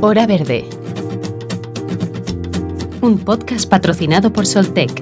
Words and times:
Hora 0.00 0.28
Verde. 0.28 0.64
Un 3.00 3.18
podcast 3.18 3.68
patrocinado 3.68 4.32
por 4.32 4.46
Soltec. 4.46 4.92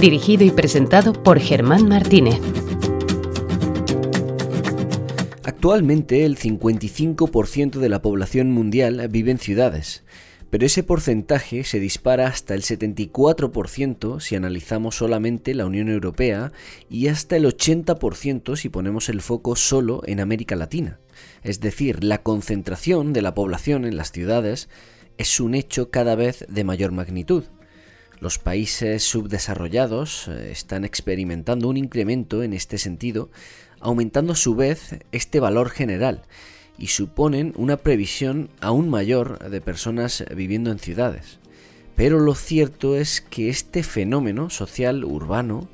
Dirigido 0.00 0.44
y 0.44 0.50
presentado 0.50 1.12
por 1.12 1.38
Germán 1.38 1.86
Martínez. 1.88 2.40
Actualmente 5.44 6.24
el 6.24 6.36
55% 6.36 7.78
de 7.78 7.88
la 7.88 8.02
población 8.02 8.50
mundial 8.50 9.06
vive 9.08 9.30
en 9.30 9.38
ciudades 9.38 10.02
pero 10.54 10.66
ese 10.66 10.84
porcentaje 10.84 11.64
se 11.64 11.80
dispara 11.80 12.28
hasta 12.28 12.54
el 12.54 12.62
74% 12.62 14.20
si 14.20 14.36
analizamos 14.36 14.94
solamente 14.94 15.52
la 15.52 15.66
Unión 15.66 15.88
Europea 15.88 16.52
y 16.88 17.08
hasta 17.08 17.34
el 17.34 17.44
80% 17.44 18.54
si 18.54 18.68
ponemos 18.68 19.08
el 19.08 19.20
foco 19.20 19.56
solo 19.56 20.02
en 20.06 20.20
América 20.20 20.54
Latina. 20.54 21.00
Es 21.42 21.60
decir, 21.60 22.04
la 22.04 22.22
concentración 22.22 23.12
de 23.12 23.22
la 23.22 23.34
población 23.34 23.84
en 23.84 23.96
las 23.96 24.12
ciudades 24.12 24.68
es 25.18 25.40
un 25.40 25.54
hecho 25.54 25.90
cada 25.90 26.14
vez 26.14 26.44
de 26.48 26.64
mayor 26.64 26.92
magnitud. 26.92 27.44
Los 28.20 28.38
países 28.38 29.02
subdesarrollados 29.02 30.28
eh, 30.28 30.50
están 30.50 30.84
experimentando 30.84 31.68
un 31.68 31.76
incremento 31.76 32.42
en 32.42 32.52
este 32.52 32.78
sentido, 32.78 33.30
aumentando 33.80 34.32
a 34.32 34.36
su 34.36 34.54
vez 34.54 34.96
este 35.12 35.40
valor 35.40 35.70
general 35.70 36.22
y 36.78 36.88
suponen 36.88 37.52
una 37.56 37.76
previsión 37.76 38.50
aún 38.60 38.88
mayor 38.88 39.50
de 39.50 39.60
personas 39.60 40.24
viviendo 40.34 40.70
en 40.70 40.78
ciudades. 40.78 41.38
Pero 41.96 42.18
lo 42.18 42.34
cierto 42.34 42.96
es 42.96 43.20
que 43.20 43.48
este 43.48 43.82
fenómeno 43.82 44.50
social 44.50 45.04
urbano 45.04 45.68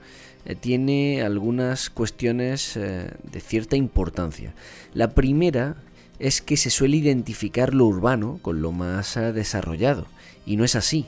eh, 0.51 0.57
tiene 0.57 1.23
algunas 1.23 1.91
cuestiones 1.91 2.77
eh, 2.77 3.13
de 3.23 3.41
cierta 3.41 3.77
importancia. 3.77 4.53
La 4.95 5.15
primera 5.15 5.77
es 6.19 6.43
que 6.43 6.57
se 6.57 6.71
suele 6.71 6.97
identificar 6.97 7.73
lo 7.73 7.87
urbano 7.87 8.41
con 8.43 8.61
lo 8.61 8.73
más 8.73 9.17
eh, 9.17 9.33
desarrollado, 9.33 10.07
y 10.45 10.57
no 10.57 10.65
es 10.65 10.75
así. 10.75 11.07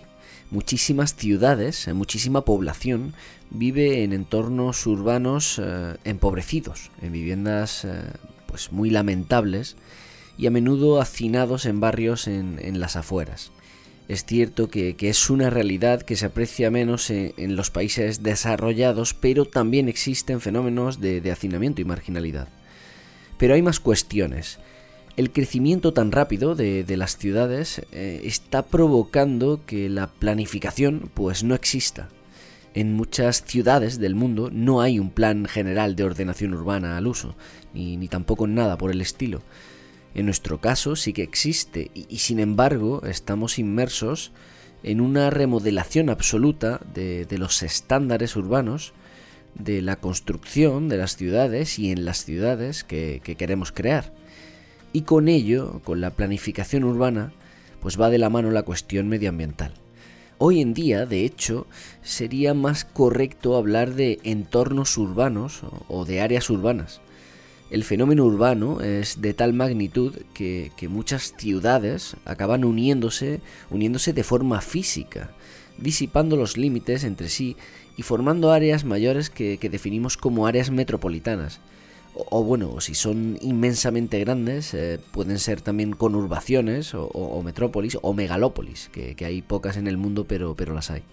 Muchísimas 0.53 1.17
ciudades, 1.17 1.89
muchísima 1.93 2.45
población 2.45 3.15
vive 3.51 4.05
en 4.05 4.13
entornos 4.13 4.87
urbanos 4.87 5.61
empobrecidos, 6.05 6.91
en 7.01 7.13
viviendas 7.13 7.87
pues 8.47 8.71
muy 8.71 8.91
lamentables 8.91 9.77
y 10.37 10.47
a 10.47 10.51
menudo 10.51 11.01
hacinados 11.01 11.65
en 11.65 11.81
barrios 11.81 12.29
en, 12.29 12.79
las 12.79 12.97
afueras. 12.97 13.51
Es 14.13 14.27
cierto 14.27 14.69
que, 14.69 14.95
es 15.01 15.31
una 15.31 15.49
realidad 15.49 16.03
que 16.03 16.17
se 16.17 16.27
aprecia 16.27 16.71
menos 16.71 17.09
en, 17.09 17.57
los 17.57 17.71
países 17.71 18.23
desarrollados, 18.23 19.15
pero 19.15 19.47
también 19.47 19.89
existen 19.89 20.43
fenómenos 20.43 21.01
de, 21.01 21.33
hacinamiento 21.33 21.81
y 21.81 21.87
marginalidad. 21.87 22.49
Pero 23.39 23.55
hay 23.55 23.63
más 23.63 23.81
cuestiones. 23.81 24.59
El 25.17 25.31
crecimiento 25.31 25.95
tan 25.95 26.13
rápido 26.13 26.55
de, 26.55 26.85
las 26.95 27.17
ciudades 27.17 27.81
eh, 27.91 28.21
está 28.25 28.67
provocando 28.67 29.63
que 29.65 29.89
la 29.89 30.09
planificación 30.09 31.11
pues 31.15 31.43
no 31.43 31.55
exista. 31.55 32.11
En 32.75 32.93
muchas 32.93 33.43
ciudades 33.43 33.99
del 33.99 34.15
mundo 34.15 34.51
no 34.53 34.83
hay 34.83 34.99
un 34.99 35.09
plan 35.09 35.47
general 35.47 35.97
de 35.97 36.05
ordenación 36.05 36.53
urbana 36.53 36.99
al 36.99 37.07
uso, 37.07 37.35
ni, 37.73 37.97
ni 37.97 38.09
tampoco 38.09 38.47
nada 38.47 38.77
por 38.77 38.91
el 38.91 39.01
estilo. 39.01 39.41
En 40.15 40.27
nuestro 40.27 40.61
caso 40.61 40.97
sí 40.97 41.13
que 41.13 41.23
existe 41.23 41.91
y, 41.95 42.19
sin 42.19 42.39
embargo 42.39 43.03
estamos 43.07 43.59
inmersos 43.59 44.33
en 44.83 45.01
una 45.01 45.31
remodelación 45.31 46.11
absoluta 46.11 46.81
de, 46.93 47.27
los 47.39 47.63
estándares 47.63 48.37
urbanos, 48.37 48.93
de 49.55 49.81
la 49.81 49.97
construcción 49.97 50.89
de 50.89 50.97
las 50.97 51.17
ciudades 51.17 51.79
y 51.79 51.91
en 51.93 52.05
las 52.05 52.25
ciudades 52.25 52.85
que, 52.85 53.21
que 53.23 53.37
queremos 53.37 53.73
crear. 53.73 54.13
Y 54.93 55.03
con 55.03 55.29
ello, 55.29 55.81
con 55.85 56.01
la 56.01 56.11
planificación 56.11 56.85
urbana, 56.85 57.33
pues 57.81 58.01
va 58.01 58.11
de 58.11 58.19
la 58.19 58.31
mano 58.31 58.51
la 58.51 58.63
cuestión 58.63 59.09
medioambiental. 59.09 59.73
Hoy 60.39 60.61
en 60.61 60.75
día, 60.75 61.07
de 61.07 61.25
hecho, 61.25 61.67
sería 62.03 62.53
más 62.53 62.85
correcto 62.85 63.57
hablar 63.57 63.95
de 63.95 64.19
entornos 64.25 64.99
urbanos 64.99 65.61
o 65.87 66.05
de 66.05 66.21
áreas 66.21 66.51
urbanas. 66.51 67.01
El 67.73 67.85
fenómeno 67.85 68.27
urbano 68.27 68.83
es 68.83 69.23
de 69.23 69.33
tal 69.33 69.55
magnitud 69.55 70.13
que, 70.35 70.71
muchas 70.91 71.33
ciudades 71.39 72.17
acaban 72.27 72.67
uniéndose, 72.67 73.41
uniéndose 73.71 74.13
de 74.13 74.25
forma 74.25 74.61
física, 74.61 75.31
disipando 75.79 76.37
los 76.37 76.59
límites 76.59 77.03
entre 77.03 77.31
sí 77.31 77.57
y 77.97 78.03
formando 78.03 78.53
áreas 78.53 78.85
mayores 78.85 79.31
que, 79.31 79.57
definimos 79.57 80.19
como 80.19 80.47
áreas 80.47 80.71
metropolitanas. 80.71 81.61
O, 82.15 82.45
bueno, 82.45 82.79
si 82.83 82.95
son 82.95 83.39
inmensamente 83.41 84.21
grandes, 84.21 84.75
eh, 84.75 85.01
pueden 85.11 85.39
ser 85.39 85.63
también 85.63 85.93
conurbaciones 85.95 86.93
o, 86.95 87.43
metrópolis 87.43 87.97
o 88.03 88.13
megalópolis, 88.13 88.91
que, 88.93 89.17
hay 89.25 89.41
pocas 89.41 89.79
en 89.79 89.87
el 89.87 89.97
mundo, 89.97 90.27
pero, 90.27 90.55
pero 90.57 90.75
las 90.75 90.91
hay. 90.91 91.05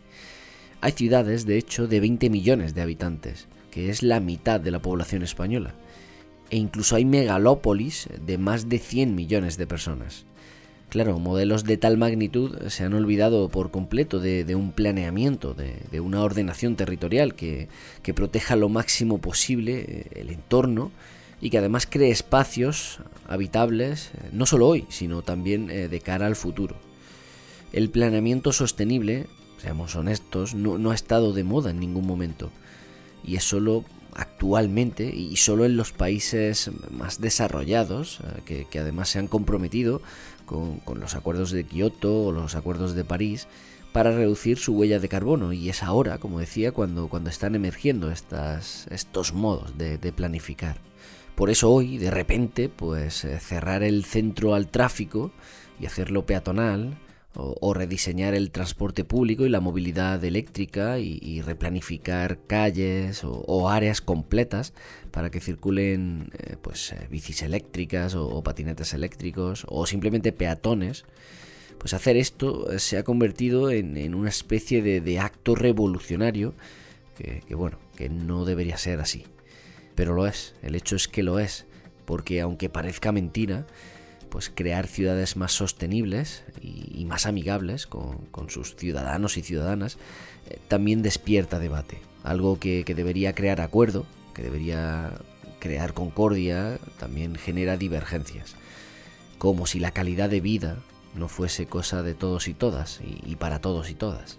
Hay 0.82 0.92
ciudades, 0.92 1.46
de 1.46 1.58
hecho, 1.58 1.88
de 1.88 2.02
20 2.02 2.30
millones 2.30 2.76
de 2.76 2.82
habitantes, 2.82 3.48
que 3.72 3.90
es 3.90 4.04
la 4.04 4.20
mitad 4.20 4.60
de 4.60 4.72
la 4.72 4.82
población 4.82 5.24
española. 5.24 5.74
E 6.50 6.58
incluso 6.58 6.96
hay 6.96 7.06
megalópolis 7.06 8.10
de 8.26 8.38
más 8.38 8.70
de 8.70 8.80
100 8.80 9.16
millones 9.16 9.58
de 9.58 9.68
personas. 9.68 10.26
Claro, 10.90 11.20
modelos 11.20 11.66
de 11.66 11.78
tal 11.78 11.98
magnitud 11.98 12.68
se 12.70 12.84
han 12.84 12.96
olvidado 12.96 13.50
por 13.50 13.70
completo 13.70 14.20
de, 14.20 14.56
un 14.56 14.72
planeamiento, 14.72 15.54
de, 15.54 16.00
una 16.00 16.24
ordenación 16.24 16.76
territorial 16.76 17.36
que, 17.36 17.68
proteja 18.16 18.56
lo 18.56 18.70
máximo 18.70 19.20
posible 19.20 19.86
eh, 19.88 20.08
el 20.16 20.32
entorno 20.32 20.92
y 21.42 21.52
que 21.52 21.60
además 21.60 21.88
cree 21.88 22.10
espacios 22.10 23.00
habitables, 23.28 24.12
eh, 24.16 24.30
no 24.34 24.48
solo 24.48 24.68
hoy, 24.68 24.88
sino 24.90 25.22
también 25.22 25.70
eh, 25.70 25.90
de 25.90 26.00
cara 26.00 26.26
al 26.26 26.36
futuro. 26.36 26.76
El 27.72 27.92
planeamiento 27.92 28.52
sostenible, 28.52 29.28
seamos 29.60 29.96
honestos, 29.96 30.56
no, 30.56 30.90
ha 30.90 30.96
estado 30.96 31.34
de 31.34 31.44
moda 31.44 31.70
en 31.70 31.80
ningún 31.80 32.08
momento 32.08 32.50
y 33.24 33.36
es 33.36 33.44
solo 33.44 33.86
actualmente 34.16 35.06
y 35.14 35.36
solo 35.38 35.66
en 35.66 35.78
los 35.78 35.92
países 35.92 36.70
más 36.92 37.22
desarrollados, 37.22 38.20
que, 38.46 38.66
que 38.66 38.80
además 38.80 39.10
se 39.10 39.20
han 39.20 39.28
comprometido 39.28 40.02
con, 40.50 41.00
los 41.00 41.16
acuerdos 41.16 41.52
de 41.52 41.64
Kioto 41.64 42.26
o 42.26 42.32
los 42.32 42.56
acuerdos 42.56 42.96
de 42.96 43.04
París 43.04 43.48
para 43.92 44.12
reducir 44.12 44.58
su 44.58 44.74
huella 44.74 45.00
de 45.00 45.10
carbono 45.10 45.54
y 45.54 45.70
es 45.70 45.84
ahora, 45.84 46.18
como 46.18 46.40
decía, 46.40 46.72
cuando, 46.72 47.08
cuando 47.08 47.30
están 47.30 47.56
emergiendo 47.56 48.12
estas, 48.12 48.88
estos 48.90 49.34
modos 49.34 49.78
de, 49.78 49.98
planificar. 50.12 50.78
Por 51.36 51.50
eso 51.50 51.72
hoy, 51.72 51.98
de 51.98 52.12
repente, 52.12 52.68
pues 52.68 53.24
eh, 53.24 53.40
cerrar 53.40 53.84
el 53.84 54.04
centro 54.04 54.56
al 54.56 54.68
tráfico 54.68 55.32
y 55.80 55.86
hacerlo 55.86 56.26
peatonal, 56.26 56.98
o, 57.36 57.74
rediseñar 57.74 58.34
el 58.34 58.52
transporte 58.52 59.04
público 59.04 59.46
y 59.46 59.50
la 59.50 59.60
movilidad 59.60 60.24
eléctrica 60.24 61.00
y, 61.00 61.42
replanificar 61.42 62.40
calles 62.48 63.22
o, 63.24 63.70
áreas 63.70 64.02
completas 64.02 64.74
para 65.12 65.30
que 65.30 65.40
circulen 65.40 66.32
eh, 66.38 66.58
pues 66.62 66.92
eh, 66.92 67.08
bicis 67.10 67.44
eléctricas 67.44 68.16
o, 68.16 68.42
patinetes 68.44 68.94
eléctricos 68.94 69.66
o 69.70 69.86
simplemente 69.86 70.32
peatones 70.32 71.06
pues 71.78 71.94
hacer 71.94 72.18
esto 72.18 72.78
se 72.78 72.98
ha 72.98 73.04
convertido 73.04 73.72
en, 73.72 74.14
una 74.14 74.30
especie 74.30 74.82
de, 74.82 75.20
acto 75.20 75.56
revolucionario 75.56 76.54
que, 77.16 77.42
que 77.48 77.56
bueno 77.56 77.78
que 77.96 78.10
no 78.10 78.44
debería 78.44 78.78
ser 78.78 79.00
así. 79.00 79.26
Pero 79.96 80.14
lo 80.14 80.28
es 80.28 80.56
el 80.62 80.76
hecho 80.76 80.96
es 80.96 81.08
que 81.08 81.24
lo 81.24 81.40
es 81.40 81.68
porque 82.06 82.42
aunque 82.42 82.70
parezca 82.70 83.12
mentira 83.12 83.66
pues 84.30 84.52
crear 84.54 84.88
ciudades 84.88 85.36
más 85.36 85.52
sostenibles 85.52 86.44
y, 86.62 87.06
más 87.06 87.26
amigables 87.26 87.88
con, 87.88 88.50
sus 88.50 88.76
ciudadanos 88.76 89.38
y 89.38 89.42
ciudadanas 89.42 89.98
eh, 90.50 90.60
también 90.68 91.02
despierta 91.02 91.60
debate. 91.60 92.00
Algo 92.24 92.60
que, 92.60 92.84
debería 92.84 93.34
crear 93.34 93.62
acuerdo, 93.62 94.06
que 94.34 94.44
debería 94.44 95.14
crear 95.60 95.94
concordia, 95.94 96.80
también 97.00 97.36
genera 97.36 97.78
divergencias. 97.78 98.56
Como 99.38 99.66
si 99.66 99.80
la 99.80 99.92
calidad 99.92 100.30
de 100.30 100.42
vida 100.42 100.78
no 101.16 101.28
fuese 101.28 101.66
cosa 101.66 102.04
de 102.04 102.14
todos 102.14 102.48
y 102.48 102.54
todas 102.54 103.00
y, 103.26 103.36
para 103.36 103.60
todos 103.60 103.90
y 103.90 103.96
todas. 103.96 104.38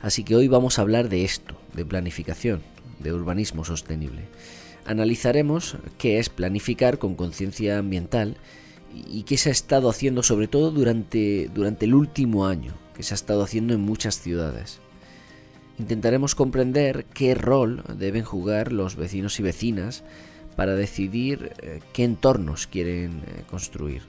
Así 0.00 0.24
que 0.24 0.36
hoy 0.36 0.48
vamos 0.48 0.78
a 0.78 0.82
hablar 0.82 1.08
de 1.08 1.24
esto, 1.24 1.56
de 1.74 1.84
planificación, 1.84 2.62
de 2.98 3.12
urbanismo 3.12 3.64
sostenible. 3.64 4.22
Analizaremos 4.86 5.76
qué 5.98 6.18
es 6.18 6.28
planificar 6.28 6.98
con 6.98 7.14
conciencia 7.14 7.78
ambiental 7.78 8.36
y 8.92 9.22
qué 9.24 9.36
se 9.36 9.50
ha 9.50 9.52
estado 9.52 9.88
haciendo 9.88 10.22
sobre 10.22 10.48
todo 10.48 10.70
durante, 10.70 11.50
durante 11.54 11.84
el 11.86 11.94
último 11.94 12.46
año, 12.46 12.74
que 12.94 13.02
se 13.02 13.14
ha 13.14 13.16
estado 13.16 13.42
haciendo 13.42 13.74
en 13.74 13.80
muchas 13.80 14.20
ciudades. 14.20 14.80
Intentaremos 15.78 16.34
comprender 16.34 17.04
qué 17.14 17.34
rol 17.34 17.84
deben 17.96 18.24
jugar 18.24 18.72
los 18.72 18.96
vecinos 18.96 19.38
y 19.38 19.44
vecinas 19.44 20.02
para 20.56 20.74
decidir 20.74 21.52
eh, 21.62 21.80
qué 21.92 22.02
entornos 22.02 22.66
quieren 22.66 23.22
eh, 23.26 23.44
construir. 23.48 24.02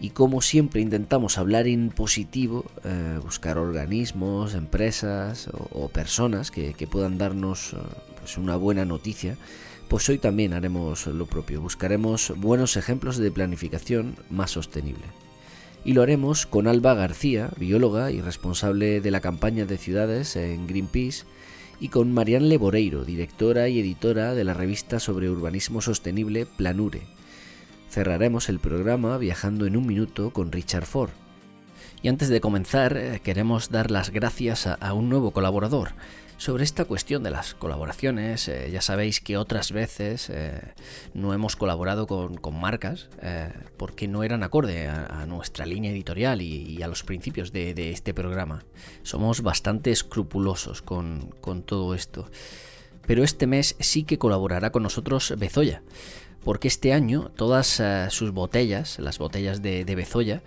Y 0.00 0.10
como 0.10 0.40
siempre 0.42 0.80
intentamos 0.80 1.38
hablar 1.38 1.66
en 1.66 1.88
positivo, 1.88 2.64
eh, 2.84 3.18
buscar 3.20 3.58
organismos, 3.58 4.54
empresas 4.54 5.50
o, 5.72 5.88
personas 5.88 6.52
que, 6.52 6.72
puedan 6.88 7.18
darnos 7.18 7.74
pues 8.20 8.38
una 8.38 8.54
buena 8.54 8.84
noticia, 8.84 9.36
pues 9.88 10.08
hoy 10.08 10.18
también 10.18 10.52
haremos 10.52 11.06
lo 11.06 11.26
propio, 11.26 11.60
buscaremos 11.60 12.32
buenos 12.36 12.76
ejemplos 12.76 13.16
de 13.16 13.30
planificación 13.30 14.16
más 14.30 14.50
sostenible. 14.50 15.04
Y 15.84 15.94
lo 15.94 16.02
haremos 16.02 16.46
con 16.46 16.68
Alba 16.68 16.94
García, 16.94 17.50
bióloga 17.56 18.10
y 18.10 18.20
responsable 18.20 19.00
de 19.00 19.10
la 19.10 19.20
campaña 19.20 19.64
de 19.64 19.78
ciudades 19.78 20.36
en 20.36 20.66
Greenpeace, 20.66 21.24
y 21.80 21.88
con 21.88 22.12
Marianne 22.12 22.48
Leboreiro, 22.48 23.04
directora 23.04 23.68
y 23.68 23.78
editora 23.80 24.34
de 24.34 24.44
la 24.44 24.54
revista 24.54 25.00
sobre 25.00 25.30
urbanismo 25.30 25.80
sostenible 25.80 26.44
Planure. 26.44 27.02
Cerraremos 27.90 28.48
el 28.48 28.58
programa 28.58 29.16
viajando 29.16 29.66
en 29.66 29.76
un 29.76 29.86
minuto 29.86 30.30
con 30.30 30.52
Richard 30.52 30.86
Ford. 30.86 31.10
Y 32.02 32.08
antes 32.08 32.28
de 32.28 32.40
comenzar, 32.40 32.96
eh, 32.96 33.20
queremos 33.22 33.70
dar 33.70 33.90
las 33.90 34.10
gracias 34.10 34.66
a, 34.66 34.92
un 34.92 35.08
nuevo 35.08 35.30
colaborador. 35.30 35.90
Sobre 36.38 36.62
esta 36.62 36.84
cuestión 36.84 37.24
de 37.24 37.32
las 37.32 37.54
colaboraciones, 37.54 38.46
eh, 38.46 38.70
ya 38.70 38.80
sabéis 38.80 39.20
que 39.20 39.36
otras 39.36 39.72
veces 39.72 40.30
eh, 40.30 40.60
no 41.12 41.34
hemos 41.34 41.56
colaborado 41.56 42.06
con, 42.06 42.38
marcas 42.54 43.08
porque 43.76 44.06
no 44.06 44.22
eran 44.22 44.44
acorde 44.44 44.86
a, 44.86 45.26
nuestra 45.26 45.66
línea 45.66 45.90
editorial 45.90 46.40
y, 46.40 46.80
a 46.80 46.86
los 46.86 47.02
principios 47.02 47.52
de, 47.52 47.90
este 47.90 48.14
programa. 48.14 48.62
Somos 49.02 49.42
bastante 49.42 49.90
escrupulosos 49.90 50.80
con, 50.80 51.34
todo 51.66 51.92
esto. 51.92 52.30
Pero 53.04 53.24
este 53.24 53.48
mes 53.48 53.74
sí 53.80 54.04
que 54.04 54.18
colaborará 54.18 54.70
con 54.70 54.84
nosotros 54.84 55.34
Bezoya, 55.36 55.82
porque 56.44 56.68
este 56.68 56.92
año 56.92 57.32
todas 57.34 57.82
sus 58.10 58.30
botellas, 58.30 59.00
las 59.00 59.18
botellas 59.18 59.60
de 59.60 59.94
Bezoya, 59.96 60.42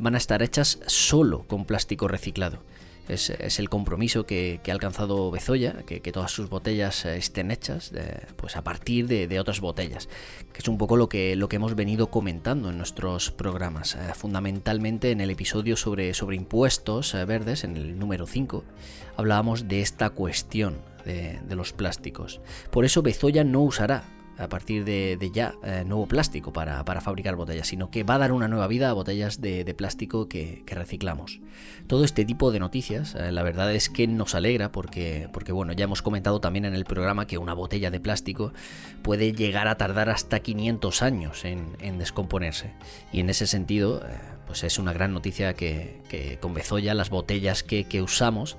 van 0.00 0.16
a 0.16 0.18
estar 0.18 0.42
hechas 0.42 0.80
solo 0.86 1.44
con 1.46 1.66
plástico 1.66 2.08
reciclado. 2.08 2.58
Es, 3.08 3.30
el 3.58 3.68
compromiso 3.68 4.26
que, 4.26 4.60
ha 4.66 4.72
alcanzado 4.72 5.30
Bezoya, 5.30 5.84
que, 5.86 6.00
todas 6.12 6.32
sus 6.32 6.48
botellas 6.48 7.04
eh, 7.04 7.16
estén 7.16 7.50
hechas 7.50 7.92
pues 8.36 8.56
a 8.56 8.64
partir 8.64 9.06
de, 9.06 9.40
otras 9.40 9.60
botellas, 9.60 10.08
que 10.52 10.60
es 10.60 10.68
un 10.68 10.78
poco 10.78 10.96
lo 10.96 11.08
que, 11.08 11.36
lo 11.36 11.48
que 11.48 11.56
hemos 11.56 11.74
venido 11.74 12.10
comentando 12.10 12.70
en 12.70 12.78
nuestros 12.78 13.30
programas, 13.30 13.94
eh, 13.94 14.14
fundamentalmente 14.14 15.10
en 15.10 15.20
el 15.20 15.30
episodio 15.30 15.76
sobre, 15.76 16.14
sobre 16.14 16.36
impuestos 16.36 17.14
eh, 17.14 17.24
verdes, 17.24 17.64
en 17.64 17.76
el 17.76 17.98
número 17.98 18.26
5, 18.26 18.64
hablábamos 19.16 19.68
de 19.68 19.80
esta 19.80 20.10
cuestión 20.10 20.78
de, 21.04 21.38
de 21.46 21.54
los 21.54 21.72
plásticos. 21.72 22.40
Por 22.70 22.84
eso 22.84 23.02
Bezoya 23.02 23.44
no 23.44 23.62
usará 23.62 24.15
a 24.38 24.48
partir 24.48 24.84
de, 24.84 25.30
ya 25.32 25.54
eh, 25.62 25.84
nuevo 25.86 26.06
plástico 26.06 26.52
para, 26.52 26.84
fabricar 27.00 27.36
botellas, 27.36 27.66
sino 27.66 27.90
que 27.90 28.02
va 28.04 28.16
a 28.16 28.18
dar 28.18 28.32
una 28.32 28.48
nueva 28.48 28.66
vida 28.66 28.90
a 28.90 28.92
botellas 28.92 29.40
de, 29.40 29.74
plástico 29.76 30.28
que, 30.28 30.62
reciclamos. 30.66 31.40
Todo 31.86 32.04
este 32.04 32.24
tipo 32.24 32.52
de 32.52 32.60
noticias, 32.60 33.14
eh, 33.14 33.32
la 33.32 33.42
verdad 33.42 33.74
es 33.74 33.88
que 33.88 34.06
nos 34.06 34.34
alegra 34.34 34.72
porque, 34.72 35.28
bueno, 35.52 35.72
ya 35.72 35.84
hemos 35.84 36.02
comentado 36.02 36.40
también 36.40 36.64
en 36.64 36.74
el 36.74 36.84
programa 36.84 37.26
que 37.26 37.38
una 37.38 37.54
botella 37.54 37.90
de 37.90 38.00
plástico 38.00 38.52
puede 39.02 39.32
llegar 39.32 39.68
a 39.68 39.76
tardar 39.76 40.10
hasta 40.10 40.40
500 40.40 41.02
años 41.02 41.44
en, 41.44 41.98
descomponerse. 41.98 42.72
Y 43.12 43.20
en 43.20 43.30
ese 43.30 43.46
sentido, 43.46 44.02
eh, 44.04 44.18
pues 44.46 44.64
es 44.64 44.78
una 44.78 44.92
gran 44.92 45.12
noticia 45.12 45.54
que, 45.54 46.38
con 46.40 46.54
Bezoya 46.54 46.94
las 46.94 47.10
botellas 47.10 47.62
que 47.62 48.02
usamos 48.02 48.56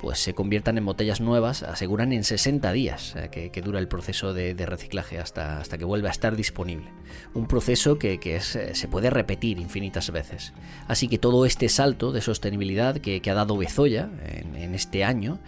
pues 0.00 0.18
se 0.18 0.34
conviertan 0.34 0.78
en 0.78 0.84
botellas 0.84 1.20
nuevas, 1.20 1.62
aseguran 1.62 2.12
en 2.12 2.24
60 2.24 2.72
días 2.72 3.14
que, 3.30 3.62
dura 3.62 3.78
el 3.78 3.88
proceso 3.88 4.34
de, 4.34 4.54
reciclaje 4.66 5.18
hasta, 5.18 5.58
hasta, 5.58 5.78
que 5.78 5.84
vuelva 5.84 6.08
a 6.08 6.12
estar 6.12 6.36
disponible. 6.36 6.90
Un 7.34 7.46
proceso 7.46 7.98
que, 7.98 8.20
eh, 8.22 8.40
se 8.40 8.88
puede 8.88 9.10
repetir 9.10 9.58
infinitas 9.58 10.10
veces. 10.10 10.52
Así 10.88 11.08
que 11.08 11.18
todo 11.18 11.46
este 11.46 11.68
salto 11.68 12.12
de 12.12 12.20
sostenibilidad 12.20 12.98
que, 12.98 13.22
ha 13.26 13.34
dado 13.34 13.56
Bezoya 13.56 14.10
en, 14.24 14.74
este 14.74 15.04
año, 15.04 15.38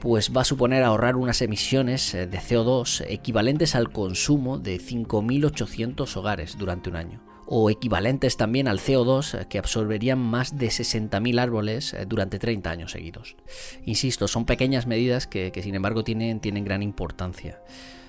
pues 0.00 0.32
va 0.36 0.40
a 0.40 0.44
suponer 0.44 0.82
ahorrar 0.82 1.16
unas 1.16 1.40
emisiones 1.42 2.14
eh, 2.14 2.26
de 2.26 2.38
CO2 2.38 3.04
equivalentes 3.08 3.74
al 3.74 3.90
consumo 3.92 4.58
de 4.58 4.78
5.800 4.78 6.16
hogares 6.16 6.58
durante 6.58 6.90
un 6.90 6.96
año 6.96 7.31
o 7.54 7.68
equivalentes 7.68 8.38
también 8.38 8.66
al 8.66 8.78
CO2 8.78 9.38
eh, 9.38 9.46
que 9.46 9.58
absorberían 9.58 10.18
más 10.18 10.56
de 10.56 10.68
60.000 10.68 11.38
árboles 11.38 11.92
eh, 11.92 12.06
durante 12.06 12.38
30 12.38 12.70
años 12.70 12.92
seguidos. 12.92 13.36
Insisto, 13.84 14.26
son 14.26 14.46
pequeñas 14.46 14.86
medidas 14.86 15.26
que, 15.26 15.52
sin 15.62 15.74
embargo 15.74 16.02
tienen, 16.02 16.40
gran 16.40 16.82
importancia. 16.82 17.60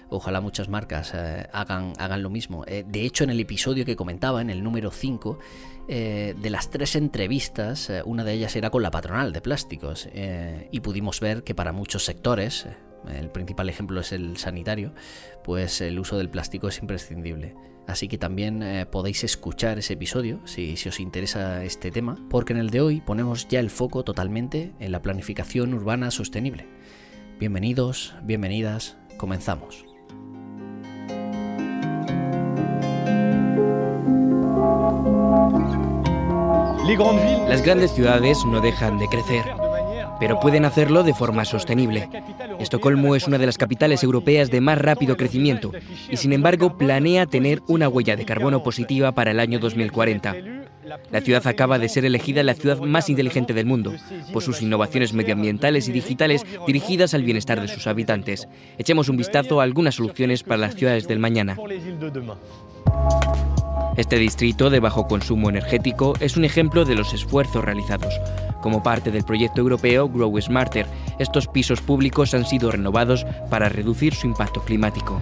Ojalá 0.07 0.39
muchas 0.39 0.69
marcas 0.69 1.11
eh, 1.13 1.49
hagan, 1.51 1.91
hagan 1.99 2.23
lo 2.23 2.29
mismo. 2.29 2.63
de 2.63 3.01
hecho, 3.01 3.25
en 3.25 3.31
el 3.31 3.39
episodio 3.41 3.83
que 3.83 3.97
comentaba, 3.97 4.41
en 4.41 4.49
el 4.49 4.63
número 4.63 4.91
5, 4.91 5.37
de 5.89 6.49
las 6.49 6.69
tres 6.69 6.95
entrevistas, 6.95 7.91
una 8.05 8.23
de 8.23 8.31
ellas 8.31 8.55
era 8.55 8.69
con 8.69 8.81
la 8.81 8.91
patronal 8.91 9.33
de 9.33 9.41
plásticos 9.41 10.07
y 10.71 10.79
pudimos 10.79 11.19
ver 11.19 11.43
que 11.43 11.53
para 11.53 11.73
muchos 11.73 12.05
sectores, 12.05 12.67
el 13.07 13.29
principal 13.29 13.69
ejemplo 13.69 13.99
es 13.99 14.11
el 14.11 14.37
sanitario, 14.37 14.93
pues 15.43 15.81
el 15.81 15.99
uso 15.99 16.17
del 16.17 16.29
plástico 16.29 16.67
es 16.67 16.79
imprescindible. 16.79 17.55
Así 17.87 18.07
que 18.07 18.17
también 18.17 18.63
eh, 18.63 18.85
podéis 18.85 19.23
escuchar 19.23 19.77
ese 19.77 19.93
episodio 19.93 20.39
si, 20.45 20.73
os 20.87 20.99
interesa 20.99 21.63
este 21.63 21.91
tema, 21.91 22.17
porque 22.29 22.53
en 22.53 22.59
el 22.59 22.69
de 22.69 22.81
hoy 22.81 23.01
ponemos 23.01 23.47
ya 23.47 23.59
el 23.59 23.69
foco 23.69 24.03
totalmente 24.03 24.71
en 24.79 24.91
la 24.91 25.01
planificación 25.01 25.73
urbana 25.73 26.09
sostenible. 26.09 26.65
Bienvenidos, 27.39 28.15
bienvenidas, 28.23 28.97
comenzamos. 29.17 29.85
Las 37.47 37.63
grandes 37.63 37.91
ciudades 37.93 38.45
no 38.45 38.61
dejan 38.61 38.99
de 38.99 39.07
crecer 39.07 39.62
pero 40.19 40.39
pueden 40.39 40.65
hacerlo 40.65 41.03
de 41.03 41.13
forma 41.13 41.45
sostenible. 41.45 42.09
Estocolmo 42.59 43.15
es 43.15 43.27
una 43.27 43.37
de 43.37 43.45
las 43.45 43.57
capitales 43.57 44.03
europeas 44.03 44.49
de 44.49 44.61
más 44.61 44.77
rápido 44.77 45.17
crecimiento 45.17 45.71
y 46.09 46.17
sin 46.17 46.33
embargo 46.33 46.77
planea 46.77 47.25
tener 47.25 47.61
una 47.67 47.89
huella 47.89 48.15
de 48.15 48.25
carbono 48.25 48.63
positiva 48.63 49.11
para 49.11 49.31
el 49.31 49.39
año 49.39 49.59
2040. 49.59 50.35
La 51.11 51.21
ciudad 51.21 51.45
acaba 51.47 51.79
de 51.79 51.89
ser 51.89 52.05
elegida 52.05 52.43
la 52.43 52.53
ciudad 52.53 52.79
más 52.79 53.09
inteligente 53.09 53.53
del 53.53 53.65
mundo, 53.65 53.93
por 54.31 54.43
sus 54.43 54.61
innovaciones 54.61 55.13
medioambientales 55.13 55.87
y 55.87 55.91
digitales 55.91 56.45
dirigidas 56.67 57.13
al 57.13 57.23
bienestar 57.23 57.61
de 57.61 57.67
sus 57.67 57.87
habitantes. 57.87 58.47
Echemos 58.77 59.09
un 59.09 59.17
vistazo 59.17 59.61
a 59.61 59.63
algunas 59.63 59.95
soluciones 59.95 60.43
para 60.43 60.57
las 60.57 60.75
ciudades 60.75 61.07
del 61.07 61.19
mañana. 61.19 61.57
Este 63.95 64.17
distrito 64.17 64.71
de 64.71 64.79
bajo 64.79 65.07
consumo 65.07 65.49
energético 65.49 66.13
es 66.19 66.35
un 66.35 66.45
ejemplo 66.45 66.83
de 66.83 66.95
los 66.95 67.13
esfuerzos 67.13 67.63
realizados. 67.63 68.19
Como 68.61 68.81
parte 68.81 69.11
del 69.11 69.23
proyecto 69.23 69.61
europeo 69.61 70.09
Grow 70.09 70.35
Smarter, 70.41 70.87
estos 71.19 71.47
pisos 71.47 71.79
públicos 71.79 72.33
han 72.33 72.45
sido 72.45 72.71
renovados 72.71 73.23
para 73.51 73.69
reducir 73.69 74.15
su 74.15 74.25
impacto 74.25 74.61
climático. 74.61 75.21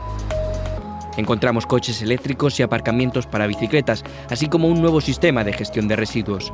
Encontramos 1.18 1.66
coches 1.66 2.01
eléctricos 2.01 2.57
y 2.59 2.63
aparcamientos 2.63 3.28
para 3.28 3.45
bicicletas, 3.45 4.06
así 4.30 4.47
como 4.47 4.69
un 4.69 4.80
nuevo 4.80 5.01
sistema 5.01 5.44
de 5.44 5.51
gestión 5.51 5.90
de 5.90 5.97
residuos. 5.97 6.54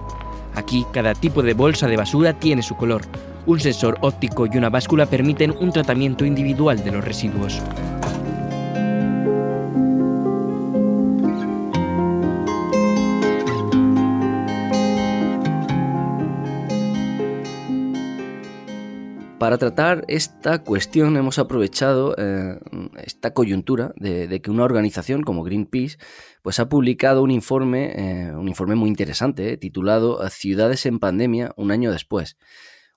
Aquí, 0.56 0.88
cada 0.92 1.14
tipo 1.14 1.44
de 1.44 1.54
bolsa 1.54 1.88
de 1.88 1.98
basura 1.98 2.34
tiene 2.34 2.64
su 2.64 2.76
color. 2.76 3.04
Un 3.46 3.60
sensor 3.60 4.00
óptico 4.02 4.48
y 4.48 4.58
una 4.58 4.72
báscula 4.72 5.06
permiten 5.06 5.54
un 5.60 5.72
tratamiento 5.72 6.26
individual 6.26 6.84
de 6.84 6.92
los 6.92 7.06
residuos. 7.06 7.62
Para 19.40 19.60
tratar 19.60 20.04
esta 20.08 20.64
cuestión 20.64 21.16
hemos 21.16 21.38
aprovechado 21.38 22.16
eh, 22.18 22.58
esta 23.04 23.36
coyuntura 23.36 23.94
de, 23.96 24.42
que 24.42 24.50
una 24.50 24.64
organización 24.64 25.22
como 25.22 25.44
Greenpeace 25.44 26.00
pues 26.42 26.60
ha 26.60 26.70
publicado 26.70 27.22
un 27.22 27.30
informe, 27.30 27.94
eh, 27.96 28.32
un 28.36 28.48
informe 28.48 28.74
muy 28.74 28.90
interesante 28.90 29.54
eh, 29.54 29.58
titulado 29.58 30.28
Ciudades 30.32 30.88
en 30.88 30.98
pandemia 30.98 31.54
un 31.56 31.70
año 31.70 31.92
después. 31.92 32.36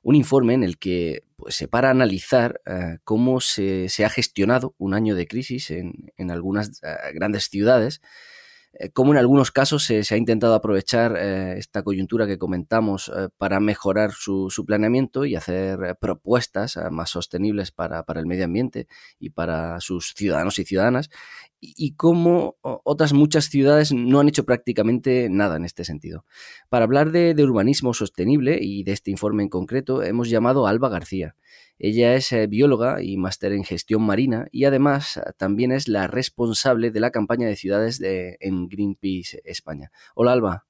Un 0.01 0.15
informe 0.15 0.55
en 0.55 0.63
el 0.63 0.79
que 0.79 1.25
pues, 1.37 1.57
se 1.57 1.69
para 1.69 1.91
analizar 1.91 2.63
cómo 3.05 3.43
se, 3.43 3.87
ha 4.03 4.09
gestionado 4.09 4.75
un 4.79 4.95
año 4.95 5.15
de 5.15 5.27
crisis 5.27 5.71
en, 5.71 6.11
en 6.17 6.31
algunas 6.31 6.81
grandes 7.13 7.51
ciudades 7.51 8.01
cómo 8.93 9.13
en 9.13 9.19
algunos 9.19 9.51
casos 9.51 9.85
se, 9.85 10.03
ha 10.09 10.17
intentado 10.17 10.55
aprovechar 10.55 11.17
eh, 11.17 11.59
esta 11.59 11.83
coyuntura 11.83 12.27
que 12.27 12.39
comentamos 12.39 13.11
eh, 13.15 13.29
para 13.37 13.61
mejorar 13.61 14.13
su, 14.13 14.49
planeamiento 14.67 15.25
y 15.25 15.35
hacer 15.35 15.97
propuestas 16.01 16.79
más 16.91 17.11
sostenibles 17.11 17.73
para, 17.73 18.05
el 18.15 18.27
medio 18.27 18.45
ambiente 18.45 18.87
y 19.19 19.31
para 19.31 19.81
sus 19.81 20.15
ciudadanos 20.15 20.59
y 20.59 20.65
ciudadanas, 20.65 21.11
y, 21.61 21.95
cómo 21.95 22.57
otras 22.63 23.13
muchas 23.13 23.47
ciudades 23.47 23.93
no 23.93 24.21
han 24.21 24.29
hecho 24.29 24.45
prácticamente 24.45 25.29
nada 25.29 25.57
en 25.57 25.65
este 25.65 25.85
sentido. 25.85 26.25
Para 26.69 26.85
hablar 26.85 27.11
de, 27.11 27.35
de 27.35 27.45
urbanismo 27.45 27.93
sostenible 27.93 28.59
y 28.61 28.83
de 28.85 28.93
este 28.93 29.11
informe 29.11 29.43
en 29.43 29.49
concreto, 29.51 30.03
hemos 30.03 30.31
llamado 30.31 30.67
a 30.67 30.71
Alba 30.71 30.89
García. 30.89 31.35
Ella 31.83 32.15
es 32.15 32.31
eh, 32.33 32.47
bióloga 32.47 33.03
y 33.03 33.17
máster 33.17 33.53
en 33.53 33.65
gestión 33.65 34.03
marina 34.03 34.47
y 34.53 34.67
además 34.67 35.17
eh, 35.17 35.23
también 35.39 35.73
es 35.73 35.89
la 35.89 36.07
responsable 36.09 36.91
de 36.91 37.01
la 37.01 37.11
campaña 37.11 37.49
de 37.49 37.57
ciudades 37.57 37.99
de, 37.99 38.37
en 38.41 38.69
Greenpeace 38.69 39.41
España. 39.47 39.91
Hola 40.15 40.33
Alba. 40.33 40.67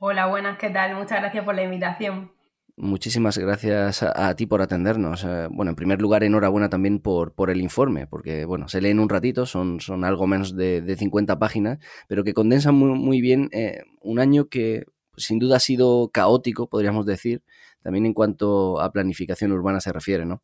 Hola, 0.00 0.26
buenas, 0.26 0.56
¿qué 0.56 0.70
tal? 0.70 0.94
Muchas 0.96 1.20
gracias 1.20 1.44
por 1.44 1.54
la 1.54 1.64
invitación. 1.64 2.32
Muchísimas 2.76 3.36
gracias 3.36 4.02
a, 4.02 4.34
ti 4.36 4.46
por 4.46 4.62
atendernos. 4.62 5.22
Eh, 5.24 5.48
bueno, 5.50 5.70
en 5.70 5.76
primer 5.76 6.00
lugar, 6.00 6.24
enhorabuena 6.24 6.70
también 6.70 7.00
por, 7.00 7.34
por 7.34 7.50
el 7.50 7.60
informe, 7.60 8.06
porque 8.06 8.46
bueno, 8.46 8.68
se 8.68 8.80
leen 8.80 9.00
un 9.00 9.10
ratito, 9.10 9.44
son, 9.44 9.80
son 9.80 10.02
algo 10.02 10.26
menos 10.26 10.56
de, 10.56 10.80
de 10.80 10.96
50 10.96 11.38
páginas, 11.38 11.78
pero 12.06 12.24
que 12.24 12.32
condensan 12.32 12.74
muy, 12.74 12.98
muy 12.98 13.20
bien 13.20 13.50
eh, 13.52 13.82
un 14.00 14.18
año 14.18 14.48
que 14.48 14.84
sin 15.18 15.38
duda 15.38 15.56
ha 15.56 15.60
sido 15.60 16.10
caótico, 16.12 16.68
podríamos 16.68 17.04
decir, 17.04 17.42
también 17.82 18.06
en 18.06 18.14
cuanto 18.14 18.80
a 18.80 18.92
planificación 18.92 19.52
urbana 19.52 19.80
se 19.80 19.92
refiere, 19.92 20.24
¿no? 20.24 20.42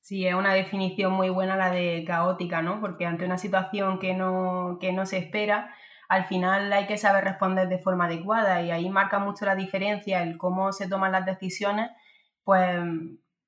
Sí, 0.00 0.26
es 0.26 0.34
una 0.34 0.52
definición 0.52 1.12
muy 1.12 1.30
buena 1.30 1.56
la 1.56 1.70
de 1.70 2.04
caótica, 2.06 2.60
¿no? 2.60 2.80
Porque 2.80 3.06
ante 3.06 3.24
una 3.24 3.38
situación 3.38 3.98
que 3.98 4.12
no, 4.12 4.76
que 4.78 4.92
no 4.92 5.06
se 5.06 5.16
espera, 5.16 5.74
al 6.08 6.26
final 6.26 6.72
hay 6.72 6.86
que 6.86 6.98
saber 6.98 7.24
responder 7.24 7.68
de 7.68 7.78
forma 7.78 8.04
adecuada 8.04 8.62
y 8.62 8.70
ahí 8.70 8.90
marca 8.90 9.18
mucho 9.18 9.46
la 9.46 9.56
diferencia 9.56 10.22
el 10.22 10.36
cómo 10.36 10.72
se 10.72 10.88
toman 10.88 11.12
las 11.12 11.24
decisiones, 11.24 11.90
pues 12.44 12.76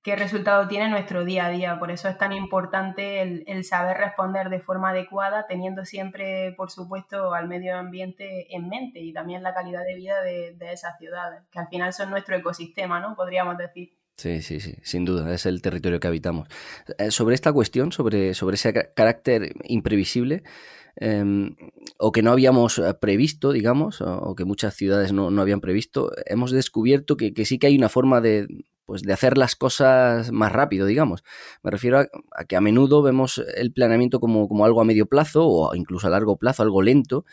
qué 0.06 0.14
resultado 0.14 0.68
tiene 0.68 0.88
nuestro 0.88 1.25
día 1.25 1.46
a 1.46 1.50
día. 1.50 1.80
Por 1.80 1.90
eso 1.90 2.08
es 2.08 2.16
tan 2.16 2.32
importante 2.32 3.22
el, 3.22 3.64
saber 3.64 3.96
responder 3.96 4.50
de 4.50 4.60
forma 4.60 4.90
adecuada, 4.90 5.48
teniendo 5.48 5.84
siempre, 5.84 6.52
por 6.52 6.70
supuesto, 6.70 7.34
al 7.34 7.48
medio 7.48 7.76
ambiente 7.76 8.54
en 8.54 8.68
mente 8.68 9.00
y 9.00 9.12
también 9.12 9.42
la 9.42 9.52
calidad 9.52 9.84
de 9.84 9.96
vida 9.96 10.22
de, 10.22 10.54
de 10.56 10.72
esas 10.72 10.96
ciudades, 10.98 11.42
que 11.50 11.58
al 11.58 11.66
final 11.66 11.92
son 11.92 12.10
nuestro 12.10 12.36
ecosistema, 12.36 13.00
¿no? 13.00 13.16
Podríamos 13.16 13.58
decir. 13.58 13.94
Sí, 14.16 14.42
sí, 14.42 14.60
sí, 14.60 14.76
sin 14.82 15.04
duda, 15.04 15.34
es 15.34 15.44
el 15.44 15.60
territorio 15.60 15.98
que 15.98 16.06
habitamos. 16.06 16.46
Eh, 16.98 17.10
sobre 17.10 17.34
esta 17.34 17.52
cuestión, 17.52 17.90
sobre, 17.90 18.32
sobre 18.34 18.54
ese 18.54 18.72
carácter 18.94 19.54
imprevisible, 19.64 20.44
em, 20.94 21.56
o 21.98 22.12
que 22.12 22.22
no 22.22 22.30
habíamos 22.30 22.78
eh, 22.78 22.94
previsto, 22.94 23.50
digamos, 23.50 24.00
o, 24.02 24.36
que 24.36 24.44
muchas 24.44 24.75
ciudades 24.75 25.12
no, 25.12 25.28
habían 25.42 25.60
previsto, 25.60 26.12
hemos 26.26 26.52
descubierto 26.52 27.16
que, 27.16 27.44
sí 27.44 27.58
que 27.58 27.66
hay 27.66 27.76
una 27.76 27.88
forma 27.88 28.20
de, 28.20 28.46
pues, 28.87 29.02
de 29.02 29.12
hacer 29.12 29.37
las 29.37 29.57
cosas 29.57 30.33
más 30.33 30.52
rápido, 30.52 30.87
digamos. 30.87 31.23
Me 31.62 31.71
refiero 31.71 31.99
a, 31.99 32.45
que 32.45 32.57
a 32.57 32.61
menudo 32.61 33.02
vemos 33.02 33.43
el 33.57 33.73
planeamiento 33.73 34.21
como, 34.21 34.49
como 34.49 34.64
algo 34.64 34.81
a 34.81 34.85
medio 34.85 35.07
plazo 35.07 35.47
o 35.47 35.75
incluso 35.75 36.07
a 36.07 36.11
largo 36.11 36.37
plazo, 36.37 36.62
algo 36.62 36.83
lento, 36.83 37.25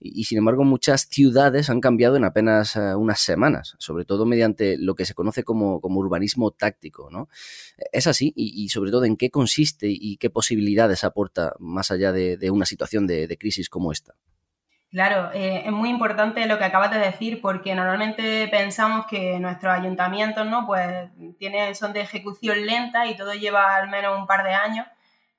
y, 0.00 0.24
sin 0.24 0.38
embargo 0.38 0.64
muchas 0.64 1.08
ciudades 1.10 1.68
han 1.68 1.80
cambiado 1.80 2.16
en 2.16 2.24
apenas 2.24 2.74
eh, 2.76 2.94
unas 2.94 3.20
semanas, 3.20 3.74
sobre 3.78 4.06
todo 4.06 4.24
mediante 4.24 4.78
lo 4.78 4.94
que 4.94 5.04
se 5.04 5.14
conoce 5.14 5.44
como, 5.44 5.78
urbanismo 5.82 6.50
táctico. 6.52 7.10
¿no? 7.10 7.28
Es 7.92 8.06
así 8.06 8.32
y, 8.34 8.70
sobre 8.70 8.90
todo 8.90 9.04
en 9.04 9.16
qué 9.16 9.30
consiste 9.30 9.88
y 9.90 10.16
qué 10.16 10.30
posibilidades 10.30 11.04
aporta 11.04 11.54
más 11.58 11.90
allá 11.90 12.12
de, 12.12 12.50
una 12.50 12.64
situación 12.64 13.06
de, 13.06 13.36
crisis 13.38 13.68
como 13.68 13.92
esta. 13.92 14.14
Claro, 14.90 15.30
eh, 15.32 15.62
es 15.66 15.72
muy 15.72 15.88
importante 15.88 16.46
lo 16.46 16.58
que 16.58 16.64
acabas 16.64 16.90
de 16.90 16.98
decir 16.98 17.40
porque 17.40 17.74
normalmente 17.76 18.48
pensamos 18.48 19.06
que 19.06 19.38
nuestros 19.38 19.72
ayuntamientos 19.72 20.46
¿no? 20.46 20.66
pues, 20.66 21.08
tienen, 21.38 21.76
son 21.76 21.92
de 21.92 22.00
ejecución 22.00 22.66
lenta 22.66 23.06
y 23.06 23.16
todo 23.16 23.32
lleva 23.32 23.76
al 23.76 23.88
menos 23.88 24.18
un 24.18 24.26
par 24.26 24.42
de 24.42 24.52
años 24.52 24.86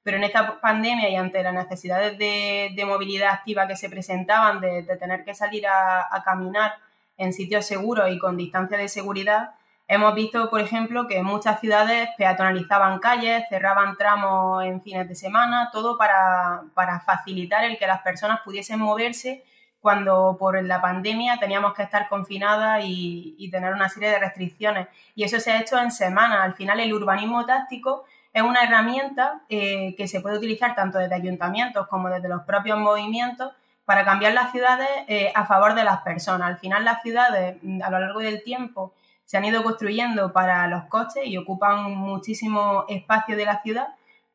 pero 0.03 0.17
en 0.17 0.23
esta 0.23 0.59
pandemia 0.59 1.09
y 1.09 1.15
ante 1.15 1.43
las 1.43 1.53
necesidades 1.53 2.17
de, 2.17 2.83
movilidad 2.85 3.31
activa 3.31 3.67
que 3.67 3.75
se 3.75 3.89
presentaban, 3.89 4.59
de, 4.59 4.83
tener 4.97 5.23
que 5.23 5.33
salir 5.33 5.67
a, 5.67 6.21
caminar 6.25 6.73
en 7.17 7.33
sitios 7.33 7.65
seguros 7.65 8.11
y 8.11 8.17
con 8.17 8.37
distancia 8.37 8.77
de 8.77 8.87
seguridad, 8.87 9.51
hemos 9.91 10.15
visto, 10.15 10.49
por 10.49 10.61
ejemplo, 10.61 11.05
que 11.05 11.21
muchas 11.21 11.59
ciudades 11.59 12.07
peatonalizaban 12.17 12.99
calles, 12.99 13.43
cerraban 13.49 13.97
tramos 13.97 14.63
en 14.63 14.81
fines 14.81 15.05
de 15.05 15.15
semana, 15.15 15.69
todo 15.73 15.97
para, 15.97 16.63
facilitar 17.05 17.65
el 17.65 17.77
que 17.77 17.87
las 17.87 18.01
personas 18.01 18.39
pudiesen 18.39 18.79
moverse 18.79 19.43
cuando 19.81 20.37
por 20.39 20.63
la 20.63 20.79
pandemia 20.79 21.39
teníamos 21.41 21.73
que 21.73 21.83
estar 21.83 22.07
confinadas 22.07 22.83
y, 22.85 23.49
tener 23.51 23.73
una 23.73 23.89
serie 23.89 24.11
de 24.11 24.19
restricciones. 24.19 24.87
Y 25.13 25.25
eso 25.25 25.41
se 25.41 25.51
ha 25.51 25.59
hecho 25.59 25.77
en 25.77 25.91
semanas. 25.91 26.39
Al 26.41 26.53
final, 26.53 26.79
el 26.79 26.93
urbanismo 26.93 27.45
táctico 27.45 28.05
es 28.31 28.43
una 28.43 28.63
herramienta 28.63 29.41
eh, 29.49 29.93
que 29.97 30.07
se 30.07 30.21
puede 30.21 30.37
utilizar 30.37 30.73
tanto 30.73 30.99
desde 30.99 31.15
ayuntamientos 31.15 31.87
como 31.87 32.07
desde 32.07 32.29
los 32.29 32.43
propios 32.43 32.79
movimientos 32.79 33.51
para 33.83 34.05
cambiar 34.05 34.31
las 34.31 34.53
ciudades 34.53 34.87
eh, 35.09 35.33
a 35.35 35.45
favor 35.45 35.75
de 35.75 35.83
las 35.83 36.01
personas. 36.01 36.47
Al 36.47 36.59
final 36.59 36.85
las 36.85 37.01
ciudades 37.01 37.57
a 37.83 37.89
lo 37.89 37.99
largo 37.99 38.21
del 38.21 38.41
tiempo 38.41 38.93
se 39.31 39.37
han 39.37 39.45
ido 39.45 39.63
construyendo 39.63 40.33
para 40.33 40.67
los 40.67 40.83
coches 40.89 41.25
y 41.25 41.37
ocupan 41.37 41.95
muchísimo 41.95 42.83
espacio 42.89 43.37
de 43.37 43.45
la 43.45 43.61
ciudad, 43.61 43.87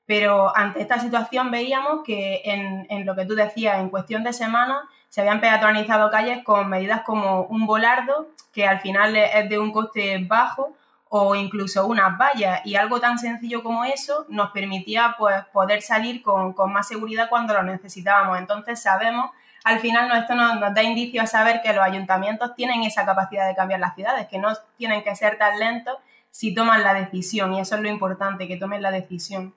pero 0.07 0.57
ante 0.57 0.81
esta 0.81 0.99
situación 0.99 1.51
veíamos 1.51 2.03
que 2.03 2.41
en, 2.47 3.05
lo 3.05 3.15
que 3.15 3.27
tú 3.27 3.35
decías, 3.35 3.79
en 3.79 3.91
cuestión 3.91 4.25
de 4.25 4.33
semanas, 4.33 4.79
se 5.11 5.21
habían 5.21 5.43
peatonalizado 5.43 6.11
calles 6.11 6.43
con 6.45 6.71
medidas 6.71 7.03
como 7.03 7.43
un 7.43 7.67
volardo, 7.67 8.29
que 8.55 8.67
al 8.67 8.81
final 8.81 9.15
es 9.17 9.51
de 9.51 9.59
un 9.59 9.71
coste 9.71 10.17
bajo, 10.27 10.73
o 11.11 11.35
incluso 11.35 11.87
unas 11.87 12.17
vallas 12.17 12.63
y 12.65 12.77
algo 12.77 12.99
tan 12.99 13.19
sencillo 13.19 13.63
como 13.63 13.85
eso 13.85 14.25
nos 14.31 14.51
permitía 14.53 15.15
pues, 15.19 15.45
poder 15.53 15.83
salir 15.83 16.23
con, 16.23 16.55
más 16.73 16.89
seguridad 16.89 17.29
cuando 17.29 17.53
lo 17.53 17.63
necesitábamos. 17.63 18.39
Entonces 18.39 18.81
sabemos, 18.81 19.31
al 19.67 19.81
final 19.81 20.09
esto 20.17 20.37
nos, 20.37 20.61
da 20.75 20.83
indicio 20.85 21.21
a 21.21 21.27
saber 21.27 21.61
que 21.61 21.73
los 21.73 21.83
ayuntamientos 21.83 22.55
tienen 22.55 22.85
esa 22.85 23.05
capacidad 23.05 23.49
de 23.49 23.57
cambiar 23.57 23.81
las 23.81 23.97
ciudades, 23.97 24.29
que 24.29 24.39
no 24.39 24.53
tienen 24.77 25.03
que 25.03 25.17
ser 25.17 25.39
tan 25.39 25.59
lentos 25.59 25.97
si 26.31 26.55
toman 26.55 26.85
la 26.85 26.95
decisión 26.95 27.53
y 27.53 27.59
eso 27.59 27.75
es 27.75 27.81
lo 27.81 27.89
importante, 27.89 28.47
que 28.47 28.57
tomen 28.59 28.81
la 28.81 28.93
decisión. 28.93 29.55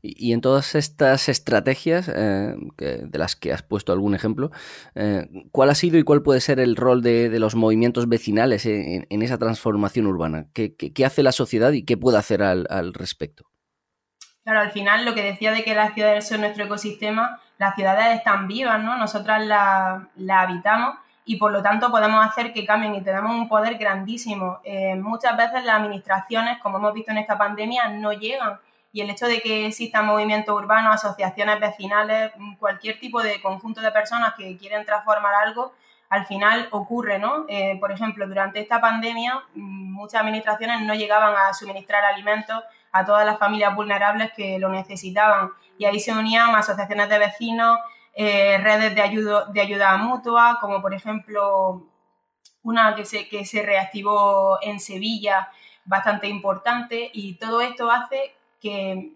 Y, 0.00 0.32
en 0.32 0.40
todas 0.40 0.74
estas 0.74 1.28
estrategias, 1.28 2.10
eh, 2.14 2.54
de 2.78 3.18
las 3.18 3.36
que 3.36 3.52
has 3.52 3.62
puesto 3.62 3.92
algún 3.92 4.14
ejemplo, 4.14 4.50
eh, 4.94 5.28
¿cuál 5.52 5.68
ha 5.68 5.74
sido 5.74 5.98
y 5.98 6.02
cuál 6.02 6.22
puede 6.22 6.40
ser 6.40 6.58
el 6.58 6.74
rol 6.74 7.02
de, 7.02 7.38
los 7.38 7.56
movimientos 7.56 8.08
vecinales 8.08 8.64
en, 8.64 9.04
esa 9.22 9.36
transformación 9.36 10.06
urbana? 10.06 10.46
¿Qué, 10.54 11.04
hace 11.04 11.22
la 11.22 11.32
sociedad 11.32 11.72
y 11.72 11.84
qué 11.84 11.98
puede 11.98 12.16
hacer 12.16 12.42
al, 12.42 12.94
respecto? 12.94 13.49
Claro, 14.50 14.64
al 14.66 14.72
final 14.72 15.04
lo 15.04 15.14
que 15.14 15.22
decía 15.22 15.52
de 15.52 15.62
que 15.62 15.76
las 15.76 15.94
ciudades 15.94 16.26
son 16.26 16.40
nuestro 16.40 16.64
ecosistema, 16.64 17.38
las 17.56 17.76
ciudades 17.76 18.16
están 18.16 18.48
vivas, 18.48 18.82
¿no? 18.82 18.96
Nosotras 18.96 19.46
las 19.46 20.02
la 20.16 20.40
habitamos 20.40 20.96
y 21.24 21.36
por 21.36 21.52
lo 21.52 21.62
tanto 21.62 21.88
podemos 21.92 22.26
hacer 22.26 22.52
que 22.52 22.66
cambien 22.66 22.96
y 22.96 23.00
tenemos 23.00 23.30
un 23.30 23.48
poder 23.48 23.76
grandísimo. 23.76 24.58
Eh, 24.64 24.96
muchas 24.96 25.36
veces 25.36 25.62
las 25.64 25.76
administraciones, 25.76 26.58
como 26.58 26.78
hemos 26.78 26.92
visto 26.92 27.12
en 27.12 27.18
esta 27.18 27.38
pandemia, 27.38 27.90
no 27.90 28.12
llegan 28.12 28.58
y 28.92 29.02
el 29.02 29.10
hecho 29.10 29.26
de 29.26 29.40
que 29.40 29.66
existan 29.66 30.04
movimientos 30.04 30.52
urbanos, 30.52 30.96
asociaciones 30.96 31.60
vecinales, 31.60 32.32
cualquier 32.58 32.98
tipo 32.98 33.22
de 33.22 33.40
conjunto 33.40 33.80
de 33.80 33.92
personas 33.92 34.34
que 34.34 34.56
quieren 34.56 34.84
transformar 34.84 35.32
algo, 35.46 35.74
al 36.08 36.26
final 36.26 36.66
ocurre, 36.72 37.20
¿no? 37.20 37.44
Eh, 37.46 37.76
por 37.78 37.92
ejemplo, 37.92 38.26
durante 38.26 38.58
esta 38.58 38.80
pandemia 38.80 39.44
muchas 39.54 40.22
administraciones 40.22 40.80
no 40.80 40.96
llegaban 40.96 41.36
a 41.36 41.54
suministrar 41.54 42.04
alimentos 42.04 42.64
a 42.92 43.04
todas 43.04 43.24
las 43.24 43.38
familias 43.38 43.74
vulnerables 43.74 44.32
que 44.32 44.58
lo 44.58 44.68
necesitaban. 44.68 45.50
Y 45.78 45.84
ahí 45.84 46.00
se 46.00 46.12
unían 46.12 46.54
asociaciones 46.54 47.08
de 47.08 47.18
vecinos, 47.18 47.78
eh, 48.14 48.58
redes 48.58 48.94
de 48.94 49.02
ayuda, 49.02 49.46
de 49.46 49.60
ayuda 49.60 49.96
mutua, 49.96 50.58
como 50.60 50.82
por 50.82 50.94
ejemplo 50.94 51.86
una 52.62 52.94
que 52.94 53.04
se, 53.04 53.28
que 53.28 53.44
se 53.44 53.62
reactivó 53.62 54.58
en 54.62 54.80
Sevilla, 54.80 55.50
bastante 55.84 56.28
importante, 56.28 57.10
y 57.12 57.34
todo 57.34 57.60
esto 57.62 57.90
hace 57.90 58.34
que, 58.60 59.12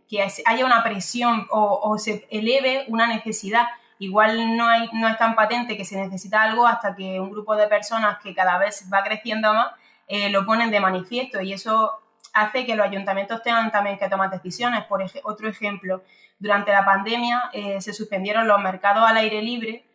haya 0.46 0.64
una 0.64 0.82
presión 0.82 1.46
o, 1.50 1.96
se 1.98 2.26
eleve 2.30 2.84
una 2.88 3.06
necesidad. 3.06 3.66
Igual 3.98 4.56
no, 4.56 4.66
hay, 4.66 4.88
no 4.92 5.08
es 5.08 5.18
tan 5.18 5.34
patente 5.34 5.76
que 5.76 5.84
se 5.84 5.96
necesita 5.96 6.42
algo 6.42 6.66
hasta 6.66 6.96
que 6.96 7.20
un 7.20 7.30
grupo 7.30 7.54
de 7.54 7.68
personas 7.68 8.18
que 8.22 8.34
cada 8.34 8.58
vez 8.58 8.88
va 8.92 9.04
creciendo 9.04 9.52
más 9.52 9.68
eh, 10.08 10.30
lo 10.30 10.44
ponen 10.44 10.70
de 10.70 10.80
manifiesto. 10.80 11.40
Y 11.40 11.52
eso 11.52 11.92
hace 12.34 12.66
que 12.66 12.74
los 12.74 12.86
ayuntamientos 12.86 13.42
tengan 13.42 13.70
también 13.70 13.98
que 13.98 14.08
tomar 14.08 14.28
decisiones. 14.28 14.84
Por 14.84 15.02
otro 15.22 15.48
ejemplo, 15.48 16.02
durante 16.38 16.72
la 16.72 16.84
pandemia 16.84 17.50
eh, 17.52 17.80
se 17.80 17.92
suspendieron 17.92 18.46
los 18.46 18.60
mercados 18.60 19.04
al 19.08 19.16
aire 19.16 19.40
libre 19.40 19.86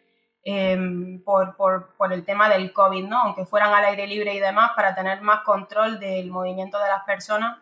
em, 0.43 1.21
por, 1.23 1.55
por, 1.55 2.13
el 2.13 2.23
tema 2.23 2.49
del 2.49 2.71
COVID, 2.71 3.05
¿no? 3.05 3.19
aunque 3.19 3.45
fueran 3.45 3.73
al 3.73 3.85
aire 3.85 4.07
libre 4.07 4.33
y 4.33 4.39
demás, 4.39 4.71
para 4.75 4.95
tener 4.95 5.21
más 5.21 5.41
control 5.41 5.99
del 5.99 6.31
movimiento 6.31 6.79
de 6.79 6.87
las 6.87 7.03
personas 7.03 7.57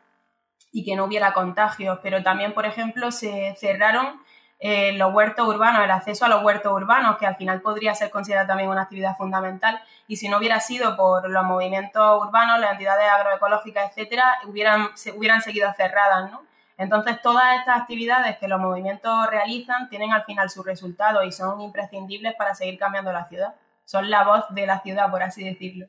y 0.72 0.86
que 0.86 0.96
no 0.96 1.06
hubiera 1.06 1.34
contagios. 1.34 2.00
Pero 2.04 2.22
también, 2.22 2.54
por 2.54 2.66
ejemplo, 2.66 3.12
se 3.12 3.56
cerraron 3.58 4.22
los 4.60 5.14
huertos 5.14 5.48
urbanos, 5.48 5.84
el 5.84 5.92
acceso 5.92 6.26
a 6.26 6.30
los 6.30 6.44
huertos 6.44 6.72
urbanos, 6.74 7.18
que 7.18 7.28
al 7.28 7.36
final 7.36 7.62
podría 7.62 7.94
ser 7.94 8.10
considerado 8.10 8.48
también 8.48 8.70
una 8.70 8.84
actividad 8.84 9.16
fundamental. 9.16 9.80
Y 10.08 10.18
si 10.18 10.30
no 10.30 10.38
hubiera 10.38 10.60
sido 10.60 10.96
por 10.96 11.30
los 11.30 11.44
movimientos 11.44 12.24
urbanos, 12.24 12.60
las 12.60 12.72
entidades 12.72 13.08
agroecológicas, 13.10 13.90
etcétera, 13.90 14.40
hubieran, 14.46 14.90
se, 14.96 15.12
hubieran 15.12 15.42
seguido 15.42 15.72
cerradas, 15.74 16.32
¿no? 16.32 16.44
Entonces, 16.78 17.22
todas 17.22 17.58
estas 17.60 17.82
actividades 17.82 18.38
que 18.38 18.48
los 18.48 18.60
movimientos 18.60 19.28
realizan 19.32 19.90
tienen 19.90 20.14
al 20.14 20.26
final 20.26 20.50
su 20.50 20.64
resultado 20.64 21.24
y 21.24 21.32
son 21.32 21.60
imprescindibles 21.62 22.36
para 22.36 22.54
seguir 22.54 22.78
cambiando 22.78 23.12
la 23.12 23.26
ciudad. 23.26 23.56
Son 23.84 24.10
la 24.10 24.24
voz 24.24 24.46
de 24.50 24.68
la 24.68 24.80
ciudad, 24.82 25.10
por 25.10 25.24
así 25.24 25.44
decirlo. 25.44 25.88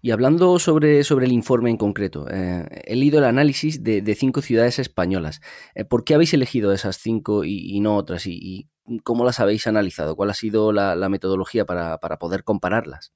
Y 0.00 0.12
hablando 0.12 0.58
sobre, 0.58 1.02
sobre 1.02 1.26
el 1.26 1.32
informe 1.32 1.70
en 1.70 1.76
concreto, 1.76 2.26
eh, 2.30 2.64
he 2.84 2.94
leído 2.94 3.18
el 3.18 3.24
análisis 3.24 3.82
de, 3.82 4.14
cinco 4.14 4.42
ciudades 4.42 4.78
españolas. 4.78 5.40
Eh, 5.74 5.84
¿Por 5.84 6.04
qué 6.04 6.14
habéis 6.14 6.32
elegido 6.34 6.72
esas 6.72 6.96
cinco 6.96 7.44
y, 7.44 7.80
no 7.80 7.96
otras? 7.96 8.26
Y, 8.26 8.68
cómo 9.02 9.24
las 9.24 9.40
habéis 9.40 9.66
analizado? 9.66 10.14
¿Cuál 10.14 10.30
ha 10.30 10.34
sido 10.34 10.72
la, 10.72 11.08
metodología 11.08 11.64
para, 11.64 11.98
poder 11.98 12.44
compararlas? 12.44 13.12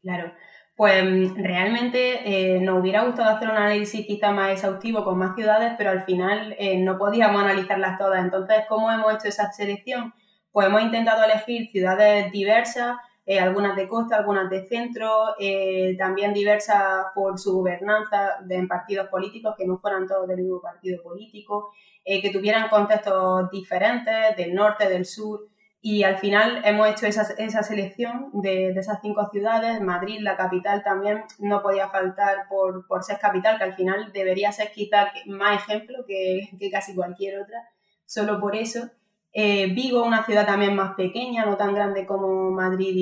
Claro, 0.00 0.32
Pues 0.76 1.04
mm, 1.04 1.42
realmente 1.42 2.54
eh, 2.54 2.60
nos 2.60 2.80
hubiera 2.80 3.04
gustado 3.04 3.36
hacer 3.36 3.48
un 3.48 3.56
análisis 3.56 4.06
quizá 4.06 4.30
más 4.30 4.52
exhaustivo 4.52 5.04
con 5.04 5.18
más 5.18 5.34
ciudades, 5.34 5.72
pero 5.76 5.90
al 5.90 6.04
final 6.04 6.56
no 6.78 6.98
podíamos 6.98 7.42
analizarlas 7.42 7.98
todas. 7.98 8.22
Entonces, 8.22 8.58
¿cómo 8.68 8.92
hemos 8.92 9.12
hecho 9.14 9.28
esa 9.28 9.50
selección? 9.50 10.14
Pues 10.52 10.68
hemos 10.68 10.82
intentado 10.82 11.24
elegir 11.24 11.70
ciudades 11.72 12.30
diversas, 12.30 12.96
eh, 13.24 13.38
algunas 13.38 13.76
de 13.76 13.88
costa, 13.88 14.16
algunas 14.16 14.50
de 14.50 14.66
centro, 14.66 15.34
también 15.98 16.34
diversas 16.34 17.06
por 17.14 17.38
su 17.38 17.52
gobernanza 17.54 18.38
de, 18.44 18.56
en 18.56 18.68
partidos 18.68 19.08
políticos, 19.08 19.54
que 19.56 19.66
no 19.66 19.78
fueran 19.78 20.06
todos 20.06 20.26
del 20.28 20.38
mismo 20.38 20.60
partido 20.60 21.02
político, 21.02 21.72
que 22.04 22.30
tuvieran 22.32 22.68
contextos 22.68 23.50
diferentes 23.50 24.36
del 24.36 24.54
norte, 24.54 24.88
del 24.88 25.04
sur. 25.04 25.52
Y 25.84 26.04
al 26.04 26.16
final 26.18 26.62
hemos 26.64 26.88
hecho 26.88 27.06
esa, 27.06 27.22
esa 27.38 27.64
selección 27.64 28.30
de, 28.34 28.72
de, 28.72 28.78
esas 28.78 29.00
cinco 29.02 29.28
ciudades. 29.32 29.80
Madrid, 29.80 30.20
la 30.20 30.36
capital, 30.36 30.84
también 30.84 31.24
no 31.40 31.60
podía 31.60 31.88
faltar 31.88 32.46
por, 32.48 32.86
por 32.86 33.02
ser 33.02 33.18
capital, 33.18 33.58
que 33.58 33.64
al 33.64 33.74
final 33.74 34.12
debería 34.12 34.52
ser 34.52 34.70
quizá 34.70 35.12
más 35.26 35.60
ejemplo 35.60 36.04
que, 36.06 36.48
que 36.56 36.70
casi 36.70 36.94
cualquier 36.94 37.40
otra, 37.40 37.68
solo 38.06 38.38
por 38.38 38.54
eso. 38.54 38.90
Eh, 39.34 39.68
Vigo, 39.72 40.04
una 40.04 40.24
ciudad 40.24 40.44
también 40.44 40.76
más 40.76 40.94
pequeña, 40.94 41.46
no 41.46 41.56
tan 41.56 41.74
grande 41.74 42.06
como 42.06 42.50
Madrid 42.50 42.92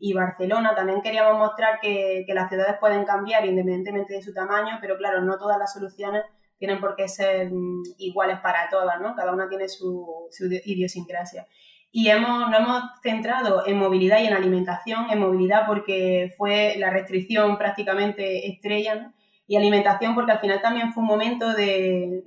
y, 0.00 0.12
Barcelona. 0.12 0.74
También 0.74 1.00
queríamos 1.00 1.38
mostrar 1.38 1.80
que, 1.80 2.24
las 2.28 2.48
ciudades 2.48 2.76
pueden 2.78 3.04
cambiar 3.04 3.46
independientemente 3.46 4.14
de 4.14 4.22
su 4.22 4.34
tamaño, 4.34 4.78
pero 4.80 4.96
claro, 4.96 5.22
no 5.22 5.38
todas 5.38 5.58
las 5.58 5.72
soluciones 5.72 6.24
tienen 6.58 6.80
por 6.80 6.96
qué 6.96 7.08
ser 7.08 7.50
mm, 7.50 7.82
iguales 7.98 8.40
para 8.40 8.68
todas, 8.68 9.00
¿no? 9.00 9.14
Cada 9.14 9.32
una 9.32 9.48
tiene 9.48 9.68
su, 9.68 10.26
su 10.30 10.46
idiosincrasia. 10.46 11.46
Y 11.90 12.08
hemos, 12.10 12.50
nos 12.50 12.60
hemos 12.60 12.82
centrado 13.02 13.66
en 13.66 13.78
movilidad 13.78 14.20
y 14.20 14.26
en 14.26 14.34
alimentación, 14.34 15.10
en 15.10 15.20
movilidad 15.20 15.66
porque 15.66 16.34
fue 16.36 16.74
la 16.78 16.90
restricción 16.90 17.56
prácticamente 17.56 18.46
estrella, 18.48 19.14
y 19.48 19.56
alimentación 19.56 20.14
porque 20.14 20.32
al 20.32 20.40
final 20.40 20.60
también 20.60 20.92
fue 20.92 21.02
un 21.02 21.08
momento 21.08 21.54
de, 21.54 22.22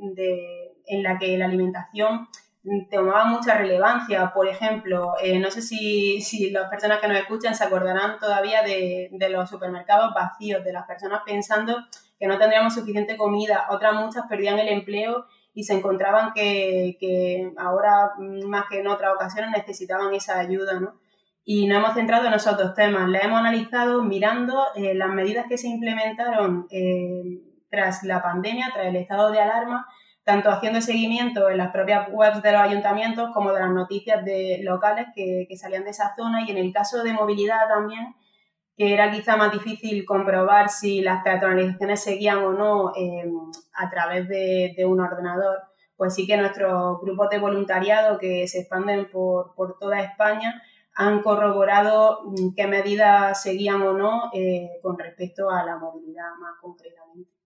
en 0.87 1.03
la 1.03 1.19
que 1.19 1.37
la 1.37 1.45
alimentación 1.45 2.27
tomaba 2.89 3.25
mucha 3.25 3.55
relevancia. 3.55 4.31
Por 4.33 4.47
ejemplo, 4.47 5.13
eh, 5.21 5.39
no 5.39 5.49
sé 5.49 5.61
si, 5.61 6.21
si, 6.21 6.51
las 6.51 6.69
personas 6.69 6.99
que 6.99 7.07
nos 7.07 7.17
escuchan 7.17 7.55
se 7.55 7.63
acordarán 7.63 8.19
todavía 8.19 8.61
de, 8.63 9.09
de, 9.11 9.29
los 9.29 9.49
supermercados 9.49 10.13
vacíos, 10.13 10.63
de 10.63 10.73
las 10.73 10.85
personas 10.85 11.21
pensando 11.25 11.77
que 12.19 12.27
no 12.27 12.37
tendríamos 12.37 12.73
suficiente 12.73 13.17
comida. 13.17 13.65
Otras 13.69 13.93
muchas 13.95 14.25
perdían 14.27 14.59
el 14.59 14.69
empleo 14.69 15.25
y 15.53 15.63
se 15.63 15.73
encontraban 15.73 16.33
que, 16.33 16.97
que, 16.99 17.51
ahora, 17.57 18.11
más 18.45 18.65
que 18.69 18.79
en 18.79 18.87
otras 18.87 19.13
ocasiones, 19.15 19.51
necesitaban 19.51 20.13
esa 20.13 20.39
ayuda, 20.39 20.79
¿no? 20.79 20.93
Y 21.43 21.67
nos 21.67 21.79
hemos 21.79 21.93
centrado 21.95 22.27
en 22.27 22.33
esos 22.33 22.57
dos 22.57 22.75
temas. 22.75 23.09
La 23.09 23.19
hemos 23.19 23.39
analizado 23.39 24.03
mirando 24.03 24.67
eh, 24.75 24.93
las 24.93 25.09
medidas 25.09 25.47
que 25.49 25.57
se 25.57 25.67
implementaron 25.67 26.67
eh, 26.69 27.41
tras 27.69 28.03
la 28.03 28.21
pandemia, 28.21 28.69
tras 28.71 28.85
el 28.85 28.95
estado 28.95 29.31
de 29.31 29.41
alarma, 29.41 29.87
tanto 30.31 30.49
haciendo 30.49 30.79
seguimiento 30.79 31.49
en 31.49 31.57
las 31.57 31.73
propias 31.73 32.07
webs 32.09 32.41
de 32.41 32.53
los 32.53 32.61
ayuntamientos 32.61 33.31
como 33.33 33.51
de 33.51 33.59
las 33.59 33.71
noticias 33.71 34.23
de 34.23 34.61
locales 34.63 35.07
que, 35.13 35.45
salían 35.57 35.83
de 35.83 35.89
esa 35.89 36.15
zona 36.15 36.45
y 36.47 36.51
en 36.51 36.57
el 36.57 36.71
caso 36.71 37.03
de 37.03 37.11
movilidad 37.11 37.67
también, 37.67 38.15
que 38.77 38.93
era 38.93 39.11
quizá 39.11 39.35
más 39.35 39.51
difícil 39.51 40.05
comprobar 40.05 40.69
si 40.69 41.01
las 41.01 41.21
peatonalizaciones 41.21 42.01
seguían 42.01 42.37
o 42.37 42.53
no 42.53 42.93
eh, 42.95 43.29
a 43.73 43.89
través 43.89 44.29
de, 44.29 44.73
de, 44.77 44.85
un 44.85 45.01
ordenador, 45.01 45.63
pues 45.97 46.15
sí 46.15 46.25
que 46.25 46.37
nuestros 46.37 47.01
grupos 47.01 47.29
de 47.29 47.39
voluntariado 47.39 48.17
que 48.17 48.47
se 48.47 48.61
expanden 48.61 49.11
por, 49.11 49.53
por 49.53 49.77
toda 49.79 49.99
España 49.99 50.63
han 50.95 51.21
corroborado 51.21 52.21
mm, 52.23 52.55
qué 52.55 52.67
medidas 52.67 53.43
seguían 53.43 53.81
o 53.81 53.91
no 53.91 54.31
eh, 54.33 54.79
con 54.81 54.97
respecto 54.97 55.49
a 55.49 55.65
la 55.65 55.77
movilidad 55.77 56.29
más 56.39 56.53
concretamente. 56.61 57.40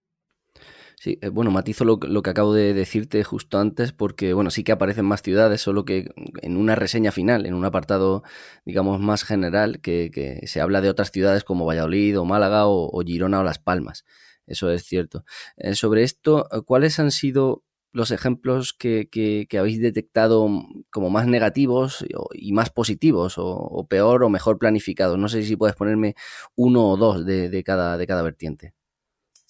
Sí, 0.99 1.19
eh, 1.21 1.29
bueno, 1.29 1.51
matizo 1.51 1.83
lo, 1.85 1.99
que 1.99 2.29
acabo 2.29 2.53
de 2.53 2.73
decirte 2.73 3.23
justo 3.23 3.59
antes 3.59 3.91
porque, 3.91 4.33
bueno, 4.33 4.49
sí 4.49 4.63
que 4.63 4.71
aparecen 4.71 5.05
más 5.05 5.21
ciudades, 5.21 5.61
solo 5.61 5.85
que 5.85 6.09
en 6.41 6.57
una 6.57 6.75
reseña 6.75 7.11
final, 7.11 7.45
en 7.45 7.53
un 7.53 7.65
apartado, 7.65 8.23
digamos, 8.65 8.99
más 9.01 9.23
general, 9.23 9.81
que, 9.81 10.41
se 10.45 10.61
habla 10.61 10.81
de 10.81 10.89
otras 10.89 11.11
ciudades 11.11 11.43
como 11.43 11.65
Valladolid 11.65 12.19
o 12.19 12.25
Málaga 12.25 12.67
o, 12.67 13.01
Girona 13.05 13.39
o 13.39 13.43
Las 13.43 13.59
Palmas. 13.59 14.05
Eso 14.47 14.71
es 14.71 14.83
cierto. 14.85 15.25
Eh, 15.57 15.75
sobre 15.75 16.03
esto, 16.03 16.47
eh, 16.51 16.61
¿cuáles 16.65 16.99
han 16.99 17.11
sido 17.11 17.63
los 17.91 18.11
ejemplos 18.11 18.73
que, 18.73 19.47
habéis 19.57 19.81
detectado 19.81 20.49
como 20.91 21.09
más 21.09 21.27
negativos 21.27 22.05
y 22.33 22.53
más 22.53 22.69
positivos, 22.69 23.35
o, 23.37 23.87
peor 23.89 24.23
o 24.23 24.29
mejor 24.29 24.59
planificados? 24.59 25.17
No 25.17 25.29
sé 25.29 25.43
si 25.43 25.55
puedes 25.55 25.75
ponerme 25.75 26.15
uno 26.55 26.89
o 26.89 26.97
dos 26.97 27.25
de, 27.25 27.63
cada, 27.65 27.97
de 27.97 28.07
cada 28.07 28.21
vertiente. 28.21 28.73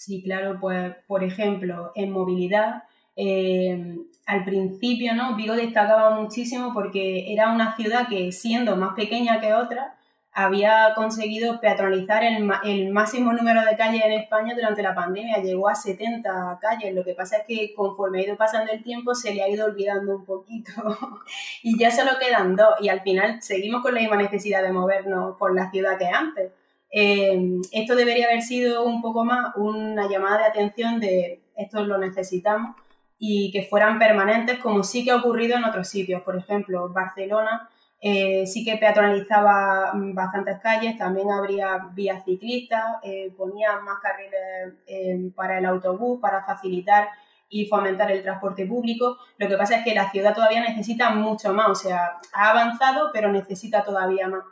Sí, 0.05 0.21
claro, 0.21 0.59
pues 0.61 0.93
por 1.07 1.23
ejemplo, 1.23 1.91
en 1.95 2.11
movilidad, 2.11 2.83
eh, 3.15 3.97
al 4.27 4.45
principio, 4.45 5.15
¿no? 5.15 5.35
Vigo 5.35 5.55
destacaba 5.55 6.11
muchísimo 6.11 6.73
porque 6.75 7.33
era 7.33 7.51
una 7.51 7.75
ciudad 7.75 8.07
que, 8.07 8.31
siendo 8.31 8.75
más 8.75 8.93
pequeña 8.93 9.41
que 9.41 9.55
otra, 9.55 9.95
había 10.31 10.93
conseguido 10.95 11.59
peatonalizar 11.59 12.23
el, 12.23 12.47
el, 12.65 12.91
máximo 12.91 13.33
número 13.33 13.63
de 13.65 13.75
calles 13.77 14.03
en 14.05 14.11
España 14.11 14.53
durante 14.53 14.83
la 14.83 14.93
pandemia, 14.93 15.41
llegó 15.41 15.69
a 15.69 15.73
70 15.75 16.59
calles. 16.61 16.93
Lo 16.93 17.03
que 17.03 17.15
pasa 17.15 17.37
es 17.37 17.45
que 17.47 17.73
conforme 17.73 18.19
ha 18.19 18.25
ido 18.25 18.37
pasando 18.37 18.71
el 18.71 18.83
tiempo 18.83 19.15
se 19.15 19.33
le 19.33 19.41
ha 19.41 19.49
ido 19.49 19.65
olvidando 19.65 20.17
un 20.17 20.25
poquito 20.25 20.71
y 21.63 21.79
ya 21.79 21.89
solo 21.89 22.11
quedan 22.19 22.55
dos 22.55 22.75
y 22.79 22.89
al 22.89 23.01
final 23.01 23.41
seguimos 23.41 23.81
con 23.81 23.95
la 23.95 24.01
misma 24.01 24.17
necesidad 24.17 24.61
de 24.61 24.71
movernos 24.71 25.35
por 25.37 25.55
la 25.55 25.71
ciudad 25.71 25.97
que 25.97 26.05
antes. 26.05 26.51
Eh, 26.97 27.59
esto 27.73 27.93
debería 27.93 28.27
haber 28.27 28.41
sido 28.41 28.85
un 28.85 29.01
poco 29.01 29.25
más 29.25 29.53
una 29.57 30.07
llamada 30.07 30.37
de 30.37 30.45
atención 30.45 31.01
de 31.01 31.41
esto 31.57 31.83
lo 31.83 31.97
necesitamos 31.97 32.77
y 33.19 33.51
que 33.51 33.63
fueran 33.63 33.99
permanentes 33.99 34.59
como 34.59 34.81
sí 34.81 35.03
que 35.03 35.11
ha 35.11 35.17
ocurrido 35.17 35.57
en 35.57 35.65
otros 35.65 35.89
sitios. 35.89 36.21
Por 36.21 36.37
ejemplo, 36.37 36.87
Barcelona 36.93 37.69
eh, 37.99 38.45
sí 38.45 38.63
que 38.63 38.77
peatonalizaba 38.77 39.91
bastantes 39.93 40.59
calles, 40.59 40.97
también 40.97 41.31
habría 41.31 41.89
vías 41.93 42.23
ciclistas, 42.23 42.83
eh, 43.03 43.33
ponía 43.35 43.79
más 43.79 43.99
carriles 43.99 44.75
eh, 44.87 45.31
para 45.35 45.57
el 45.57 45.65
autobús, 45.65 46.21
para 46.21 46.45
facilitar 46.45 47.09
y 47.49 47.65
fomentar 47.65 48.11
el 48.11 48.21
transporte 48.21 48.65
público. 48.65 49.17
Lo 49.37 49.47
que 49.47 49.57
pasa 49.57 49.77
es 49.77 49.83
que 49.83 49.95
la 49.95 50.11
ciudad 50.11 50.33
todavía 50.33 50.61
necesita 50.61 51.09
mucho 51.09 51.53
más, 51.53 51.69
o 51.69 51.75
sea, 51.75 52.19
ha 52.33 52.51
avanzado, 52.51 53.09
pero 53.11 53.31
necesita 53.31 53.83
todavía 53.83 54.27
más. 54.27 54.43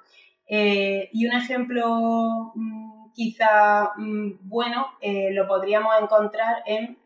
Eh, 0.47 1.10
y 1.13 1.25
un 1.25 1.34
ejemplo 1.34 2.51
mmm, 2.56 3.12
quizá 3.13 3.91
mmm, 3.95 4.32
bueno 4.41 4.88
eh, 5.01 5.29
lo 5.32 5.47
podríamos 5.47 5.93
encontrar 6.01 6.63
en, 6.65 6.97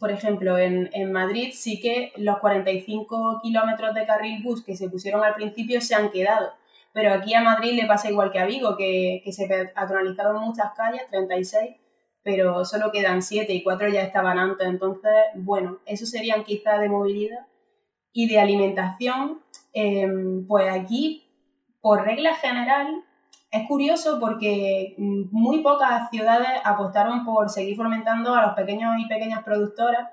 por 0.00 0.10
ejemplo, 0.10 0.56
en, 0.58 0.88
en, 0.94 1.12
Madrid 1.12 1.50
sí 1.54 1.80
que 1.80 2.12
los 2.16 2.38
45 2.38 3.40
kilómetros 3.42 3.94
de 3.94 4.06
carril 4.06 4.42
bus 4.42 4.64
que 4.64 4.76
se 4.76 4.88
pusieron 4.88 5.22
al 5.22 5.34
principio 5.34 5.80
se 5.80 5.94
han 5.94 6.10
quedado. 6.10 6.52
Pero 6.92 7.12
aquí 7.12 7.34
a 7.34 7.42
Madrid 7.42 7.72
le 7.74 7.86
pasa 7.86 8.10
igual 8.10 8.32
que 8.32 8.38
a 8.38 8.46
Vigo, 8.46 8.76
que, 8.76 9.22
que 9.24 9.32
se 9.32 9.46
peatonalizaron 9.46 10.42
muchas 10.42 10.72
calles, 10.76 11.02
36, 11.10 11.76
pero 12.22 12.64
solo 12.64 12.92
quedan 12.92 13.22
7 13.22 13.52
y 13.52 13.62
4 13.62 13.88
ya 13.88 14.02
estaban 14.02 14.38
antes. 14.38 14.66
Entonces, 14.66 15.12
bueno, 15.34 15.78
eso 15.86 16.06
serían 16.06 16.44
quizá 16.44 16.78
de 16.78 16.88
movilidad. 16.88 17.46
Y 18.12 18.28
de 18.28 18.40
alimentación, 18.40 19.40
eh, 19.72 20.06
pues 20.46 20.70
aquí 20.70 21.21
por 21.82 22.04
regla 22.04 22.34
general, 22.36 23.04
es 23.50 23.68
curioso 23.68 24.18
porque 24.18 24.94
mm, 24.96 25.24
muy 25.30 25.58
pocas 25.62 26.08
ciudades 26.10 26.48
apostaron 26.64 27.24
por 27.26 27.50
seguir 27.50 27.76
fomentando 27.76 28.34
a 28.34 28.46
los 28.46 28.54
pequeños 28.54 28.94
y 28.98 29.06
pequeñas 29.08 29.42
productoras, 29.42 30.08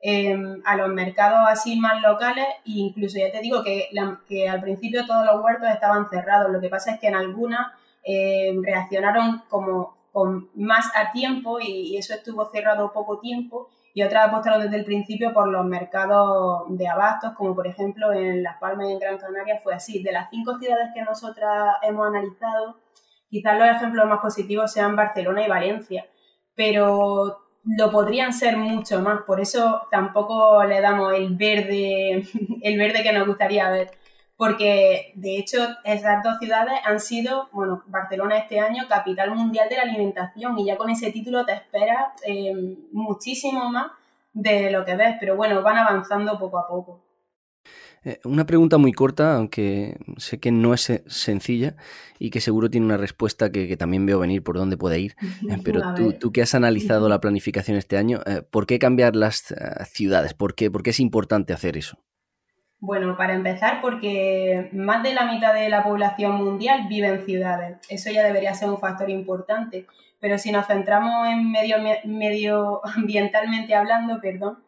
eh, 0.00 0.38
a 0.64 0.76
los 0.76 0.88
mercados 0.90 1.40
así 1.48 1.78
más 1.78 2.00
locales, 2.00 2.46
e 2.64 2.70
incluso 2.70 3.18
ya 3.18 3.32
te 3.32 3.40
digo 3.40 3.62
que, 3.62 3.88
que, 4.28 4.48
al 4.48 4.60
principio 4.62 5.04
todos 5.06 5.26
los 5.26 5.44
huertos 5.44 5.68
estaban 5.68 6.08
cerrados. 6.08 6.50
Lo 6.50 6.60
que 6.60 6.68
pasa 6.70 6.92
es 6.92 7.00
que 7.00 7.08
en 7.08 7.16
algunas 7.16 7.72
eh, 8.04 8.54
reaccionaron 8.62 9.42
como 9.50 9.98
con 10.12 10.48
más 10.54 10.90
a 10.96 11.12
tiempo 11.12 11.58
y 11.60 11.96
eso 11.96 12.14
estuvo 12.14 12.46
cerrado 12.46 12.92
poco 12.92 13.18
tiempo 13.18 13.68
y 13.94 14.02
otras 14.02 14.28
apostaron 14.28 14.62
desde 14.62 14.76
el 14.76 14.84
principio 14.84 15.32
por 15.32 15.48
los 15.48 15.64
mercados 15.64 16.64
de 16.68 16.88
abastos, 16.88 17.32
como 17.34 17.54
por 17.54 17.66
ejemplo 17.66 18.12
en 18.12 18.42
Las 18.42 18.58
Palmas 18.58 18.88
y 18.88 18.92
en 18.92 18.98
Gran 18.98 19.18
Canaria 19.18 19.58
fue 19.62 19.74
así. 19.74 20.02
De 20.02 20.12
las 20.12 20.30
cinco 20.30 20.58
ciudades 20.58 20.90
que 20.94 21.02
nosotras 21.02 21.76
hemos 21.82 22.06
analizado, 22.06 22.76
quizás 23.28 23.58
los 23.58 23.68
ejemplos 23.68 24.06
más 24.06 24.20
positivos 24.20 24.72
sean 24.72 24.96
Barcelona 24.96 25.44
y 25.44 25.48
Valencia, 25.48 26.06
pero 26.54 27.40
lo 27.64 27.90
podrían 27.90 28.32
ser 28.32 28.56
mucho 28.56 29.00
más, 29.00 29.22
por 29.22 29.40
eso 29.40 29.82
tampoco 29.90 30.64
le 30.64 30.80
damos 30.80 31.14
el 31.14 31.34
verde, 31.36 32.24
el 32.62 32.78
verde 32.78 33.02
que 33.02 33.12
nos 33.12 33.26
gustaría 33.26 33.70
ver 33.70 33.90
porque 34.38 35.12
de 35.16 35.36
hecho 35.36 35.58
esas 35.82 36.22
dos 36.22 36.38
ciudades 36.38 36.78
han 36.84 37.00
sido, 37.00 37.48
bueno, 37.52 37.82
Barcelona 37.88 38.38
este 38.38 38.60
año, 38.60 38.84
capital 38.88 39.34
mundial 39.34 39.68
de 39.68 39.76
la 39.76 39.82
alimentación 39.82 40.56
y 40.58 40.66
ya 40.66 40.76
con 40.76 40.88
ese 40.90 41.10
título 41.10 41.44
te 41.44 41.54
esperas 41.54 42.12
eh, 42.24 42.54
muchísimo 42.92 43.68
más 43.68 43.90
de 44.32 44.70
lo 44.70 44.84
que 44.84 44.94
ves, 44.94 45.16
pero 45.18 45.34
bueno, 45.34 45.60
van 45.62 45.78
avanzando 45.78 46.38
poco 46.38 46.56
a 46.56 46.68
poco. 46.68 47.00
Eh, 48.04 48.20
una 48.22 48.46
pregunta 48.46 48.78
muy 48.78 48.92
corta, 48.92 49.34
aunque 49.34 49.98
sé 50.18 50.38
que 50.38 50.52
no 50.52 50.72
es 50.72 51.02
sencilla 51.08 51.74
y 52.20 52.30
que 52.30 52.40
seguro 52.40 52.70
tiene 52.70 52.86
una 52.86 52.96
respuesta 52.96 53.50
que, 53.50 53.76
también 53.76 54.06
veo 54.06 54.20
venir 54.20 54.44
por 54.44 54.56
dónde 54.56 54.76
puede 54.76 55.00
ir. 55.00 55.16
Eh, 55.50 55.56
pero 55.64 55.82
tú, 56.18 56.30
que 56.30 56.42
has 56.42 56.54
analizado 56.54 57.08
la 57.08 57.20
planificación 57.20 57.76
este 57.76 57.96
año, 57.96 58.20
eh, 58.26 58.42
¿por 58.48 58.66
qué 58.66 58.78
cambiar 58.78 59.16
las 59.16 59.54
ciudades? 59.90 60.34
¿Por 60.34 60.54
qué, 60.54 60.70
¿Por 60.70 60.82
qué 60.82 60.90
es 60.90 61.00
importante 61.00 61.52
hacer 61.52 61.76
eso? 61.76 61.98
Bueno, 62.80 63.16
para 63.16 63.34
empezar, 63.34 63.80
porque 63.80 64.68
más 64.72 65.02
de 65.02 65.12
la 65.12 65.24
mitad 65.24 65.52
de 65.52 65.68
la 65.68 65.82
población 65.82 66.36
mundial 66.36 66.86
vive 66.88 67.08
en 67.08 67.24
ciudades. 67.24 67.78
Eso 67.88 68.10
ya 68.10 68.22
debería 68.24 68.54
ser 68.54 68.70
un 68.70 68.78
factor 68.78 69.10
importante. 69.10 69.86
Pero 70.20 70.38
si 70.38 70.52
nos 70.52 70.66
centramos 70.66 71.28
en 71.28 71.50
medio, 71.50 71.76
medioambientalmente 72.04 73.74
hablando, 73.74 74.20
perdón, 74.20 74.58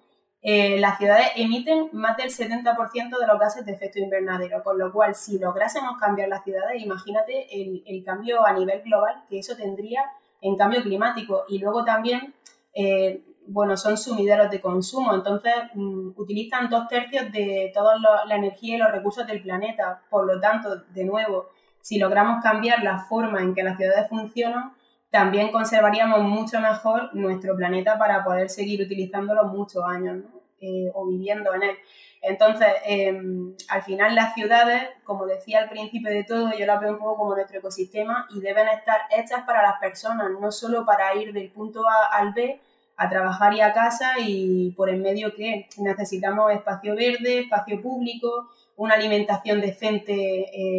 eh, 0.42 0.80
las 0.80 0.96
ciudades 0.98 1.28
emiten 1.36 1.90
más 1.92 2.16
del 2.16 2.30
70% 2.30 3.18
de 3.18 3.26
los 3.26 3.38
gases 3.38 3.66
de 3.66 3.72
efecto 3.72 3.98
invernadero, 3.98 4.62
con 4.62 4.78
lo 4.78 4.90
cual 4.92 5.14
si 5.14 5.38
lográsemos 5.38 5.98
cambiar 5.98 6.28
las 6.28 6.44
ciudades, 6.44 6.82
imagínate 6.82 7.46
el, 7.52 8.02
cambio 8.04 8.46
a 8.46 8.52
nivel 8.52 8.80
global 8.82 9.24
que 9.28 9.38
eso 9.40 9.54
tendría 9.56 10.02
en 10.40 10.56
cambio 10.56 10.82
climático. 10.82 11.44
Y 11.48 11.58
luego 11.58 11.84
también, 11.84 12.34
eh, 12.74 13.22
bueno, 13.52 13.76
son 13.76 13.98
sumideros 13.98 14.48
de 14.50 14.60
consumo, 14.60 15.12
entonces 15.12 15.52
mm, 15.74 16.10
utilizan 16.16 16.70
dos 16.70 16.86
tercios 16.86 17.32
de 17.32 17.72
toda 17.74 17.96
la 17.98 18.36
energía 18.36 18.76
y 18.76 18.78
los 18.78 18.92
recursos 18.92 19.26
del 19.26 19.42
planeta. 19.42 20.02
Por 20.08 20.26
lo 20.26 20.40
tanto, 20.40 20.76
de 20.76 21.04
nuevo, 21.04 21.48
si 21.80 21.98
logramos 21.98 22.42
cambiar 22.42 22.84
la 22.84 22.98
forma 22.98 23.40
en 23.40 23.54
que 23.54 23.64
las 23.64 23.76
ciudades 23.76 24.08
funcionan, 24.08 24.74
también 25.10 25.50
conservaríamos 25.50 26.22
mucho 26.22 26.60
mejor 26.60 27.12
nuestro 27.14 27.56
planeta 27.56 27.98
para 27.98 28.22
poder 28.22 28.48
seguir 28.48 28.82
utilizándolo 28.82 29.44
muchos 29.46 29.82
años 29.84 30.18
eh, 30.60 30.88
o 30.94 31.08
viviendo 31.08 31.52
en 31.54 31.64
él. 31.64 31.76
Entonces, 32.22 32.68
em, 32.84 33.54
al 33.68 33.82
final 33.82 34.14
las 34.14 34.34
ciudades, 34.34 34.90
como 35.02 35.26
decía 35.26 35.58
al 35.60 35.70
principio 35.70 36.10
de 36.10 36.22
todo, 36.22 36.52
yo 36.56 36.66
las 36.66 36.80
veo 36.80 36.92
un 36.92 36.98
poco 36.98 37.16
como 37.16 37.34
nuestro 37.34 37.58
ecosistema 37.58 38.28
y 38.30 38.40
deben 38.40 38.68
estar 38.68 39.00
hechas 39.10 39.42
para 39.44 39.62
las 39.62 39.80
personas, 39.80 40.28
no 40.38 40.52
solo 40.52 40.84
para 40.84 41.14
ir 41.16 41.32
del 41.32 41.50
punto 41.50 41.82
A 41.88 42.16
al 42.16 42.32
B 42.32 42.60
a 43.00 43.08
trabajar 43.08 43.54
y 43.54 43.62
a 43.62 43.72
casa 43.72 44.18
y 44.18 44.72
por 44.72 44.90
en 44.90 45.00
medio 45.00 45.34
que 45.34 45.70
necesitamos 45.78 46.52
espacio 46.52 46.94
verde, 46.94 47.40
espacio 47.40 47.80
público, 47.80 48.50
una 48.76 48.96
alimentación 48.96 49.62
decente 49.62 50.14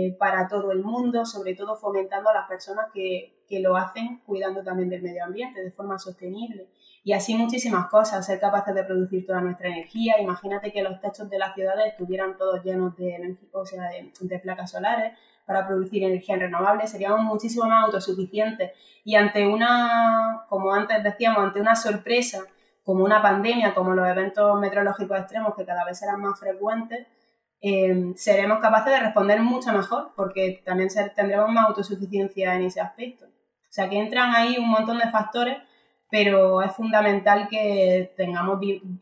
eh, 0.05 0.15
para 0.19 0.47
todo 0.47 0.71
el 0.71 0.84
mundo, 0.84 1.25
sobre 1.25 1.55
todo 1.55 1.75
fomentando 1.75 2.29
a 2.29 2.34
las 2.36 2.47
personas 2.47 2.86
que, 2.93 3.41
que 3.49 3.60
lo 3.60 3.75
hacen 3.75 4.21
cuidando 4.23 4.62
también 4.63 4.89
del 4.89 5.01
medio 5.01 5.25
ambiente 5.25 5.63
de 5.63 5.71
forma 5.71 5.97
sostenible. 5.97 6.67
Y 7.03 7.13
así 7.13 7.34
muchísimas 7.34 7.88
cosas, 7.88 8.23
ser 8.23 8.39
capaces 8.39 8.75
de 8.75 8.84
producir 8.84 9.25
toda 9.25 9.41
nuestra 9.41 9.69
energía. 9.69 10.21
Imagínate 10.21 10.71
que 10.71 10.84
los 10.84 11.01
techos 11.01 11.27
de 11.27 11.39
las 11.39 11.55
ciudades 11.55 11.93
estuvieran 11.93 12.38
todos 12.38 12.63
llenos 12.63 12.95
de, 12.97 13.36
o 13.51 13.65
sea, 13.65 13.89
de, 13.89 14.39
placas 14.39 14.69
solares 14.69 15.17
para 15.51 15.67
producir 15.67 16.01
energía 16.03 16.37
renovable, 16.37 16.87
seríamos 16.87 17.21
muchísimo 17.21 17.65
más 17.65 17.83
autosuficientes. 17.83 18.71
Y 19.03 19.15
ante 19.15 19.45
una, 19.45 20.45
como 20.47 20.73
antes 20.73 21.03
decíamos, 21.03 21.39
ante 21.39 21.59
una 21.59 21.75
sorpresa 21.75 22.45
como 22.85 23.03
una 23.03 23.21
pandemia, 23.21 23.73
como 23.73 23.93
los 23.93 24.07
eventos 24.07 24.57
meteorológicos 24.61 25.19
extremos 25.19 25.53
que 25.55 25.65
cada 25.65 25.83
vez 25.83 25.99
serán 25.99 26.21
más 26.21 26.39
frecuentes, 26.39 27.05
eh, 27.59 28.13
seremos 28.15 28.59
capaces 28.59 28.93
de 28.93 28.99
responder 29.01 29.41
mucho 29.41 29.73
mejor 29.73 30.13
porque 30.15 30.61
también 30.65 30.89
tendremos 31.15 31.49
más 31.49 31.67
autosuficiencia 31.67 32.55
en 32.55 32.63
ese 32.63 32.79
aspecto. 32.79 33.25
O 33.25 33.73
sea 33.73 33.89
que 33.89 33.99
entran 33.99 34.33
ahí 34.33 34.57
un 34.57 34.69
montón 34.69 34.99
de 34.99 35.11
factores, 35.11 35.57
pero 36.09 36.61
es 36.61 36.71
fundamental 36.73 37.49
que 37.49 38.13
tengamos 38.15 38.57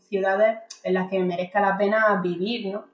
ciudades 0.10 0.58
en 0.84 0.96
las 0.96 1.10
que 1.10 1.20
merezca 1.20 1.62
la 1.62 1.78
pena 1.78 2.20
vivir, 2.24 2.74
¿no? 2.74 2.86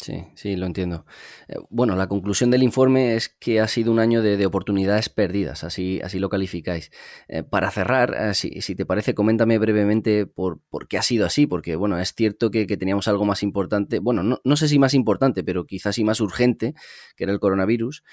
Sí, 0.00 0.24
sí, 0.36 0.54
lo 0.54 0.66
entiendo. 0.66 1.04
Eh, 1.48 1.56
bueno, 1.70 1.96
la 1.96 2.06
conclusión 2.06 2.52
del 2.52 2.62
informe 2.62 3.16
es 3.16 3.28
que 3.28 3.60
ha 3.60 3.66
sido 3.66 3.90
un 3.90 3.98
año 3.98 4.22
de, 4.22 4.46
oportunidades 4.46 5.08
perdidas, 5.08 5.64
así, 5.64 6.00
así 6.04 6.20
lo 6.20 6.28
calificáis. 6.28 6.92
Eh, 7.26 7.42
para 7.42 7.68
cerrar, 7.72 8.14
eh, 8.14 8.34
si, 8.34 8.74
te 8.76 8.86
parece, 8.86 9.14
coméntame 9.14 9.58
brevemente 9.58 10.24
por, 10.26 10.60
por, 10.70 10.86
qué 10.86 10.98
ha 10.98 11.02
sido 11.02 11.26
así, 11.26 11.46
porque 11.48 11.74
bueno, 11.74 11.98
es 11.98 12.14
cierto 12.14 12.52
que, 12.52 12.66
teníamos 12.76 13.08
algo 13.08 13.24
más 13.24 13.42
importante, 13.42 13.98
bueno, 13.98 14.22
no, 14.22 14.40
no, 14.44 14.56
sé 14.56 14.68
si 14.68 14.78
más 14.78 14.94
importante, 14.94 15.42
pero 15.42 15.66
quizás 15.66 15.96
sí 15.96 16.04
más 16.04 16.20
urgente, 16.20 16.74
que 17.16 17.24
era 17.24 17.32
el 17.32 17.40
coronavirus, 17.40 18.04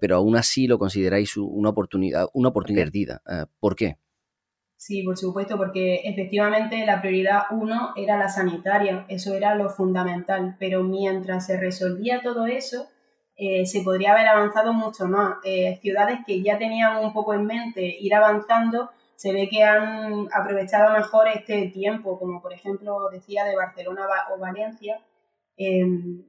pero 0.00 0.16
aún 0.16 0.36
así 0.36 0.68
lo 0.68 0.78
consideráis 0.78 1.36
una 1.36 1.70
oportunidad, 1.70 2.28
una 2.34 2.50
oportunidad 2.50 2.84
perdida. 2.84 3.22
¿Por 3.58 3.74
qué? 3.74 3.96
Sí, 4.84 5.04
por 5.04 5.16
supuesto, 5.16 5.56
porque 5.56 6.00
efectivamente 6.02 6.84
la 6.84 7.00
prioridad 7.00 7.42
uno 7.52 7.92
era 7.94 8.16
la 8.18 8.28
sanitaria, 8.28 9.06
eso 9.08 9.32
era 9.32 9.54
lo 9.54 9.70
fundamental, 9.70 10.56
pero 10.58 10.82
mientras 10.82 11.46
se 11.46 11.56
resolvía 11.56 12.20
todo 12.20 12.46
eso, 12.46 12.88
eh, 13.36 13.64
se 13.64 13.82
podría 13.82 14.10
haber 14.10 14.26
avanzado 14.26 14.72
mucho 14.72 15.06
más. 15.06 15.36
Eh, 15.44 15.78
ciudades 15.80 16.18
que 16.26 16.42
ya 16.42 16.58
tenían 16.58 16.96
un 16.96 17.12
poco 17.12 17.32
en 17.32 17.46
mente 17.46 17.96
ir 18.00 18.12
avanzando, 18.12 18.90
se 19.14 19.32
ve 19.32 19.48
que 19.48 19.62
han 19.62 20.26
aprovechado 20.32 20.92
mejor 20.98 21.28
este 21.28 21.68
tiempo, 21.68 22.18
como 22.18 22.42
por 22.42 22.52
ejemplo 22.52 23.08
decía 23.12 23.44
de 23.44 23.54
Barcelona 23.54 24.02
o 24.34 24.38
Valencia. 24.40 24.98
Em, 25.56 26.24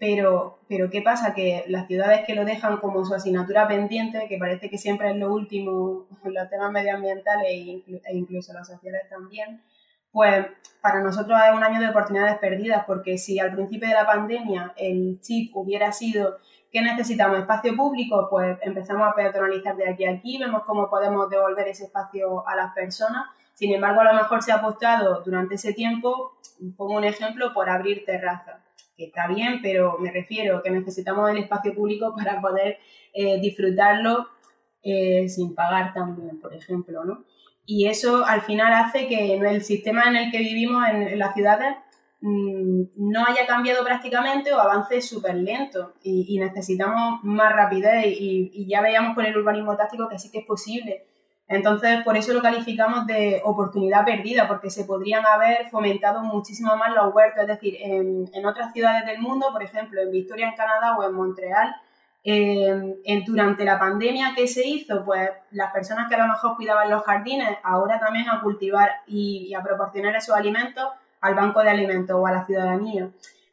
pero, 0.00 0.58
pero 0.66 0.88
¿qué 0.88 1.02
pasa? 1.02 1.34
Que 1.34 1.62
las 1.68 1.86
ciudades 1.86 2.24
que 2.26 2.34
lo 2.34 2.46
dejan 2.46 2.78
como 2.78 3.04
su 3.04 3.14
asignatura 3.14 3.68
pendiente, 3.68 4.26
que 4.30 4.38
parece 4.38 4.70
que 4.70 4.78
siempre 4.78 5.10
es 5.10 5.16
lo 5.16 5.32
último 5.32 6.06
los 6.24 6.48
temas 6.48 6.72
medioambientales 6.72 7.46
e, 7.46 7.84
e 7.86 8.16
incluso 8.16 8.54
las 8.54 8.66
sociales 8.66 9.02
también, 9.10 9.62
pues 10.10 10.46
para 10.80 11.02
nosotros 11.02 11.38
es 11.46 11.54
un 11.54 11.62
año 11.62 11.80
de 11.80 11.90
oportunidades 11.90 12.38
perdidas, 12.38 12.84
porque 12.86 13.18
si 13.18 13.38
al 13.38 13.52
principio 13.52 13.88
de 13.88 13.94
la 13.94 14.06
pandemia 14.06 14.72
el 14.76 15.20
chip 15.20 15.54
hubiera 15.54 15.92
sido 15.92 16.38
que 16.72 16.80
necesitamos 16.80 17.38
espacio 17.38 17.76
público, 17.76 18.28
pues 18.30 18.56
empezamos 18.62 19.06
a 19.06 19.14
peatonalizar 19.14 19.76
de 19.76 19.86
aquí 19.86 20.06
a 20.06 20.12
aquí, 20.12 20.38
vemos 20.38 20.62
cómo 20.64 20.88
podemos 20.88 21.28
devolver 21.28 21.68
ese 21.68 21.84
espacio 21.84 22.48
a 22.48 22.56
las 22.56 22.72
personas. 22.72 23.26
Sin 23.52 23.74
embargo, 23.74 24.00
a 24.00 24.04
lo 24.04 24.14
mejor 24.14 24.42
se 24.42 24.52
ha 24.52 24.56
apostado 24.56 25.20
durante 25.22 25.56
ese 25.56 25.74
tiempo, 25.74 26.38
pongo 26.78 26.96
un 26.96 27.04
ejemplo, 27.04 27.52
por 27.52 27.68
abrir 27.68 28.06
terrazas 28.06 28.69
que 29.00 29.06
está 29.06 29.26
bien, 29.26 29.60
pero 29.62 29.96
me 29.98 30.12
refiero 30.12 30.62
que 30.62 30.70
necesitamos 30.70 31.30
el 31.30 31.38
espacio 31.38 31.74
público 31.74 32.14
para 32.16 32.40
poder 32.40 32.78
eh, 33.14 33.40
disfrutarlo 33.40 34.28
eh, 34.82 35.28
sin 35.28 35.54
pagar 35.54 35.94
también, 35.94 36.38
por 36.38 36.54
ejemplo, 36.54 37.04
¿no? 37.04 37.24
Y 37.64 37.86
eso 37.86 38.24
al 38.26 38.42
final 38.42 38.72
hace 38.72 39.06
que 39.08 39.36
el 39.36 39.62
sistema 39.62 40.04
en 40.08 40.16
el 40.16 40.30
que 40.30 40.38
vivimos 40.38 40.86
en, 40.88 41.18
las 41.18 41.34
ciudades 41.34 41.76
mm, 42.20 42.82
no 42.96 43.24
haya 43.26 43.46
cambiado 43.46 43.84
prácticamente 43.84 44.52
o 44.52 44.60
avance 44.60 45.00
súper 45.00 45.36
lento 45.36 45.94
y, 46.02 46.38
necesitamos 46.38 47.20
más 47.22 47.54
rapidez 47.54 48.06
y, 48.06 48.50
y, 48.52 48.66
ya 48.66 48.80
veíamos 48.80 49.14
con 49.14 49.24
el 49.24 49.36
urbanismo 49.36 49.76
táctico 49.76 50.08
que 50.08 50.18
sí 50.18 50.30
que 50.30 50.40
es 50.40 50.46
posible 50.46 51.09
entonces, 51.50 52.04
por 52.04 52.16
eso 52.16 52.32
lo 52.32 52.42
calificamos 52.42 53.08
de 53.08 53.42
oportunidad 53.44 54.04
perdida, 54.04 54.46
porque 54.46 54.70
se 54.70 54.84
podrían 54.84 55.26
haber 55.26 55.68
fomentado 55.68 56.22
muchísimo 56.22 56.76
más 56.76 56.94
los 56.94 57.12
huertos. 57.12 57.42
Es 57.42 57.48
decir, 57.48 57.76
en, 57.80 58.46
otras 58.46 58.72
ciudades 58.72 59.04
del 59.04 59.18
mundo, 59.18 59.48
por 59.50 59.60
ejemplo, 59.60 60.00
en 60.00 60.12
Victoria, 60.12 60.48
en 60.48 60.54
Canadá 60.54 60.96
o 60.96 61.02
en 61.02 61.12
Montreal, 61.12 61.74
en, 62.22 63.24
durante 63.24 63.64
la 63.64 63.80
pandemia, 63.80 64.32
¿qué 64.36 64.46
se 64.46 64.64
hizo? 64.64 65.04
Pues 65.04 65.28
las 65.50 65.72
personas 65.72 66.08
que 66.08 66.14
a 66.14 66.24
lo 66.24 66.28
mejor 66.28 66.54
cuidaban 66.54 66.88
los 66.88 67.02
jardines, 67.02 67.58
ahora 67.64 67.98
también 67.98 68.28
a 68.28 68.40
cultivar 68.40 69.00
y 69.08 69.52
a 69.52 69.60
proporcionar 69.60 70.14
esos 70.14 70.36
alimentos 70.36 70.86
al 71.20 71.34
banco 71.34 71.64
de 71.64 71.70
alimentos 71.70 72.14
o 72.16 72.28
a 72.28 72.32
la 72.32 72.46
ciudadanía. 72.46 73.10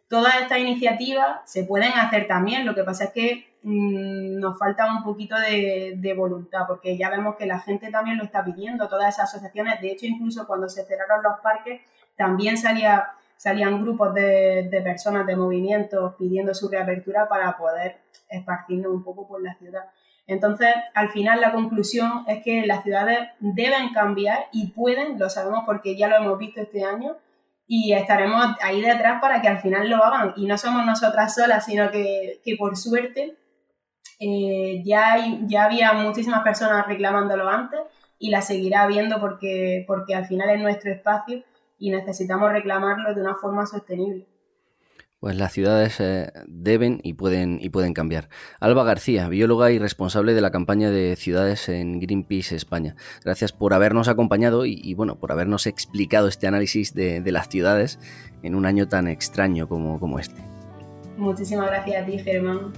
Todas 0.09 0.41
estas 0.41 0.59
iniciativas 0.59 1.41
se 1.43 1.65
pueden 1.65 1.91
hacer 1.91 2.27
también, 2.27 2.65
lo 2.65 2.73
que 2.73 2.83
pasa 2.83 3.05
es 3.05 3.11
que 3.11 3.57
mm, 3.63 4.39
nos 4.39 4.57
falta 4.57 4.89
un 4.89 5.03
poquito 5.03 5.35
de, 5.37 6.13
voluntad, 6.15 6.61
porque 6.65 6.97
ya 6.97 7.09
vemos 7.09 7.35
que 7.35 7.45
la 7.45 7.59
gente 7.59 7.91
también 7.91 8.17
lo 8.17 8.23
está 8.23 8.43
pidiendo, 8.45 8.87
todas 8.87 9.13
esas 9.13 9.33
asociaciones, 9.33 9.81
de 9.81 9.91
hecho 9.91 10.05
incluso 10.05 10.47
cuando 10.47 10.69
se 10.69 10.85
cerraron 10.85 11.23
los 11.23 11.39
parques, 11.41 11.81
también 12.15 12.57
salía, 12.57 13.09
salían 13.35 13.81
grupos 13.83 14.13
de, 14.13 14.69
personas, 14.81 15.27
de 15.27 15.35
movimientos 15.35 16.15
pidiendo 16.17 16.53
su 16.53 16.69
reapertura 16.69 17.27
para 17.27 17.57
poder 17.57 17.97
esparcirnos 18.29 18.93
un 18.93 19.03
poco 19.03 19.27
por 19.27 19.43
la 19.43 19.55
ciudad. 19.55 19.89
Entonces, 20.25 20.73
al 20.93 21.09
final 21.09 21.41
la 21.41 21.51
conclusión 21.51 22.23
es 22.27 22.43
que 22.43 22.65
las 22.65 22.83
ciudades 22.83 23.29
deben 23.39 23.93
cambiar 23.93 24.47
y 24.53 24.71
pueden, 24.71 25.19
lo 25.19 25.29
sabemos 25.29 25.63
porque 25.65 25.97
ya 25.97 26.07
lo 26.07 26.15
hemos 26.15 26.37
visto 26.37 26.61
este 26.61 26.83
año, 26.83 27.17
y 27.67 27.91
estaremos 27.93 28.55
ahí 28.61 28.81
detrás 28.81 29.19
para 29.19 29.41
que 29.41 29.49
al 29.49 29.59
final 29.59 29.89
lo 29.89 30.03
hagan. 30.03 30.33
Y 30.37 30.45
no 30.45 30.57
somos 30.57 30.85
nosotras 30.85 31.35
solas, 31.35 31.65
sino 31.65 31.91
que, 31.91 32.41
por 32.57 32.77
suerte 32.77 33.37
eh, 34.19 34.81
ya, 34.85 35.13
hay, 35.13 35.41
ya 35.47 35.65
había 35.65 35.93
muchísimas 35.93 36.43
personas 36.43 36.87
reclamándolo 36.87 37.47
antes 37.49 37.79
y 38.17 38.31
la 38.31 38.41
seguirá 38.41 38.83
habiendo 38.83 39.19
porque, 39.19 39.83
porque 39.85 40.15
al 40.15 40.25
final 40.25 40.49
es 40.49 40.61
nuestro 40.61 40.91
espacio 40.91 41.43
y 41.77 41.91
necesitamos 41.91 42.51
reclamarlo 42.51 43.13
de 43.13 43.21
una 43.21 43.35
forma 43.35 43.65
sostenible. 43.65 44.25
Pues 45.19 45.35
las 45.35 45.51
ciudades 45.51 45.99
eh, 45.99 46.31
deben 46.47 46.99
y 47.01 47.13
pueden, 47.13 47.57
y 47.59 47.69
pueden 47.69 47.95
cambiar. 47.95 48.29
Alba 48.59 48.83
García, 48.83 49.27
bióloga 49.29 49.71
y 49.71 49.79
responsable 49.79 50.35
de 50.35 50.41
la 50.41 50.51
campaña 50.51 50.91
de 50.91 51.15
ciudades 51.15 51.69
en 51.69 51.99
Greenpeace 51.99 52.55
España. 52.55 52.95
Gracias 53.25 53.51
por 53.51 53.73
habernos 53.73 54.09
acompañado 54.09 54.67
y, 54.67 54.93
bueno, 54.93 55.19
por 55.19 55.31
habernos 55.31 55.65
explicado 55.65 56.27
este 56.27 56.45
análisis 56.45 56.93
de, 56.93 57.23
las 57.31 57.49
ciudades 57.49 57.99
en 58.43 58.53
un 58.53 58.67
año 58.67 58.87
tan 58.87 59.07
extraño 59.07 59.67
como, 59.67 59.99
como 59.99 60.19
este. 60.19 60.39
Muchísimas 61.17 61.67
gracias 61.67 62.03
a 62.03 62.05
ti, 62.05 62.19
Germán. 62.19 62.71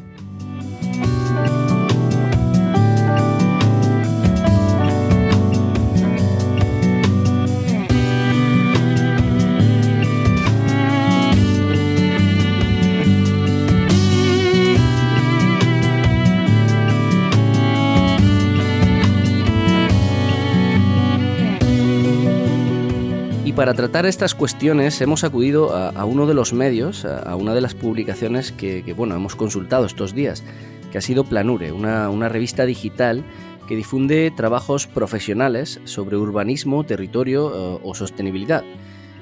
Para 23.60 23.74
tratar 23.74 24.06
estas 24.06 24.36
cuestiones 24.36 25.02
hemos 25.02 25.26
acudido 25.26 25.76
a, 25.76 26.06
uno 26.06 26.28
de 26.28 26.34
los 26.34 26.54
medios, 26.54 27.04
a, 27.04 27.36
una 27.36 27.54
de 27.54 27.60
las 27.60 27.76
publicaciones 27.76 28.54
que, 28.54 28.94
bueno, 28.96 29.16
hemos 29.18 29.36
consultado 29.36 29.86
estos 29.86 30.16
días, 30.16 30.46
que 30.94 30.98
ha 30.98 31.02
sido 31.02 31.26
Planure, 31.26 31.74
una, 31.74 32.30
revista 32.30 32.66
digital 32.66 33.22
que 33.68 33.76
difunde 33.76 34.32
trabajos 34.34 34.88
profesionales 34.88 35.82
sobre 35.84 36.16
urbanismo, 36.16 36.86
territorio 36.86 37.50
eh, 37.76 37.80
o 37.84 37.94
sostenibilidad. 37.96 38.64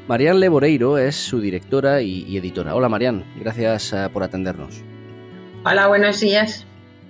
Marian 0.07 0.39
Leboreiro 0.39 0.99
es 0.99 1.15
su 1.15 1.41
directora 1.41 2.03
y, 2.03 2.37
editora. 2.37 2.75
Hola 2.75 2.89
Marian, 2.89 3.25
gracias 3.39 3.91
eh, 3.91 4.07
por 4.13 4.21
atendernos. 4.21 4.83
Hola, 5.65 5.87
buenos 5.87 6.19
días. 6.19 6.67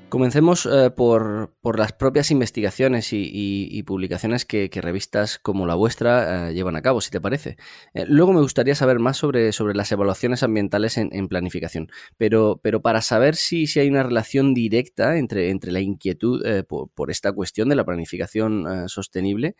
Comencemos 0.10 0.66
eh, 0.66 0.90
por, 0.90 1.52
las 1.78 1.92
propias 1.92 2.32
investigaciones 2.32 3.10
y, 3.12 3.84
publicaciones 3.84 4.46
que, 4.46 4.70
revistas 4.74 5.38
como 5.38 5.66
la 5.68 5.76
vuestra 5.76 6.50
eh, 6.50 6.54
llevan 6.54 6.78
a 6.78 6.82
cabo, 6.82 7.02
si 7.02 7.10
te 7.12 7.20
parece. 7.20 7.58
Eh, 7.94 8.06
luego 8.08 8.32
me 8.32 8.40
gustaría 8.40 8.74
saber 8.74 9.00
más 9.00 9.18
sobre, 9.18 9.52
sobre 9.52 9.76
las 9.76 9.92
evaluaciones 9.92 10.44
ambientales 10.44 10.98
en, 10.98 11.28
planificación, 11.28 11.90
pero, 12.16 12.58
pero, 12.64 12.82
para 12.82 13.02
saber 13.02 13.36
si, 13.36 13.68
si, 13.68 13.82
hay 13.82 13.90
una 13.90 14.04
relación 14.04 14.54
directa 14.54 15.18
entre, 15.18 15.50
entre 15.50 15.74
la 15.74 15.82
inquietud 15.82 16.42
por, 16.68 17.12
esta 17.12 17.34
cuestión 17.34 17.68
de 17.68 17.76
la 17.76 17.84
planificación 17.84 18.88
sostenible, 18.88 19.58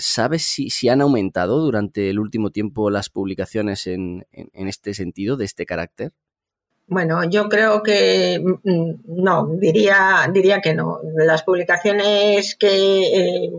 ¿sabes 0.00 0.42
si, 0.42 0.68
si, 0.68 0.90
han 0.90 1.00
aumentado 1.00 1.60
durante 1.60 2.10
el 2.10 2.18
último 2.18 2.50
tiempo 2.50 2.90
las 2.90 3.08
publicaciones 3.08 3.86
en, 3.86 4.26
en 4.32 4.68
este 4.68 4.92
sentido, 4.92 5.38
de 5.38 5.46
este 5.46 5.64
carácter? 5.64 6.12
Bueno, 6.88 7.28
yo 7.28 7.48
creo 7.48 7.82
que 7.82 8.40
mm, 8.40 9.22
no, 9.22 9.48
diría, 9.58 10.30
diría 10.32 10.60
que 10.60 10.72
no. 10.74 11.00
Las 11.16 11.42
publicaciones 11.42 12.54
que, 12.54 13.46
eh, 13.46 13.52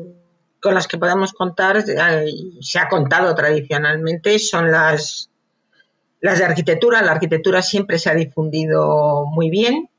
con 0.61 0.73
las 0.73 0.87
que 0.87 0.97
podemos 0.97 1.33
contar, 1.33 1.77
eh, 1.77 2.31
se 2.61 2.79
ha 2.79 2.87
contado 2.87 3.35
tradicionalmente, 3.35 4.39
son 4.39 4.71
las, 4.71 5.29
las 6.21 6.39
de 6.39 6.45
arquitectura. 6.45 7.01
La 7.01 7.11
arquitectura 7.11 7.61
siempre 7.61 7.99
se 7.99 8.09
ha 8.09 8.15
difundido 8.15 9.25
muy 9.25 9.49
bien. 9.49 9.89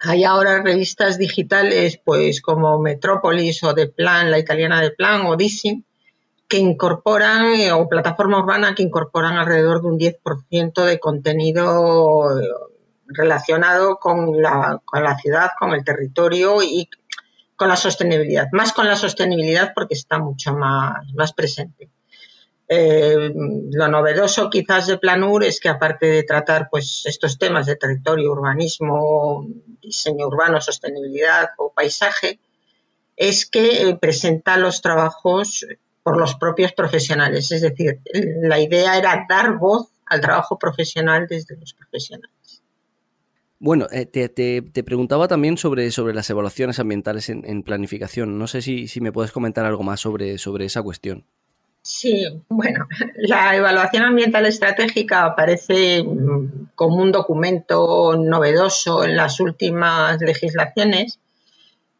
Hay 0.00 0.24
ahora 0.24 0.62
revistas 0.62 1.18
digitales, 1.18 2.00
pues 2.02 2.40
como 2.40 2.78
Metrópolis 2.78 3.62
o 3.64 3.74
De 3.74 3.86
Plan, 3.88 4.30
la 4.30 4.38
italiana 4.38 4.80
de 4.80 4.90
Plan 4.90 5.26
o 5.26 5.36
Dissing, 5.36 5.84
que 6.48 6.58
incorporan, 6.58 7.54
eh, 7.54 7.72
o 7.72 7.88
plataforma 7.88 8.38
urbana 8.38 8.74
que 8.74 8.82
incorporan 8.82 9.36
alrededor 9.36 9.80
de 9.82 9.88
un 9.88 9.98
10% 9.98 10.84
de 10.84 11.00
contenido 11.00 12.38
eh, 12.38 12.48
relacionado 13.06 13.98
con 13.98 14.40
la, 14.40 14.80
con 14.84 15.02
la 15.02 15.16
ciudad, 15.18 15.50
con 15.58 15.72
el 15.72 15.84
territorio 15.84 16.62
y 16.62 16.88
con 17.56 17.68
la 17.68 17.76
sostenibilidad. 17.76 18.48
Más 18.52 18.72
con 18.72 18.86
la 18.86 18.96
sostenibilidad 18.96 19.72
porque 19.74 19.94
está 19.94 20.18
mucho 20.18 20.54
más, 20.54 21.06
más 21.14 21.32
presente. 21.32 21.88
Eh, 22.66 23.30
lo 23.72 23.88
novedoso 23.88 24.48
quizás 24.48 24.86
de 24.86 24.96
Planur 24.96 25.44
es 25.44 25.60
que 25.60 25.68
aparte 25.68 26.06
de 26.06 26.22
tratar 26.22 26.68
pues, 26.70 27.02
estos 27.04 27.38
temas 27.38 27.66
de 27.66 27.76
territorio, 27.76 28.32
urbanismo, 28.32 29.46
diseño 29.82 30.26
urbano, 30.26 30.60
sostenibilidad 30.60 31.50
o 31.58 31.72
paisaje, 31.72 32.40
es 33.16 33.46
que 33.46 33.96
presenta 34.00 34.56
los 34.56 34.80
trabajos 34.80 35.64
por 36.04 36.18
los 36.18 36.36
propios 36.36 36.72
profesionales. 36.72 37.50
Es 37.50 37.62
decir, 37.62 37.98
la 38.42 38.60
idea 38.60 38.96
era 38.96 39.26
dar 39.28 39.56
voz 39.58 39.88
al 40.06 40.20
trabajo 40.20 40.58
profesional 40.58 41.26
desde 41.26 41.56
los 41.56 41.72
profesionales. 41.72 42.62
Bueno, 43.58 43.86
eh, 43.90 44.04
te, 44.04 44.82
preguntaba 44.82 45.26
también 45.26 45.56
sobre, 45.56 45.90
sobre 45.90 46.12
las 46.12 46.28
evaluaciones 46.28 46.78
ambientales 46.78 47.30
en, 47.30 47.62
planificación. 47.62 48.38
No 48.38 48.46
sé 48.46 48.60
si, 48.60 48.86
me 49.00 49.10
puedes 49.10 49.32
comentar 49.32 49.64
algo 49.64 49.82
más 49.82 50.00
sobre, 50.00 50.36
sobre 50.36 50.66
esa 50.66 50.82
cuestión. 50.82 51.24
Sí, 51.80 52.26
bueno, 52.48 52.86
la 53.16 53.56
evaluación 53.56 54.04
ambiental 54.04 54.44
estratégica 54.44 55.24
aparece 55.24 56.02
mm, 56.02 56.72
como 56.74 56.96
un 56.96 57.12
documento 57.12 58.16
novedoso 58.18 59.04
en 59.04 59.16
las 59.16 59.40
últimas 59.40 60.20
legislaciones 60.20 61.18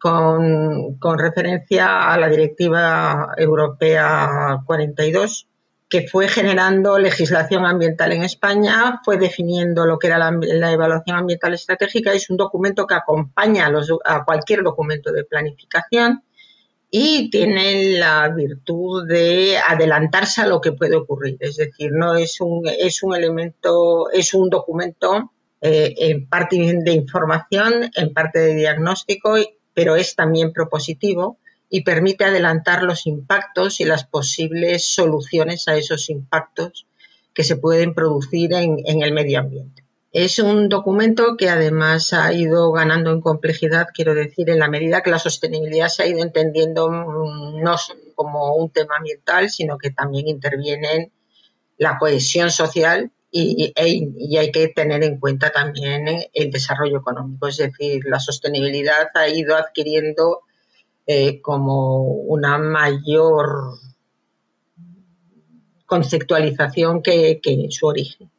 con, 0.05 1.19
referencia 1.19 2.13
a 2.13 2.19
la 2.19 2.29
Directiva 2.29 3.31
Europea 3.39 4.61
42, 4.67 5.49
que 5.89 6.07
fue 6.09 6.29
generando 6.29 6.99
legislación 6.99 7.65
ambiental 7.65 8.13
en 8.13 8.23
España, 8.23 9.01
fue 9.03 9.17
definiendo 9.17 9.87
lo 9.87 9.99
que 9.99 10.09
era 10.09 10.19
la, 10.19 10.73
evaluación 10.73 11.17
ambiental 11.17 11.55
estratégica, 11.55 12.13
es 12.13 12.29
un 12.29 12.37
documento 12.37 12.87
que 12.87 12.97
acompaña 12.97 13.67
a, 13.67 14.15
a 14.17 14.25
cualquier 14.27 14.63
documento 14.63 15.11
de 15.11 15.25
planificación 15.25 16.23
y 16.91 17.31
tiene 17.31 17.99
la 17.99 18.29
virtud 18.29 19.09
de 19.09 19.57
adelantarse 19.57 20.43
a 20.43 20.47
lo 20.47 20.61
que 20.61 20.73
puede 20.73 20.97
ocurrir. 20.97 21.39
Es 21.41 21.57
decir, 21.57 21.93
no 21.93 22.15
es 22.15 22.43
un, 22.43 22.69
es 22.69 23.03
un 23.03 23.17
elemento, 23.17 24.11
es 24.11 24.35
un 24.35 24.51
documento 24.51 25.33
eh, 25.63 25.95
en 25.97 26.29
parte 26.29 26.57
de 26.59 26.93
información, 26.93 27.91
en 27.95 28.13
parte 28.13 28.39
de 28.39 28.55
diagnóstico 28.55 29.39
pero 29.75 29.97
es 29.97 30.15
también 30.15 30.53
propositivo 30.53 31.39
y 31.69 31.83
permite 31.83 32.25
adelantar 32.25 32.83
los 32.85 33.07
impactos 33.07 33.81
y 33.81 33.85
las 33.85 34.05
posibles 34.05 34.85
soluciones 34.85 35.67
a 35.69 35.77
esos 35.77 36.09
impactos 36.09 36.87
que 37.35 37.43
se 37.43 37.57
pueden 37.57 37.95
producir 37.95 38.53
en, 38.53 38.79
el 38.87 39.13
medio 39.13 39.41
ambiente. 39.41 39.83
Es 40.13 40.39
un 40.39 40.69
documento 40.69 41.37
que 41.37 41.49
además 41.49 42.13
ha 42.13 42.33
ido 42.33 42.71
ganando 42.71 43.11
en 43.11 43.21
complejidad, 43.21 43.89
quiero 43.93 44.15
decir, 44.15 44.49
en 44.49 44.61
la 44.61 44.69
medida 44.69 45.03
que 45.03 45.11
la 45.11 45.19
sostenibilidad 45.19 45.89
se 45.89 46.05
ha 46.05 46.07
ido 46.07 46.23
entendiendo 46.23 46.89
mm, 46.89 47.61
no 47.61 47.77
como 48.15 48.55
un 48.55 48.71
tema 48.71 48.97
ambiental, 48.99 49.51
sino 49.51 49.77
que 49.77 49.91
también 49.91 50.29
interviene 50.29 50.95
en 50.95 51.13
la 51.79 51.99
cohesión 51.99 52.53
social 52.53 53.11
y, 53.37 54.37
hay 54.37 54.53
que 54.53 54.69
tener 54.69 55.03
en 55.03 55.19
cuenta 55.19 55.51
también 55.51 56.07
el 56.33 56.51
desarrollo 56.53 56.99
económico. 56.99 57.49
Es 57.49 57.57
decir, 57.57 58.05
la 58.07 58.21
sostenibilidad 58.21 59.09
ha 59.15 59.29
ido 59.29 59.57
adquiriendo 59.57 60.43
eh, 61.05 61.43
como 61.43 62.05
una 62.05 62.59
mayor 62.59 63.75
conceptualización 65.85 67.03
que, 67.03 67.41
en 67.43 67.73
su 67.73 67.87
origen. 67.87 68.31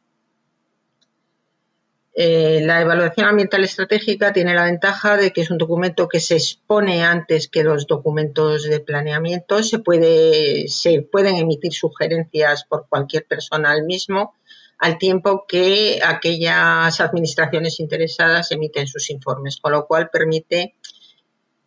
Eh, 2.14 2.62
la 2.64 2.80
evaluación 2.80 3.26
ambiental 3.26 3.64
estratégica 3.64 4.32
tiene 4.32 4.54
la 4.54 4.64
ventaja 4.64 5.18
de 5.18 5.30
que 5.34 5.42
es 5.42 5.50
un 5.50 5.58
documento 5.58 6.08
que 6.08 6.20
se 6.20 6.36
expone 6.36 7.04
antes 7.04 7.48
que 7.48 7.62
los 7.62 7.86
documentos 7.86 8.62
de 8.62 8.80
planeamiento. 8.80 9.62
Se, 9.62 9.78
puede, 9.78 10.68
se 10.68 11.02
pueden 11.02 11.36
emitir 11.36 11.74
sugerencias 11.74 12.64
por 12.64 12.88
cualquier 12.88 13.26
persona 13.26 13.72
al 13.72 13.84
mismo 13.84 14.32
al 14.78 14.98
tiempo 14.98 15.44
que 15.48 16.00
aquellas 16.04 17.00
administraciones 17.00 17.80
interesadas 17.80 18.50
emiten 18.52 18.86
sus 18.86 19.10
informes, 19.10 19.58
con 19.60 19.72
lo 19.72 19.86
cual 19.86 20.10
permite 20.10 20.74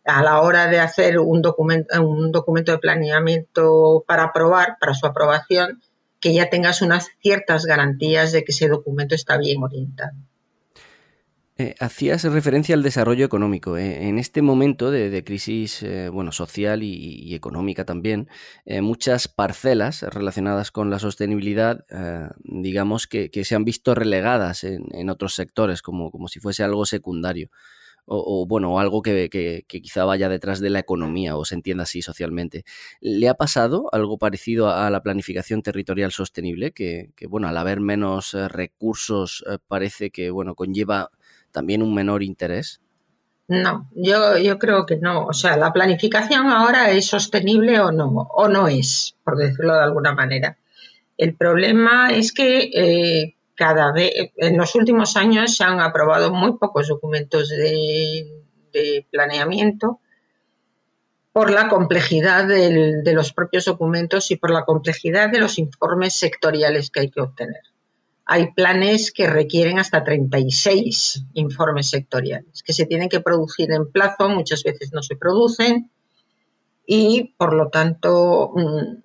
a 0.04 0.22
la 0.22 0.40
hora 0.40 0.66
de 0.66 0.78
hacer 0.78 1.18
un 1.18 1.42
documento, 1.42 2.02
un 2.02 2.32
documento 2.32 2.72
de 2.72 2.78
planeamiento 2.78 4.04
para 4.06 4.24
aprobar, 4.24 4.76
para 4.80 4.94
su 4.94 5.06
aprobación, 5.06 5.82
que 6.20 6.34
ya 6.34 6.50
tengas 6.50 6.82
unas 6.82 7.08
ciertas 7.20 7.64
garantías 7.64 8.32
de 8.32 8.44
que 8.44 8.52
ese 8.52 8.68
documento 8.68 9.14
está 9.14 9.38
bien 9.38 9.62
orientado. 9.62 10.12
Eh, 11.60 11.74
hacías 11.78 12.24
referencia 12.24 12.74
al 12.74 12.82
desarrollo 12.82 13.26
económico. 13.26 13.76
Eh, 13.76 14.08
en 14.08 14.18
este 14.18 14.40
momento 14.40 14.90
de, 14.90 15.22
crisis 15.24 15.82
eh, 15.82 16.08
bueno, 16.08 16.32
social 16.32 16.82
y, 16.82 17.34
económica 17.34 17.84
también, 17.84 18.28
muchas 18.80 19.28
parcelas 19.28 20.02
relacionadas 20.02 20.70
con 20.70 20.88
la 20.88 20.98
sostenibilidad, 20.98 21.84
digamos 22.44 23.06
que, 23.06 23.30
se 23.44 23.54
han 23.54 23.64
visto 23.64 23.94
relegadas 23.94 24.64
en, 24.64 25.10
otros 25.10 25.34
sectores, 25.34 25.82
como, 25.82 26.10
como, 26.10 26.28
si 26.28 26.40
fuese 26.40 26.62
algo 26.64 26.86
secundario. 26.86 27.50
O, 28.06 28.46
bueno, 28.46 28.80
algo 28.80 29.02
que, 29.02 29.64
quizá 29.68 30.04
vaya 30.04 30.28
detrás 30.28 30.60
de 30.60 30.70
la 30.70 30.80
economía 30.80 31.36
o 31.36 31.44
se 31.44 31.54
entienda 31.54 31.84
así 31.84 32.02
socialmente. 32.02 32.64
¿Le 33.00 33.28
ha 33.28 33.34
pasado 33.34 33.88
algo 33.92 34.18
parecido 34.18 34.70
a 34.70 34.90
la 34.90 35.02
planificación 35.02 35.62
territorial 35.62 36.10
sostenible? 36.10 36.72
Que, 36.72 37.12
bueno, 37.28 37.48
al 37.48 37.56
haber 37.56 37.80
menos 37.80 38.32
recursos 38.32 39.44
parece 39.68 40.10
que 40.10 40.30
bueno, 40.30 40.54
conlleva 40.54 41.10
también 41.52 41.82
un 41.82 41.94
menor 41.94 42.22
interés? 42.22 42.80
No, 43.50 43.88
yo, 43.96 44.38
yo 44.38 44.60
creo 44.60 44.86
que 44.86 44.96
no. 44.96 45.26
O 45.26 45.32
sea, 45.32 45.56
la 45.56 45.72
planificación 45.72 46.46
ahora 46.50 46.90
es 46.90 47.06
sostenible 47.06 47.80
o 47.80 47.90
no, 47.90 48.06
o 48.06 48.46
no 48.46 48.68
es, 48.68 49.16
por 49.24 49.36
decirlo 49.36 49.74
de 49.74 49.82
alguna 49.82 50.14
manera. 50.14 50.56
El 51.16 51.34
problema 51.34 52.10
es 52.12 52.32
que 52.32 52.70
eh, 52.72 53.34
cada 53.56 53.90
vez, 53.90 54.12
en 54.36 54.56
los 54.56 54.74
últimos 54.76 55.16
años 55.16 55.56
se 55.56 55.64
han 55.64 55.80
aprobado 55.80 56.32
muy 56.32 56.58
pocos 56.58 56.86
documentos 56.86 57.48
de, 57.48 59.04
planeamiento 59.10 59.98
por 61.32 61.50
la 61.50 61.68
complejidad 61.68 62.46
de 62.46 63.12
los 63.12 63.32
propios 63.32 63.64
documentos 63.64 64.30
y 64.30 64.36
por 64.36 64.50
la 64.50 64.64
complejidad 64.64 65.28
de 65.28 65.40
los 65.40 65.58
informes 65.58 66.14
sectoriales 66.14 66.90
que 66.90 67.00
hay 67.00 67.10
que 67.10 67.20
obtener. 67.20 67.62
Hay 68.32 68.52
planes 68.52 69.10
que 69.10 69.26
requieren 69.26 69.80
hasta 69.80 70.04
36 70.04 71.24
informes 71.32 71.90
sectoriales, 71.90 72.62
que 72.62 72.72
se 72.72 72.86
tienen 72.86 73.08
que 73.08 73.18
producir 73.18 73.72
en 73.72 73.90
plazo, 73.90 74.28
muchas 74.28 74.62
veces 74.62 74.92
no 74.92 75.02
se 75.02 75.16
producen 75.16 75.90
y 76.86 77.34
por 77.36 77.54
lo 77.54 77.70
tanto 77.70 78.52
mm, 78.54 79.02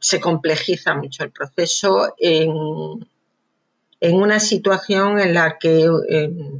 se 0.00 0.18
complejiza 0.18 0.96
mucho 0.96 1.22
el 1.22 1.30
proceso 1.30 2.16
en, 2.18 2.50
una 4.00 4.40
situación 4.40 5.20
en 5.20 5.34
la 5.34 5.56
que 5.56 5.88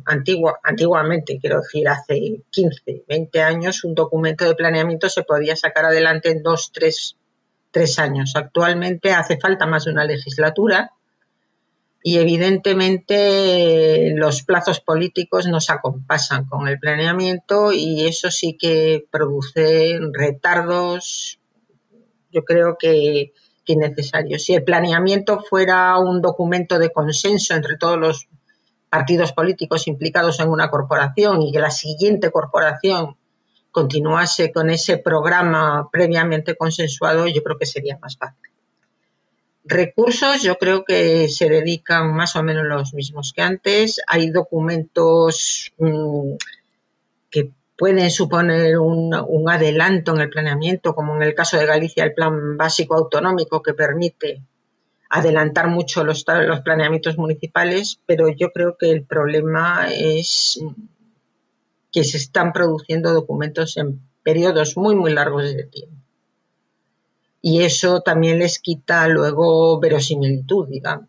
antigua, 0.04 0.60
antiguamente, 0.62 1.40
quiero 1.40 1.62
decir, 1.62 1.88
hace 1.88 2.42
15, 2.48 3.06
20 3.08 3.42
años, 3.42 3.82
un 3.82 3.96
documento 3.96 4.44
de 4.44 4.54
planeamiento 4.54 5.08
se 5.08 5.24
podía 5.24 5.56
sacar 5.56 5.86
adelante 5.86 6.30
en 6.30 6.44
dos, 6.44 6.70
tres, 6.72 7.16
tres 7.72 7.98
años. 7.98 8.34
Actualmente 8.36 9.10
hace 9.10 9.36
falta 9.36 9.66
más 9.66 9.86
de 9.86 9.90
una 9.90 10.04
legislatura 10.04 10.92
y 12.02 12.18
evidentemente 12.18 14.12
los 14.14 14.42
plazos 14.42 14.80
políticos 14.80 15.46
no 15.46 15.60
se 15.60 15.72
acompasan 15.72 16.46
con 16.46 16.68
el 16.68 16.78
planeamiento 16.78 17.72
y 17.72 18.06
eso 18.06 18.30
sí 18.30 18.56
que 18.58 19.06
produce 19.10 19.98
retardos, 20.12 21.40
yo 22.30 22.44
creo 22.44 22.76
que, 22.78 23.32
innecesarios. 23.66 24.44
Si 24.44 24.54
el 24.54 24.64
planeamiento 24.64 25.40
fuera 25.40 25.98
un 25.98 26.22
documento 26.22 26.78
de 26.78 26.90
consenso 26.90 27.54
entre 27.54 27.76
todos 27.76 27.98
los 27.98 28.28
partidos 28.88 29.32
políticos 29.32 29.86
implicados 29.86 30.40
en 30.40 30.48
una 30.48 30.70
corporación 30.70 31.42
y 31.42 31.52
que 31.52 31.60
la 31.60 31.70
siguiente 31.70 32.30
corporación 32.30 33.16
continuase 33.70 34.50
con 34.52 34.70
ese 34.70 34.96
programa 34.96 35.88
previamente 35.92 36.56
consensuado, 36.56 37.26
yo 37.26 37.42
creo 37.42 37.58
que 37.58 37.66
sería 37.66 37.98
más 38.00 38.16
fácil. 38.16 38.50
Recursos 39.68 40.42
yo 40.42 40.56
creo 40.56 40.82
que 40.82 41.28
se 41.28 41.46
dedican 41.50 42.14
más 42.14 42.36
o 42.36 42.42
menos 42.42 42.64
los 42.64 42.94
mismos 42.94 43.34
que 43.34 43.42
antes. 43.42 44.00
Hay 44.06 44.30
documentos 44.30 45.72
mm, 45.76 46.36
que 47.30 47.50
pueden 47.76 48.10
suponer 48.10 48.78
un, 48.78 49.12
adelanto 49.46 50.14
en 50.14 50.22
el 50.22 50.30
planeamiento, 50.30 50.94
como 50.94 51.14
en 51.16 51.22
el 51.22 51.34
caso 51.34 51.58
de 51.58 51.66
Galicia 51.66 52.04
el 52.04 52.14
Plan 52.14 52.56
Básico 52.56 52.94
Autonómico 52.94 53.62
que 53.62 53.74
permite 53.74 54.40
adelantar 55.10 55.68
mucho 55.68 56.02
los, 56.02 56.24
los 56.26 56.60
planeamientos 56.60 57.18
municipales, 57.18 58.00
pero 58.06 58.30
yo 58.30 58.52
creo 58.52 58.78
que 58.78 58.90
el 58.90 59.04
problema 59.04 59.88
es 59.90 60.60
que 61.92 62.04
se 62.04 62.16
están 62.16 62.54
produciendo 62.54 63.12
documentos 63.12 63.76
en 63.76 64.00
periodos 64.22 64.78
muy, 64.78 64.94
muy 64.94 65.12
largos 65.12 65.44
de 65.44 65.64
tiempo 65.64 65.97
y 67.40 67.62
eso 67.62 68.00
también 68.02 68.38
les 68.38 68.58
quita 68.58 69.08
luego 69.08 69.78
verosimilitud, 69.80 70.68
digamos. 70.68 71.08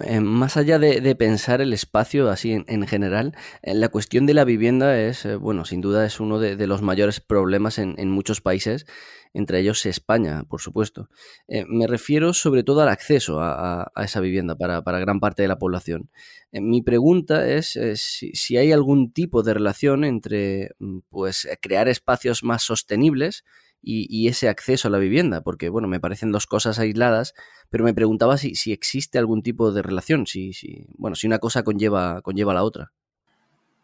Eh, 0.00 0.20
más 0.20 0.56
allá 0.56 0.78
de, 0.78 1.16
pensar 1.16 1.60
el 1.60 1.72
espacio 1.72 2.30
así 2.30 2.52
en, 2.52 2.86
general, 2.86 3.34
eh, 3.62 3.74
la 3.74 3.88
cuestión 3.88 4.26
de 4.26 4.34
la 4.34 4.44
vivienda 4.44 4.96
es, 4.96 5.24
eh, 5.24 5.34
bueno, 5.34 5.64
sin 5.64 5.80
duda 5.80 6.06
es 6.06 6.20
uno 6.20 6.38
de, 6.38 6.66
los 6.68 6.82
mayores 6.82 7.18
problemas 7.18 7.78
en, 7.78 8.08
muchos 8.08 8.40
países, 8.40 8.86
entre 9.34 9.58
ellos 9.58 9.84
España, 9.86 10.44
por 10.44 10.60
supuesto. 10.60 11.08
me 11.48 11.88
refiero 11.88 12.32
sobre 12.32 12.62
todo 12.62 12.80
al 12.82 12.88
acceso 12.88 13.40
a, 13.40 13.90
esa 13.96 14.20
vivienda 14.20 14.54
para, 14.56 14.80
gran 15.00 15.18
parte 15.18 15.42
de 15.42 15.48
la 15.48 15.58
población. 15.58 16.10
mi 16.52 16.80
pregunta 16.80 17.48
es 17.48 17.76
si, 17.96 18.30
si, 18.34 18.56
hay 18.56 18.70
algún 18.70 19.12
tipo 19.12 19.42
de 19.42 19.54
relación 19.54 20.04
entre 20.04 20.70
mm, 20.78 21.00
pues, 21.08 21.48
crear 21.60 21.88
espacios 21.88 22.44
más 22.44 22.62
sostenibles, 22.62 23.44
y, 23.82 24.28
ese 24.28 24.48
acceso 24.48 24.88
a 24.88 24.90
la 24.90 24.98
vivienda, 24.98 25.40
porque 25.40 25.68
bueno, 25.68 25.88
me 25.88 26.00
parecen 26.00 26.32
dos 26.32 26.46
cosas 26.46 26.78
aisladas, 26.78 27.34
pero 27.70 27.84
me 27.84 27.94
preguntaba 27.94 28.36
si, 28.36 28.54
si 28.54 28.72
existe 28.72 29.18
algún 29.18 29.42
tipo 29.42 29.72
de 29.72 29.82
relación, 29.82 30.26
si, 30.26 30.52
si, 30.52 30.86
bueno, 30.96 31.14
si 31.14 31.26
una 31.26 31.38
cosa 31.38 31.62
conlleva, 31.62 32.20
conlleva 32.22 32.52
a 32.52 32.56
la 32.56 32.64
otra. 32.64 32.92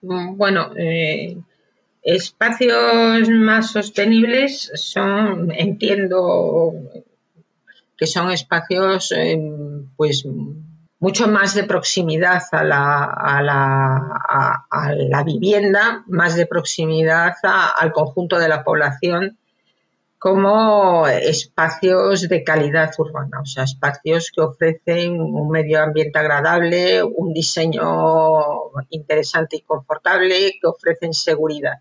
Bueno, 0.02 0.72
eh, 0.76 1.38
espacios 2.02 3.28
más 3.30 3.70
sostenibles 3.70 4.70
son, 4.74 5.50
entiendo 5.52 6.72
que 7.96 8.06
son 8.06 8.30
espacios 8.30 9.12
em, 9.12 9.86
pues 9.96 10.26
mucho 10.98 11.28
más 11.28 11.54
de 11.54 11.64
proximidad 11.64 12.42
a 12.52 12.64
la, 12.64 13.04
a 13.04 13.42
la, 13.42 14.64
a, 14.70 14.92
la 14.94 15.22
vivienda, 15.22 16.02
más 16.06 16.34
de 16.34 16.46
proximidad 16.46 17.34
al 17.42 17.92
conjunto 17.92 18.38
de 18.38 18.48
la 18.48 18.64
población 18.64 19.38
como 20.24 21.06
espacios 21.06 22.30
de 22.30 22.42
calidad 22.42 22.90
urbana, 22.96 23.42
o 23.42 23.44
sea, 23.44 23.64
espacios 23.64 24.32
que 24.34 24.40
ofrecen 24.40 25.20
un 25.20 25.50
medio 25.50 25.82
ambiente 25.82 26.18
agradable, 26.18 27.02
un 27.02 27.34
diseño 27.34 27.82
interesante 28.88 29.56
y 29.56 29.60
confortable, 29.60 30.52
que 30.58 30.66
ofrecen 30.66 31.12
seguridad. 31.12 31.74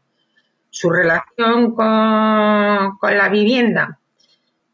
Su 0.70 0.90
relación 0.90 1.74
con, 1.74 3.18
la 3.18 3.30
vivienda, 3.32 3.98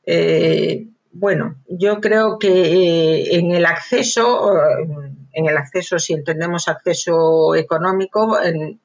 eh, 0.04 0.88
bueno, 1.12 1.58
yo 1.68 2.02
creo 2.02 2.40
que 2.40 2.50
eh, 2.50 3.36
en 3.36 3.52
el 3.52 3.68
acceso, 3.68 4.52
en 5.32 5.46
el 5.46 5.56
acceso, 5.56 6.00
si 6.00 6.14
entendemos 6.14 6.68
acceso 6.68 7.54
económico, 7.54 8.42
en 8.42 8.80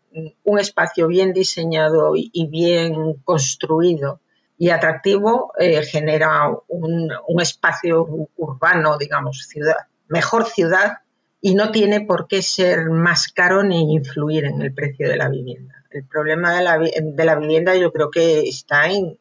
un 0.45 0.59
espacio 0.59 1.09
bien 1.09 1.33
diseñado 1.33 2.13
y 2.17 2.47
bien 2.49 3.15
construido 3.25 4.21
y 4.57 4.71
atractivo 4.71 5.53
eh, 5.59 5.83
genera 5.83 6.51
un, 6.69 7.11
espacio 7.41 8.29
urbano, 8.37 8.97
digamos, 8.99 9.47
ciudad, 9.49 9.77
mejor 10.09 10.47
ciudad 10.47 10.99
y 11.41 11.55
no 11.55 11.71
tiene 11.71 12.03
por 12.03 12.27
qué 12.29 12.41
ser 12.43 12.89
más 12.89 13.29
caro 13.29 13.63
ni 13.63 13.93
influir 13.93 14.45
en 14.45 14.63
el 14.63 14.73
precio 14.73 15.09
de 15.09 15.17
la 15.17 15.29
vivienda. 15.29 15.75
El 15.91 16.05
problema 16.05 16.57
de 16.57 16.65
la, 16.65 16.79
de 16.79 17.25
la 17.25 17.35
vivienda 17.37 17.75
yo 17.77 17.93
creo 17.93 18.11
que 18.11 18.41
está 18.49 18.89
en, 18.89 19.19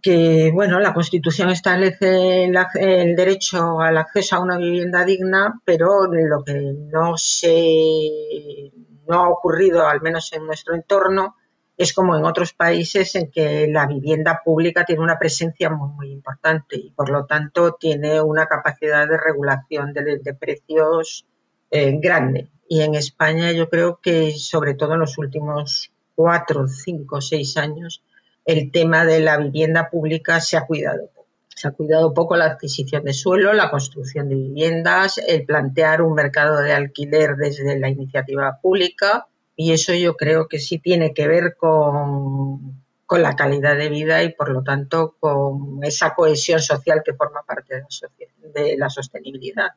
que 0.00 0.50
bueno, 0.52 0.78
la 0.80 0.92
Constitución 0.92 1.48
establece 1.50 2.44
el, 2.44 2.56
el, 2.74 3.16
derecho 3.16 3.80
al 3.80 3.96
acceso 3.96 4.36
a 4.36 4.40
una 4.40 4.58
vivienda 4.58 5.04
digna, 5.04 5.60
pero 5.64 6.06
lo 6.12 6.44
que 6.44 6.74
no 6.92 7.16
se 7.16 8.70
no 9.08 9.24
ha 9.24 9.28
ocurrido, 9.28 9.86
al 9.86 10.00
menos 10.00 10.32
en 10.32 10.46
nuestro 10.46 10.74
entorno, 10.74 11.36
es 11.82 11.92
como 11.92 12.16
en 12.16 12.24
otros 12.24 12.52
países 12.52 13.14
en 13.14 13.30
que 13.30 13.66
la 13.68 13.86
vivienda 13.86 14.40
pública 14.44 14.84
tiene 14.84 15.02
una 15.02 15.18
presencia 15.18 15.70
muy, 15.70 16.10
importante 16.10 16.76
y 16.76 16.90
por 16.90 17.10
lo 17.10 17.26
tanto 17.26 17.74
tiene 17.74 18.20
una 18.20 18.46
capacidad 18.46 19.08
de 19.08 19.18
regulación 19.18 19.92
de, 19.92 20.34
precios 20.34 21.26
eh, 21.70 21.98
grande. 22.00 22.48
Y 22.68 22.82
en 22.82 22.94
España 22.94 23.52
yo 23.52 23.68
creo 23.68 23.98
que 24.00 24.32
sobre 24.32 24.74
todo 24.74 24.94
en 24.94 25.00
los 25.00 25.18
últimos 25.18 25.90
cuatro, 26.14 26.68
cinco, 26.68 27.20
seis 27.20 27.56
años 27.56 28.02
el 28.44 28.70
tema 28.70 29.04
de 29.04 29.20
la 29.20 29.36
vivienda 29.36 29.90
pública 29.90 30.40
se 30.40 30.56
ha 30.56 30.66
cuidado. 30.66 31.10
Se 31.48 31.68
ha 31.68 31.72
cuidado 31.72 32.14
poco 32.14 32.36
la 32.36 32.46
adquisición 32.46 33.04
de 33.04 33.12
suelo, 33.12 33.52
la 33.52 33.70
construcción 33.70 34.28
de 34.28 34.34
viviendas, 34.36 35.18
el 35.18 35.44
plantear 35.44 36.02
un 36.02 36.14
mercado 36.14 36.58
de 36.58 36.72
alquiler 36.72 37.36
desde 37.36 37.78
la 37.78 37.88
iniciativa 37.88 38.58
pública 38.60 39.26
y 39.56 39.72
eso 39.72 39.94
yo 39.94 40.16
creo 40.16 40.48
que 40.48 40.58
sí 40.58 40.78
tiene 40.78 41.12
que 41.14 41.28
ver 41.28 41.56
con, 41.56 42.82
con 43.06 43.22
la 43.22 43.36
calidad 43.36 43.76
de 43.76 43.88
vida 43.90 44.22
y 44.22 44.32
por 44.32 44.50
lo 44.50 44.62
tanto 44.62 45.16
con 45.20 45.80
esa 45.82 46.14
cohesión 46.14 46.60
social 46.60 47.02
que 47.04 47.14
forma 47.14 47.42
parte 47.42 47.74
de 47.74 47.80
la, 47.82 48.60
de 48.60 48.76
la 48.78 48.88
sostenibilidad. 48.88 49.70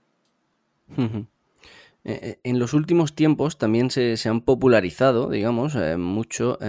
Eh, 0.97 1.25
eh, 2.03 2.39
en 2.43 2.59
los 2.59 2.73
últimos 2.73 3.15
tiempos 3.15 3.57
también 3.57 3.89
se, 3.89 4.17
han 4.29 4.41
popularizado, 4.41 5.29
digamos, 5.29 5.75
eh, 5.75 5.97
mucho 5.97 6.59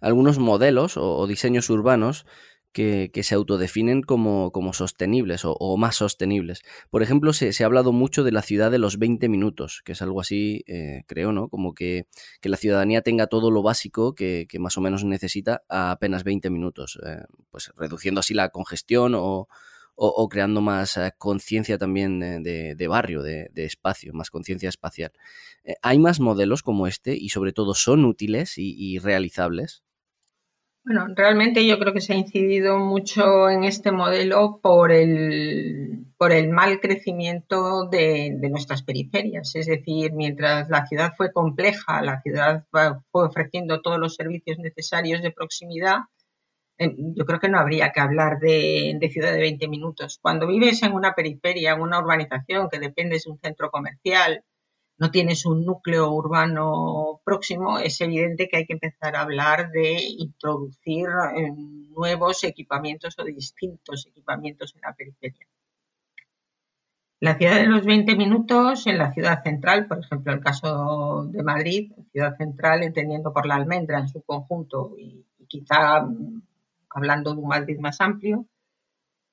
algunos 0.00 0.38
modelos 0.38 0.96
o, 0.96 1.26
diseños 1.26 1.68
urbanos 1.70 2.26
que, 2.72 3.10
se 3.22 3.34
autodefinen 3.34 4.02
como, 4.02 4.72
sostenibles 4.72 5.42
o, 5.44 5.76
más 5.76 5.96
sostenibles. 5.96 6.62
Por 6.90 7.02
ejemplo, 7.02 7.32
se, 7.32 7.50
ha 7.62 7.66
hablado 7.66 7.92
mucho 7.92 8.22
de 8.24 8.32
la 8.32 8.42
ciudad 8.42 8.70
de 8.70 8.78
los 8.78 8.98
20 8.98 9.28
minutos, 9.28 9.82
que 9.84 9.92
es 9.92 10.02
algo 10.02 10.20
así, 10.20 10.62
eh, 10.66 11.02
creo, 11.06 11.32
¿no? 11.32 11.48
Como 11.48 11.74
que, 11.74 12.06
la 12.42 12.56
ciudadanía 12.56 13.02
tenga 13.02 13.26
todo 13.26 13.50
lo 13.50 13.62
básico 13.62 14.14
que, 14.14 14.46
más 14.58 14.76
o 14.78 14.80
menos 14.80 15.04
necesita 15.04 15.62
a 15.68 15.92
apenas 15.92 16.24
20 16.24 16.50
minutos, 16.50 16.98
eh, 17.04 17.22
pues 17.50 17.72
reduciendo 17.76 18.20
así 18.20 18.34
la 18.34 18.50
congestión 18.50 19.14
o, 19.16 19.48
creando 20.30 20.60
más 20.60 20.96
eh, 20.96 21.12
conciencia 21.18 21.76
también 21.76 22.20
de, 22.20 22.86
barrio, 22.88 23.22
de, 23.22 23.50
espacio, 23.54 24.12
más 24.14 24.30
conciencia 24.30 24.68
espacial. 24.68 25.12
¿Hay 25.82 25.98
más 25.98 26.20
modelos 26.20 26.62
como 26.62 26.86
este 26.86 27.14
y 27.16 27.28
sobre 27.30 27.52
todo 27.52 27.74
son 27.74 28.04
útiles 28.04 28.54
y 28.56 28.98
realizables? 28.98 29.82
Bueno, 30.92 31.06
realmente 31.14 31.64
yo 31.64 31.78
creo 31.78 31.92
que 31.92 32.00
se 32.00 32.14
ha 32.14 32.16
incidido 32.16 32.80
mucho 32.80 33.48
en 33.48 33.62
este 33.62 33.92
modelo 33.92 34.58
por 34.60 34.90
el, 34.90 36.04
por 36.16 36.32
el 36.32 36.48
mal 36.48 36.80
crecimiento 36.80 37.88
de, 37.88 38.36
nuestras 38.50 38.82
periferias. 38.82 39.54
Es 39.54 39.66
decir, 39.66 40.12
mientras 40.12 40.68
la 40.68 40.84
ciudad 40.86 41.12
fue 41.16 41.32
compleja, 41.32 42.02
la 42.02 42.20
ciudad 42.22 42.64
fue 42.72 42.90
ofreciendo 43.12 43.80
todos 43.82 44.00
los 44.00 44.16
servicios 44.16 44.58
necesarios 44.58 45.22
de 45.22 45.30
proximidad, 45.30 45.98
eh, 46.76 46.92
yo 46.98 47.24
creo 47.24 47.38
que 47.38 47.48
no 47.48 47.60
habría 47.60 47.92
que 47.92 48.00
hablar 48.00 48.40
de, 48.40 48.96
de, 48.98 49.10
ciudad 49.10 49.32
de 49.32 49.38
20 49.38 49.68
minutos. 49.68 50.18
Cuando 50.20 50.48
vives 50.48 50.82
en 50.82 50.92
una 50.92 51.14
periferia, 51.14 51.74
en 51.74 51.82
una 51.82 52.00
urbanización 52.00 52.68
que 52.68 52.80
depende 52.80 53.16
de 53.16 53.30
un 53.30 53.38
centro 53.38 53.70
comercial, 53.70 54.42
no 55.00 55.10
tienes 55.10 55.46
un 55.46 55.64
núcleo 55.64 56.10
urbano 56.12 57.22
próximo, 57.24 57.78
es 57.78 57.98
evidente 58.02 58.48
que 58.48 58.58
hay 58.58 58.66
que 58.66 58.74
empezar 58.74 59.16
a 59.16 59.22
hablar 59.22 59.70
de 59.70 59.98
introducir 59.98 61.08
eh, 61.36 61.52
nuevos 61.96 62.44
equipamientos 62.44 63.18
o 63.18 63.24
distintos 63.24 64.06
equipamientos 64.06 64.74
en 64.74 64.82
la 64.82 64.92
periferia. 64.92 65.46
La 67.18 67.36
ciudad 67.38 67.56
de 67.56 67.66
los 67.66 67.84
20 67.86 68.14
minutos 68.14 68.86
en 68.86 68.98
la 68.98 69.12
ciudad 69.14 69.42
central, 69.42 69.86
por 69.86 70.00
ejemplo, 70.00 70.34
el 70.34 70.40
caso 70.40 71.24
de 71.30 71.42
Madrid, 71.42 71.92
ciudad 72.12 72.36
central 72.36 72.82
entendiendo 72.82 73.32
por 73.32 73.46
la 73.46 73.54
almendra 73.54 74.00
en 74.00 74.08
su 74.08 74.22
conjunto 74.22 74.94
y 74.98 75.24
quizá 75.48 76.02
mm, 76.02 76.42
hablando 76.90 77.32
de 77.32 77.40
un 77.40 77.48
Madrid 77.48 77.78
más 77.78 78.02
amplio, 78.02 78.44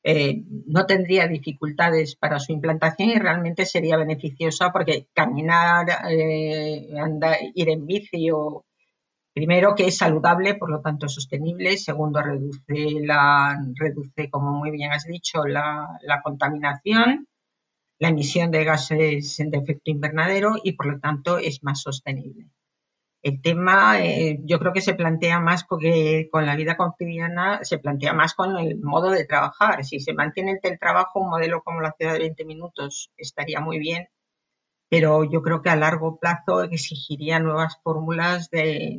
eh, 0.09 0.41
no 0.67 0.85
tendría 0.85 1.27
dificultades 1.27 2.15
para 2.15 2.39
su 2.39 2.53
implantación 2.53 3.09
y 3.09 3.19
realmente 3.19 3.65
sería 3.65 3.97
beneficiosa 3.97 4.71
porque 4.71 5.07
caminar, 5.13 5.85
eh, 6.09 6.87
ir 7.53 7.69
en 7.69 7.85
bici 7.85 8.31
o 8.31 8.63
primero 9.33 9.75
que 9.75 9.87
es 9.87 9.97
saludable, 9.97 10.55
por 10.55 10.69
lo 10.69 10.79
tanto 10.79 11.09
sostenible, 11.09 11.75
segundo 11.75 12.21
reduce 12.21 13.01
la 13.01 13.59
reduce 13.75 14.29
como 14.29 14.53
muy 14.53 14.71
bien 14.71 14.93
has 14.93 15.03
dicho 15.03 15.43
la, 15.45 15.99
la 16.03 16.21
contaminación, 16.21 17.27
la 17.99 18.07
emisión 18.07 18.49
de 18.49 18.63
gases 18.63 19.35
de 19.37 19.57
efecto 19.57 19.91
invernadero 19.91 20.55
y 20.63 20.71
por 20.71 20.85
lo 20.85 20.99
tanto 21.01 21.37
es 21.37 21.61
más 21.63 21.81
sostenible. 21.81 22.47
El 23.27 23.41
tema 23.41 23.99
eh, 23.99 24.39
yo 24.45 24.57
creo 24.57 24.71
que 24.71 24.79
se 24.79 24.93
plantea 24.93 25.41
más 25.41 25.65
porque 25.65 26.29
con 26.31 26.45
la 26.45 26.55
vida 26.55 26.77
cotidiana 26.77 27.59
se 27.61 27.77
plantea 27.77 28.13
más 28.13 28.33
con 28.33 28.57
el 28.57 28.79
modo 28.79 29.09
de 29.11 29.25
trabajar. 29.25 29.83
Si 29.83 29.99
se 29.99 30.13
mantiene 30.13 30.51
el 30.53 30.61
teletrabajo, 30.61 31.19
un 31.19 31.31
modelo 31.31 31.61
como 31.61 31.81
la 31.81 31.91
ciudad 31.91 32.13
de 32.13 32.19
20 32.19 32.45
minutos 32.45 33.11
estaría 33.17 33.59
muy 33.59 33.79
bien, 33.79 34.07
pero 34.89 35.25
yo 35.25 35.41
creo 35.41 35.61
que 35.61 35.69
a 35.69 35.75
largo 35.75 36.17
plazo 36.19 36.63
exigiría 36.63 37.39
nuevas 37.39 37.77
fórmulas 37.83 38.49
de, 38.49 38.97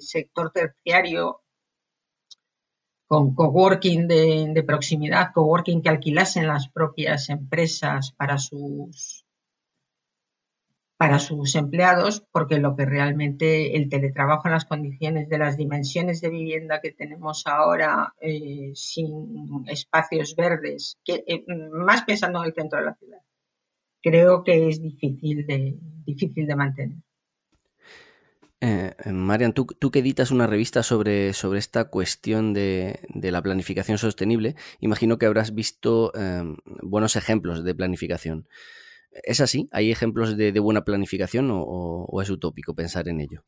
sector 0.00 0.52
terciario 0.52 1.40
con 3.06 3.34
coworking 3.34 4.06
de, 4.06 4.50
de 4.52 4.62
proximidad, 4.62 5.32
coworking 5.32 5.80
que 5.80 5.88
alquilasen 5.88 6.46
las 6.46 6.68
propias 6.68 7.30
empresas 7.30 8.12
para 8.18 8.36
sus 8.36 9.24
para 11.00 11.18
sus 11.18 11.54
empleados, 11.54 12.26
porque 12.30 12.58
lo 12.58 12.76
que 12.76 12.84
realmente 12.84 13.74
el 13.74 13.88
teletrabajo 13.88 14.48
en 14.48 14.52
las 14.52 14.66
condiciones 14.66 15.30
de 15.30 15.38
las 15.38 15.56
dimensiones 15.56 16.20
de 16.20 16.28
vivienda 16.28 16.82
que 16.82 16.92
tenemos 16.92 17.46
ahora, 17.46 18.12
eh, 18.20 18.72
sin 18.74 19.64
espacios 19.66 20.36
verdes, 20.36 20.98
eh, 21.06 21.42
más 21.72 22.02
pensando 22.02 22.40
en 22.40 22.48
el 22.48 22.54
centro 22.54 22.80
de 22.80 22.84
la 22.84 22.94
ciudad, 22.96 23.20
creo 24.02 24.44
que 24.44 24.68
es 24.68 24.82
difícil 24.82 25.46
de, 25.46 25.74
difícil 26.04 26.46
de 26.46 26.54
mantener. 26.54 26.98
Eh, 28.60 28.92
Marian, 29.06 29.54
tú, 29.54 29.64
tú, 29.64 29.90
que 29.90 30.00
editas 30.00 30.30
una 30.30 30.46
revista 30.46 30.82
sobre, 30.82 31.32
sobre 31.32 31.60
esta 31.60 31.86
cuestión 31.86 32.52
de, 32.52 33.00
de, 33.08 33.32
la 33.32 33.40
planificación 33.40 33.96
sostenible, 33.96 34.54
imagino 34.80 35.16
que 35.16 35.24
habrás 35.24 35.54
visto 35.54 36.12
buenos 36.82 37.16
ejemplos 37.16 37.64
de 37.64 37.74
planificación. 37.74 38.46
¿Es 39.10 39.40
así? 39.40 39.68
¿Hay 39.72 39.90
ejemplos 39.90 40.36
de, 40.36 40.58
buena 40.60 40.84
planificación 40.84 41.50
o, 41.52 42.20
es 42.22 42.30
utópico 42.30 42.74
pensar 42.74 43.08
en 43.08 43.20
ello? 43.20 43.44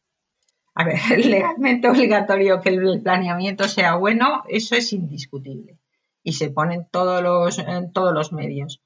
A 0.74 0.84
ver, 0.84 0.98
legalmente 1.24 1.88
obligatorio 1.88 2.60
que 2.60 2.70
el 2.70 3.02
planeamiento 3.02 3.68
sea 3.68 3.96
bueno, 3.96 4.42
eso 4.48 4.74
es 4.74 4.92
indiscutible 4.92 5.78
y 6.22 6.34
se 6.34 6.50
pone 6.50 6.74
en 6.74 6.88
todos 6.88 7.22
los, 7.22 7.58
en 7.58 7.92
todos 7.92 8.14
los 8.14 8.32
medios. 8.32 8.80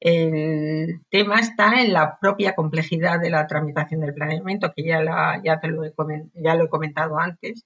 El 0.00 1.00
tema 1.10 1.40
está 1.40 1.82
en 1.82 1.92
la 1.92 2.18
propia 2.20 2.54
complejidad 2.54 3.20
de 3.20 3.30
la 3.30 3.46
tramitación 3.46 4.00
del 4.00 4.14
planeamiento, 4.14 4.72
que 4.74 4.84
ya, 4.84 5.02
ya, 5.42 5.60
te 5.60 5.68
lo, 5.68 5.84
he, 5.84 5.92
ya 6.34 6.54
lo 6.54 6.64
he 6.64 6.68
comentado 6.68 7.18
antes. 7.18 7.64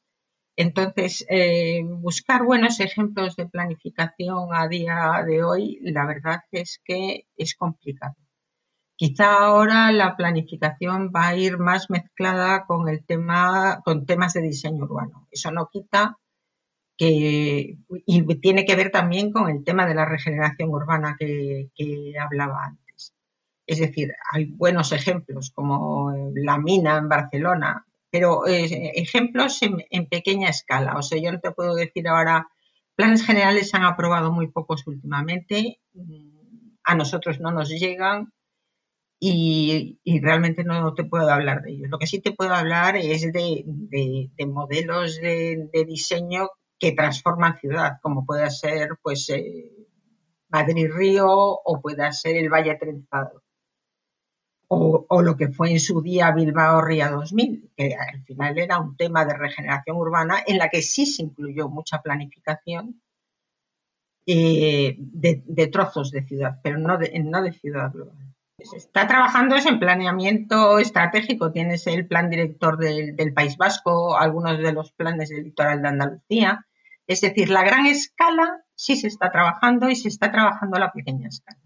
Entonces, 0.57 1.27
eh, 1.29 1.83
buscar 1.85 2.45
buenos 2.45 2.81
ejemplos 2.81 3.37
de 3.37 3.47
planificación 3.47 4.49
a 4.53 4.69
día 4.69 5.23
de 5.27 5.43
hoy, 5.43 5.79
la 5.83 6.07
verdad 6.07 6.41
es 6.53 6.81
que 6.85 7.27
es 7.37 7.55
complicado. 7.55 8.17
Quizá 9.03 9.35
ahora 9.35 9.91
la 9.91 10.15
planificación 10.17 11.11
va 11.13 11.27
a 11.27 11.37
ir 11.37 11.59
más 11.59 11.91
mezclada 11.91 12.67
con 12.67 12.89
el 12.89 13.05
tema, 13.05 13.83
con 13.85 14.07
temas 14.07 14.33
de 14.35 14.43
diseño 14.43 14.85
urbano. 14.85 15.27
Eso 15.33 15.51
no 15.51 15.69
quita 15.73 16.21
que 16.97 17.79
y 18.07 18.35
tiene 18.37 18.65
que 18.65 18.77
ver 18.77 18.93
también 18.93 19.33
con 19.33 19.51
el 19.51 19.65
tema 19.65 19.87
de 19.89 19.97
la 19.97 20.05
regeneración 20.05 20.71
urbana 20.71 21.17
que, 21.19 21.69
hablaba 22.17 22.67
antes. 22.67 23.13
Es 23.67 23.81
decir, 23.81 24.13
hay 24.31 24.45
buenos 24.45 24.93
ejemplos 24.93 25.51
como 25.51 26.13
la 26.37 26.59
mina 26.59 26.99
en 26.99 27.09
Barcelona, 27.09 27.85
pero 28.09 28.47
eh, 28.47 28.93
ejemplos 28.95 29.61
en, 29.63 29.85
en, 29.91 30.07
pequeña 30.07 30.49
escala. 30.49 30.97
O 30.97 31.03
sea, 31.03 31.21
yo 31.21 31.33
no 31.33 31.41
te 31.41 31.51
puedo 31.51 31.75
decir 31.75 32.07
ahora, 32.07 32.47
planes 32.95 33.27
generales 33.27 33.69
se 33.69 33.77
han 33.77 33.85
aprobado 33.85 34.31
muy 34.31 34.47
pocos 34.47 34.87
últimamente, 34.87 35.81
a 36.85 36.95
nosotros 36.95 37.41
no 37.41 37.51
nos 37.51 37.69
llegan, 37.69 38.33
y, 39.25 40.21
realmente 40.21 40.65
no 40.65 40.95
te 40.95 41.05
puedo 41.05 41.31
hablar 41.31 41.63
de 41.63 41.71
ellos. 41.71 41.89
Lo 41.89 41.99
que 41.99 42.09
sí 42.09 42.21
te 42.21 42.33
puedo 42.33 42.53
hablar 42.55 42.97
es 42.97 43.33
de, 43.33 43.65
modelos 44.49 45.21
de, 45.21 45.85
diseño 45.87 46.51
que 46.77 46.91
transforman 46.91 47.57
ciudad, 47.57 48.01
como 48.03 48.27
pueda 48.27 48.51
ser 48.51 48.99
pues 49.01 49.31
eh, 49.31 49.71
Madrid-Río 50.49 51.29
o 51.29 51.81
pueda 51.81 52.11
ser 52.11 52.35
el 52.35 52.49
Valle 52.49 52.75
Trenzado. 52.75 53.45
O, 54.67 55.23
lo 55.23 55.37
que 55.37 55.49
fue 55.53 55.71
en 55.71 55.79
su 55.79 56.01
día 56.03 56.33
Bilbao 56.33 56.81
Ría 56.81 57.11
2000, 57.11 57.73
que 57.77 57.95
al 57.95 58.25
final 58.25 58.59
era 58.59 58.81
un 58.81 58.97
tema 58.97 59.25
de 59.25 59.35
regeneración 59.35 59.99
urbana 59.99 60.43
en 60.45 60.59
la 60.59 60.69
que 60.69 60.83
sí 60.83 61.07
se 61.07 61.23
incluyó 61.23 61.69
mucha 61.69 62.03
planificación 62.03 63.01
eh, 64.27 64.97
de, 64.99 65.67
trozos 65.69 66.11
de 66.11 66.25
ciudad, 66.25 66.59
pero 66.63 66.79
no 66.79 66.99
de, 66.99 67.13
no 67.21 67.43
de 67.43 67.53
ciudad 67.53 67.93
global 67.93 68.33
se 68.65 68.77
está 68.77 69.07
trabajando 69.07 69.57
es 69.57 69.67
en 69.67 69.79
planeamiento 69.79 70.79
estratégico. 70.79 71.53
Tienes 71.53 71.87
el 71.87 72.07
plan 72.07 72.31
director 72.31 72.79
del, 72.79 73.33
País 73.35 73.57
Vasco, 73.57 74.17
algunos 74.17 74.59
de 74.59 74.73
los 74.73 74.93
planes 74.93 75.31
del 75.31 75.45
litoral 75.45 75.83
de 75.83 75.89
Andalucía. 75.89 76.67
Es 77.07 77.21
decir, 77.21 77.51
la 77.51 77.63
gran 77.63 77.87
escala 77.87 78.63
sí 78.75 78.97
se 78.97 79.09
está 79.09 79.31
trabajando 79.31 79.89
y 79.89 79.97
se 79.97 80.09
está 80.09 80.31
trabajando 80.31 80.79
la 80.79 80.93
pequeña 80.93 81.29
escala. 81.29 81.61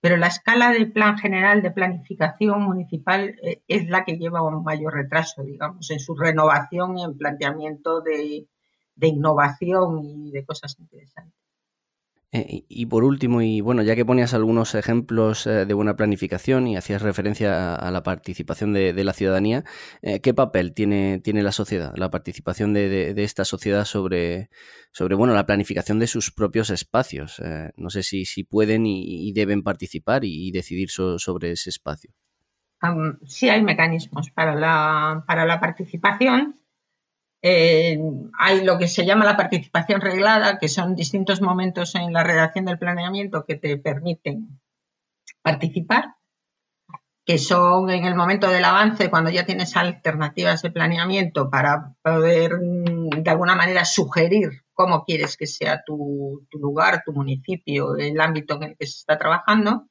Pero 0.00 0.16
la 0.16 0.28
escala 0.28 0.70
del 0.70 0.92
plan 0.92 1.18
general 1.18 1.62
de 1.62 1.70
planificación 1.70 2.62
municipal 2.62 3.36
eh, 3.42 3.62
es 3.66 3.88
la 3.88 4.04
que 4.04 4.18
lleva 4.18 4.42
un 4.42 4.62
mayor 4.62 4.94
retraso, 4.94 5.42
digamos, 5.42 5.90
en 5.90 5.98
su 5.98 6.14
renovación 6.14 6.98
y 6.98 7.04
en 7.04 7.16
planteamiento 7.16 8.00
de 8.02 8.46
innovación 9.00 10.04
y 10.04 10.30
de 10.30 10.44
cosas 10.44 10.78
interesantes. 10.78 11.35
Eh, 12.32 12.64
y 12.68 12.86
por 12.86 13.04
último, 13.04 13.40
y 13.40 13.60
bueno, 13.60 13.82
ya 13.82 13.94
que 13.94 14.04
ponías 14.04 14.34
algunos 14.34 14.74
ejemplos 14.74 15.46
eh, 15.46 15.64
de 15.64 15.74
buena 15.74 15.96
planificación 15.96 16.66
y 16.66 16.76
hacías 16.76 17.00
referencia 17.00 17.76
a, 17.76 17.90
la 17.92 18.02
participación 18.02 18.72
de, 18.72 19.04
la 19.04 19.12
ciudadanía, 19.12 19.64
eh, 20.02 20.20
¿qué 20.20 20.34
papel 20.34 20.74
tiene, 20.74 21.20
tiene 21.20 21.42
la 21.42 21.52
sociedad, 21.52 21.94
la 21.96 22.10
participación 22.10 22.74
de, 22.74 23.14
esta 23.16 23.44
sociedad 23.44 23.84
sobre, 23.84 24.50
sobre 24.92 25.14
bueno, 25.14 25.34
la 25.34 25.46
planificación 25.46 26.00
de 26.00 26.08
sus 26.08 26.32
propios 26.32 26.70
espacios? 26.70 27.40
no 27.76 27.90
sé 27.90 28.02
si, 28.02 28.24
si 28.24 28.44
pueden 28.44 28.86
y, 28.86 29.32
deben 29.32 29.62
participar 29.62 30.24
y, 30.24 30.50
decidir 30.50 30.90
sobre 30.90 31.52
ese 31.52 31.70
espacio. 31.70 32.10
sí 33.24 33.48
hay 33.48 33.62
mecanismos 33.62 34.30
para 34.30 34.54
la, 34.54 35.24
para 35.26 35.46
la 35.46 35.60
participación 35.60 36.55
eh, 37.48 38.00
hay 38.40 38.64
lo 38.64 38.76
que 38.76 38.88
se 38.88 39.06
llama 39.06 39.24
la 39.24 39.36
participación 39.36 40.00
reglada, 40.00 40.58
que 40.58 40.68
son 40.68 40.96
distintos 40.96 41.40
momentos 41.40 41.94
en 41.94 42.12
la 42.12 42.24
redacción 42.24 42.64
del 42.64 42.76
planeamiento 42.76 43.44
que 43.44 43.54
te 43.54 43.76
permiten 43.76 44.58
participar, 45.42 46.16
que 47.24 47.38
son 47.38 47.88
en 47.90 48.04
el 48.04 48.16
momento 48.16 48.50
del 48.50 48.64
avance, 48.64 49.10
cuando 49.10 49.30
ya 49.30 49.46
tienes 49.46 49.76
alternativas 49.76 50.60
de 50.62 50.72
planeamiento 50.72 51.48
para 51.48 51.94
poder 52.02 52.58
mm, 52.60 53.22
de 53.22 53.30
alguna 53.30 53.54
manera 53.54 53.84
sugerir 53.84 54.64
cómo 54.72 55.04
quieres 55.04 55.36
que 55.36 55.46
sea 55.46 55.84
tu, 55.86 56.48
tu 56.50 56.58
lugar, 56.58 57.04
tu 57.06 57.12
municipio, 57.12 57.96
el 57.96 58.20
ámbito 58.20 58.56
en 58.56 58.62
el 58.64 58.76
que 58.76 58.88
se 58.88 58.98
está 58.98 59.18
trabajando. 59.18 59.84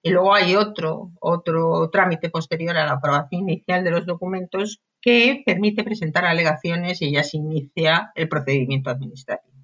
Y 0.00 0.08
luego 0.08 0.34
hay 0.34 0.56
otro, 0.56 1.10
otro 1.20 1.90
trámite 1.90 2.30
posterior 2.30 2.78
a 2.78 2.86
la 2.86 2.92
aprobación 2.92 3.42
inicial 3.42 3.84
de 3.84 3.90
los 3.90 4.06
documentos 4.06 4.80
que 5.04 5.42
permite 5.44 5.84
presentar 5.84 6.24
alegaciones 6.24 7.02
y 7.02 7.12
ya 7.12 7.22
se 7.22 7.36
inicia 7.36 8.10
el 8.14 8.26
procedimiento 8.26 8.88
administrativo. 8.88 9.54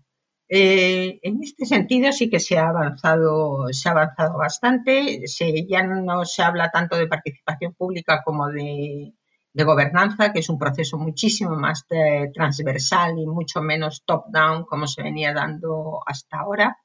Eh, 0.51 1.19
en 1.23 1.43
este 1.43 1.65
sentido 1.65 2.13
sí 2.13 2.29
que 2.29 2.41
se 2.41 2.59
ha 2.59 2.69
avanzado, 2.69 3.69
se 3.73 3.89
ha 3.89 3.93
avanzado 3.93 4.37
bastante. 4.37 5.25
ya 5.69 5.83
no 5.83 6.25
se 6.27 6.43
habla 6.43 6.71
tanto 6.71 6.97
de 6.99 7.07
participación 7.07 7.73
pública 7.73 8.23
como 8.23 8.49
de, 8.49 9.15
gobernanza, 9.55 10.33
que 10.33 10.41
es 10.41 10.49
un 10.51 10.59
proceso 10.59 10.99
muchísimo 10.99 11.57
más 11.57 11.87
transversal 12.35 13.19
y 13.19 13.27
mucho 13.27 13.63
menos 13.63 14.03
top-down 14.05 14.65
como 14.65 14.87
se 14.87 15.03
venía 15.03 15.33
dando 15.33 16.01
hasta 16.07 16.41
ahora. 16.41 16.77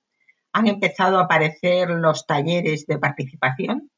Han 0.53 0.67
empezado 0.67 1.19
a 1.19 1.23
aparecer 1.23 1.89
los 1.89 2.25
talleres 2.25 2.85
de 2.87 2.99
participación 2.99 3.91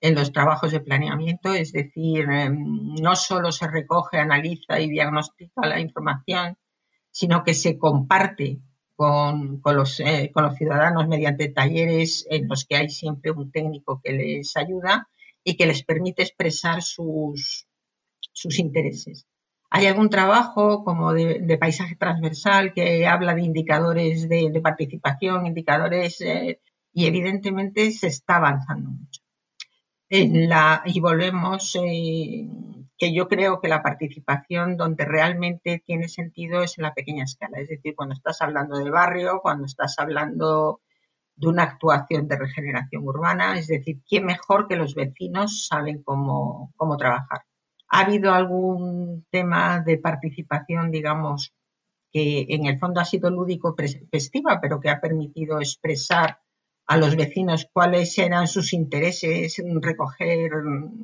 en 0.00 0.14
los 0.14 0.32
trabajos 0.32 0.72
de 0.72 0.80
planeamiento, 0.80 1.52
es 1.52 1.72
decir, 1.72 2.28
em, 2.30 2.94
no 3.00 3.16
solo 3.16 3.52
se 3.52 3.68
recoge, 3.68 4.18
analiza 4.18 4.80
y 4.80 4.88
diagnostica 4.88 5.66
la 5.66 5.80
información, 5.80 6.56
sino 7.10 7.44
que 7.44 7.54
se 7.54 7.78
comparte 7.78 8.60
con, 8.96 9.62
los, 9.64 10.00
eh, 10.00 10.30
con 10.32 10.44
los 10.44 10.56
ciudadanos 10.56 11.08
mediante 11.08 11.48
talleres 11.48 12.26
en 12.30 12.48
los 12.48 12.66
que 12.66 12.76
hay 12.76 12.90
siempre 12.90 13.30
un 13.30 13.50
técnico 13.50 14.00
que 14.02 14.12
les 14.12 14.56
ayuda 14.56 15.08
y 15.42 15.56
que 15.56 15.66
les 15.66 15.82
permite 15.84 16.22
expresar 16.22 16.82
sus, 16.82 17.66
intereses. 18.58 19.26
Hay 19.70 19.86
algún 19.86 20.10
trabajo 20.10 20.84
como 20.84 21.12
de, 21.12 21.56
paisaje 21.58 21.96
transversal 21.96 22.74
que 22.74 23.06
habla 23.06 23.34
de 23.34 23.42
indicadores 23.42 24.28
de, 24.28 24.60
participación, 24.62 25.46
indicadores, 25.46 26.20
eh, 26.20 26.60
y 26.92 27.06
evidentemente 27.06 27.90
se 27.92 28.08
está 28.08 28.36
avanzando 28.36 28.90
mucho. 28.90 29.22
En 30.12 30.48
la, 30.48 30.82
y 30.84 30.98
volvemos 30.98 31.76
eh, 31.76 32.48
que 32.98 33.14
yo 33.14 33.28
creo 33.28 33.60
que 33.60 33.68
la 33.68 33.80
participación 33.80 34.76
donde 34.76 35.04
realmente 35.04 35.84
tiene 35.86 36.08
sentido 36.08 36.64
es 36.64 36.76
en 36.78 36.82
la 36.82 36.94
pequeña 36.94 37.22
escala, 37.22 37.60
es 37.60 37.68
decir, 37.68 37.94
cuando 37.94 38.14
estás 38.14 38.42
hablando 38.42 38.76
de 38.76 38.90
barrio, 38.90 39.38
cuando 39.40 39.66
estás 39.66 40.00
hablando 40.00 40.80
de 41.36 41.46
una 41.46 41.62
actuación 41.62 42.26
de 42.26 42.38
regeneración 42.38 43.06
urbana, 43.06 43.56
es 43.56 43.68
decir, 43.68 44.00
¿quién 44.04 44.26
mejor 44.26 44.66
que 44.66 44.74
los 44.74 44.96
vecinos 44.96 45.68
saben 45.68 46.02
cómo, 46.02 46.72
cómo 46.76 46.96
trabajar? 46.96 47.42
¿Ha 47.88 48.00
habido 48.00 48.32
algún 48.34 49.26
tema 49.30 49.78
de 49.78 49.96
participación, 49.98 50.90
digamos, 50.90 51.54
que 52.12 52.46
en 52.48 52.66
el 52.66 52.80
fondo 52.80 53.00
ha 53.00 53.04
sido 53.04 53.30
lúdico 53.30 53.76
festiva, 54.10 54.60
pero 54.60 54.80
que 54.80 54.90
ha 54.90 55.00
permitido 55.00 55.60
expresar 55.60 56.40
a 56.90 56.96
los 56.96 57.14
vecinos 57.14 57.68
cuáles 57.72 58.18
eran 58.18 58.48
sus 58.48 58.72
intereses, 58.72 59.62
recoger 59.80 60.50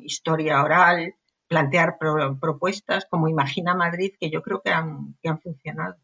historia 0.02 0.60
oral, 0.60 1.14
plantear 1.46 1.96
propuestas 2.40 3.06
como 3.08 3.28
Imagina 3.28 3.72
Madrid, 3.72 4.14
que 4.18 4.28
yo 4.28 4.42
creo 4.42 4.60
que 4.62 4.70
han, 4.70 5.14
que 5.22 5.28
han 5.28 5.40
funcionado. 5.40 5.94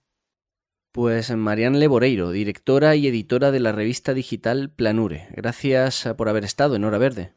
Pues 0.92 1.34
Marianne 1.34 1.80
Leboreiro, 1.80 2.30
directora 2.30 2.94
y 2.94 3.08
editora 3.08 3.50
de 3.50 3.58
la 3.58 3.72
revista 3.72 4.14
digital 4.14 4.70
Planure. 4.70 5.26
Gracias 5.32 6.08
por 6.16 6.28
haber 6.28 6.44
estado 6.44 6.76
en 6.76 6.84
Hora 6.84 6.98
Verde. 6.98 7.32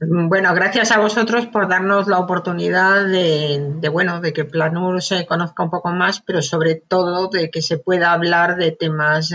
Bueno, 0.00 0.52
gracias 0.54 0.92
a 0.92 1.00
vosotros 1.00 1.46
por 1.46 1.66
darnos 1.66 2.08
la 2.08 2.18
oportunidad 2.18 3.06
de, 3.06 3.72
de, 3.80 3.88
bueno, 3.88 4.20
de 4.20 4.34
que 4.34 4.44
Planur 4.44 5.00
se 5.00 5.24
conozca 5.24 5.62
un 5.62 5.70
poco 5.70 5.88
más, 5.92 6.20
pero 6.20 6.42
sobre 6.42 6.74
todo 6.74 7.28
de 7.28 7.50
que 7.50 7.62
se 7.62 7.78
pueda 7.78 8.12
hablar 8.12 8.56
de 8.56 8.72
temas, 8.72 9.30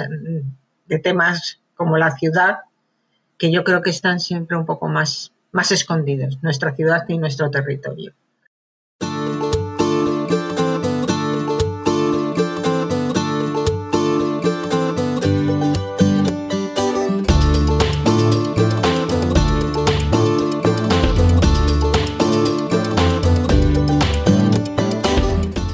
de 0.86 1.00
temas 1.00 1.64
como 1.80 1.98
la 1.98 2.12
ciudad, 2.12 2.58
que 3.38 3.54
yo 3.54 3.64
creo 3.64 3.82
que 3.82 3.90
están 3.90 4.20
siempre 4.20 4.58
un 4.58 4.66
poco 4.66 4.90
más 4.90 5.32
más 5.54 5.72
escondidos, 5.72 6.40
nuestra 6.42 6.76
ciudad 6.76 7.06
y 7.08 7.18
nuestro 7.18 7.50
territorio. 7.50 8.14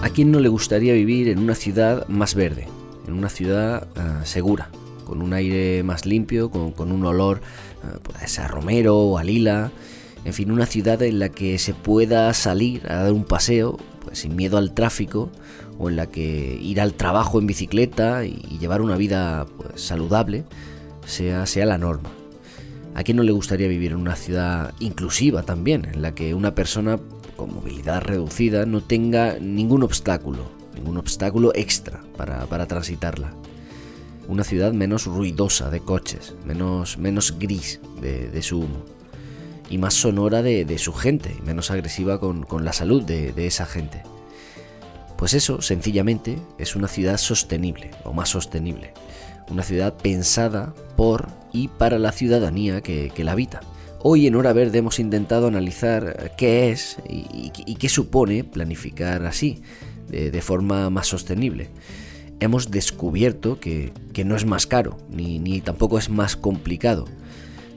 ¿A 0.03 0.10
quién 0.10 0.32
no 0.32 0.39
le 0.39 0.49
gustaría 0.49 0.93
vivir 0.93 1.30
en 1.30 1.39
una 1.39 1.56
ciudad 1.56 2.08
más 2.08 2.36
verde, 2.36 2.68
en 3.08 3.16
una 3.16 3.28
ciudad 3.28 3.88
ah, 3.97 4.22
segura, 4.24 4.70
con 5.06 5.22
un 5.22 5.34
aire 5.34 5.84
más 5.84 6.06
limpio, 6.06 6.49
con, 6.49 6.91
un 6.91 7.06
olor 7.06 7.41
pues, 8.03 8.39
a 8.39 8.47
romero 8.47 8.97
o 8.97 9.18
a 9.18 9.24
lila, 9.24 9.72
en 10.26 10.34
fin, 10.34 10.51
una 10.51 10.66
ciudad 10.66 11.01
en 11.03 11.20
la 11.20 11.30
que 11.30 11.60
se 11.60 11.76
pueda 11.76 12.34
salir 12.34 12.82
a 12.91 13.03
dar 13.03 13.14
un 13.14 13.24
paseo 13.24 13.78
pues, 14.03 14.20
sin 14.20 14.36
miedo 14.36 14.58
al 14.58 14.74
tráfico 14.74 15.30
o 15.78 15.88
en 15.88 15.95
la 15.95 16.08
que 16.08 16.58
ir 16.60 16.82
al 16.82 16.95
trabajo 16.95 17.39
en 17.39 17.45
bicicleta 17.45 18.26
y, 18.26 18.58
llevar 18.60 18.82
una 18.82 18.97
vida 18.97 19.45
pues, 19.58 19.82
saludable 19.82 20.43
sea, 21.06 21.45
sea 21.45 21.68
la 21.68 21.78
norma. 21.78 22.10
¿A 22.95 23.03
quién 23.03 23.18
no 23.18 23.24
le 23.24 23.34
gustaría 23.34 23.68
vivir 23.68 23.91
en 23.91 23.97
una 23.97 24.16
ciudad 24.16 24.74
inclusiva 24.80 25.43
también, 25.43 25.86
en 25.86 26.01
la 26.01 26.16
que 26.16 26.34
una 26.34 26.56
persona 26.56 26.97
con 27.36 27.53
movilidad 27.53 28.01
reducida 28.01 28.66
no 28.66 28.82
tenga 28.82 29.38
ningún 29.39 29.84
obstáculo, 29.84 30.49
ningún 30.74 30.97
obstáculo 30.97 31.51
extra 31.53 32.01
para 32.18 32.66
transitarla? 32.66 33.34
Una 34.28 34.43
ciudad 34.43 34.73
menos 34.73 35.05
ruidosa 35.05 35.69
de 35.69 35.80
coches, 35.80 36.34
menos, 36.45 36.97
menos 36.97 37.38
gris 37.38 37.80
de, 38.01 38.41
su 38.41 38.59
humo, 38.59 38.86
y 39.69 39.78
más 39.78 39.93
sonora 39.93 40.41
de, 40.41 40.78
su 40.78 40.93
gente, 40.93 41.36
y 41.38 41.41
menos 41.41 41.71
agresiva 41.71 42.19
con, 42.19 42.45
la 42.65 42.73
salud 42.73 43.03
de, 43.03 43.34
esa 43.45 43.65
gente. 43.65 44.03
Pues 45.17 45.34
eso, 45.34 45.61
sencillamente, 45.61 46.38
es 46.57 46.76
una 46.76 46.88
ciudad 46.88 47.17
sostenible, 47.17 47.91
o 48.03 48.13
más 48.13 48.30
sostenible, 48.30 48.93
una 49.49 49.63
ciudad 49.63 49.93
pensada 49.93 50.73
por 50.97 51.28
y 51.53 51.67
para 51.69 51.99
la 51.99 52.11
ciudadanía 52.11 52.82
que, 52.82 53.11
la 53.17 53.32
habita. 53.32 53.61
Hoy 54.07 54.28
en 54.28 54.36
Hora 54.36 54.53
Verde 54.53 54.80
hemos 54.80 54.99
intentado 54.99 55.47
analizar 55.47 56.34
qué 56.38 56.71
es 56.71 56.97
y, 57.09 57.76
qué 57.76 57.89
supone 57.89 58.43
planificar 58.43 59.26
así, 59.26 59.61
de 60.07 60.41
forma 60.41 60.89
más 60.89 61.07
sostenible 61.07 61.69
hemos 62.39 62.71
descubierto 62.71 63.59
que, 63.59 63.93
no 64.25 64.36
es 64.36 64.45
más 64.45 64.67
caro, 64.67 64.97
ni, 65.09 65.61
tampoco 65.61 65.97
es 65.97 66.09
más 66.09 66.36
complicado, 66.36 67.05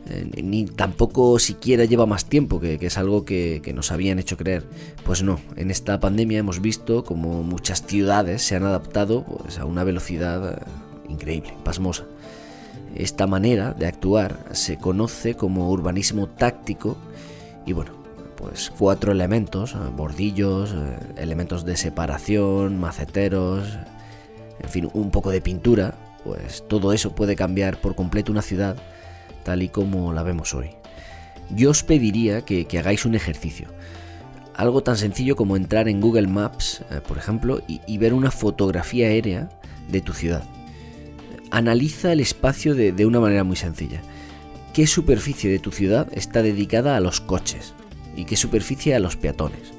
eh, 0.08 0.42
ni 0.42 0.64
tampoco 0.64 1.38
siquiera 1.38 1.84
lleva 1.84 2.06
más 2.06 2.26
tiempo, 2.26 2.60
que, 2.60 2.78
es 2.80 2.98
algo 2.98 3.24
que, 3.24 3.72
nos 3.74 3.92
habían 3.92 4.18
hecho 4.18 4.36
creer. 4.36 4.64
Pues 5.04 5.22
no, 5.22 5.40
en 5.56 5.70
esta 5.70 6.00
pandemia 6.00 6.38
hemos 6.38 6.60
visto 6.60 7.04
como 7.04 7.42
muchas 7.42 7.84
ciudades 7.86 8.42
se 8.42 8.56
han 8.56 8.64
adaptado 8.64 9.24
pues, 9.24 9.58
a 9.58 9.64
una 9.64 9.84
velocidad 9.84 10.58
eh, 10.58 10.62
increíble, 11.08 11.54
pasmosa. 11.64 12.04
Esta 12.94 13.26
manera 13.26 13.74
de 13.74 13.86
actuar 13.86 14.44
se 14.52 14.78
conoce 14.78 15.34
como 15.34 15.70
urbanismo 15.70 16.26
táctico 16.26 16.96
y 17.66 17.74
bueno, 17.74 17.92
pues 18.36 18.72
cuatro 18.76 19.12
elementos, 19.12 19.74
eh, 19.74 19.78
bordillos, 19.94 20.74
elementos 21.16 21.64
de 21.64 21.76
separación, 21.76 22.80
maceteros, 22.80 23.78
en 24.60 24.68
fin, 24.68 24.90
un 24.92 25.10
poco 25.10 25.30
de 25.30 25.40
pintura, 25.40 25.94
pues 26.24 26.64
todo 26.68 26.92
eso 26.92 27.14
puede 27.14 27.36
cambiar 27.36 27.80
por 27.80 27.94
completo 27.94 28.32
una 28.32 28.42
ciudad 28.42 28.76
tal 29.44 29.62
y 29.62 29.68
como 29.68 30.12
la 30.12 30.22
vemos 30.22 30.54
hoy. 30.54 30.70
Yo 31.50 31.70
os 31.70 31.82
pediría 31.82 32.42
que, 32.42 32.66
hagáis 32.78 33.06
un 33.06 33.14
ejercicio. 33.14 33.68
Algo 34.54 34.82
tan 34.82 34.96
sencillo 34.96 35.36
como 35.36 35.56
entrar 35.56 35.88
en 35.88 36.00
Google 36.00 36.26
Maps, 36.26 36.82
eh, 36.90 37.00
por 37.06 37.16
ejemplo, 37.16 37.62
y, 37.66 37.96
ver 37.98 38.12
una 38.12 38.30
fotografía 38.30 39.06
aérea 39.06 39.48
de 39.88 40.00
tu 40.00 40.12
ciudad. 40.12 40.42
Analiza 41.50 42.12
el 42.12 42.20
espacio 42.20 42.74
de, 42.74 42.92
de 42.92 43.06
una 43.06 43.20
manera 43.20 43.44
muy 43.44 43.56
sencilla. 43.56 44.02
¿Qué 44.74 44.86
superficie 44.86 45.50
de 45.50 45.58
tu 45.58 45.70
ciudad 45.70 46.08
está 46.12 46.42
dedicada 46.42 46.96
a 46.96 47.00
los 47.00 47.20
coches? 47.20 47.72
¿Y 48.16 48.26
qué 48.26 48.36
superficie 48.36 48.94
a 48.94 49.00
los 49.00 49.16
peatones? 49.16 49.72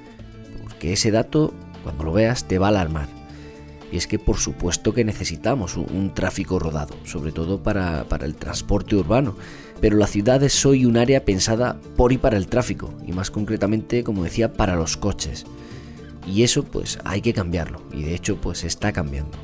Porque 0.64 0.94
ese 0.94 1.12
dato, 1.12 1.54
cuando 1.84 2.06
lo 2.06 2.14
veas, 2.14 2.48
te 2.48 2.58
va 2.58 2.68
a 2.68 2.70
alarmar. 2.70 3.19
Y 3.92 3.98
es 3.98 4.08
que 4.08 4.20
por 4.20 4.38
supuesto 4.38 4.94
que 4.94 5.04
necesitamos 5.04 5.76
un, 5.78 6.14
tráfico 6.14 6.60
rodado, 6.60 6.96
sobre 7.06 7.32
todo 7.32 7.64
para, 7.64 8.06
el 8.22 8.36
transporte 8.36 8.96
urbano. 8.96 9.36
Pero 9.82 9.98
la 9.98 10.08
ciudad 10.08 10.44
es 10.44 10.66
hoy 10.66 10.86
un 10.86 10.98
área 10.98 11.26
pensada 11.26 11.80
por 11.96 12.12
y 12.12 12.18
para 12.18 12.38
el 12.38 12.48
tráfico, 12.48 12.94
y 13.06 13.14
más 13.14 13.32
concretamente, 13.32 14.04
como 14.04 14.24
decía, 14.24 14.54
para 14.54 14.76
los 14.76 14.98
coches. 14.98 15.46
Y 16.28 16.44
eso 16.44 16.64
pues 16.64 17.00
hay 17.06 17.22
que 17.22 17.34
cambiarlo, 17.34 17.82
y 17.92 18.04
de 18.04 18.14
hecho 18.14 18.40
pues 18.40 18.64
está 18.64 18.92
cambiando. 18.92 19.38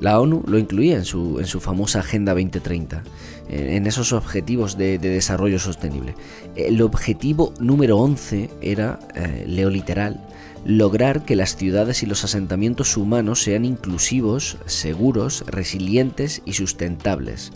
La 0.00 0.18
ONU 0.18 0.42
lo 0.46 0.58
incluía 0.58 0.96
en 0.96 1.04
su, 1.04 1.38
en 1.40 1.46
su 1.46 1.60
famosa 1.60 2.00
Agenda 2.00 2.32
2030, 2.32 3.02
en 3.50 3.86
esos 3.86 4.12
objetivos 4.12 4.78
de, 4.78 4.98
desarrollo 4.98 5.58
sostenible. 5.58 6.14
El 6.56 6.80
objetivo 6.80 7.52
número 7.60 7.98
11 7.98 8.48
era, 8.62 8.98
eh, 9.14 9.44
leo 9.46 9.68
literal, 9.68 10.26
lograr 10.64 11.24
que 11.24 11.36
las 11.36 11.56
ciudades 11.56 12.02
y 12.02 12.06
los 12.06 12.24
asentamientos 12.24 12.96
humanos 12.96 13.42
sean 13.42 13.64
inclusivos, 13.64 14.58
seguros, 14.66 15.44
resilientes 15.46 16.42
y 16.44 16.52
sustentables, 16.54 17.52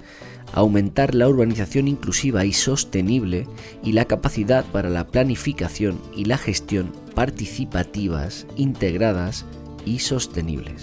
aumentar 0.52 1.14
la 1.14 1.28
urbanización 1.28 1.88
inclusiva 1.88 2.44
y 2.44 2.52
sostenible 2.52 3.46
y 3.82 3.92
la 3.92 4.06
capacidad 4.06 4.64
para 4.64 4.88
la 4.88 5.06
planificación 5.06 6.00
y 6.14 6.24
la 6.24 6.38
gestión 6.38 6.92
participativas, 7.14 8.46
integradas 8.56 9.44
y 9.84 9.98
sostenibles. 9.98 10.82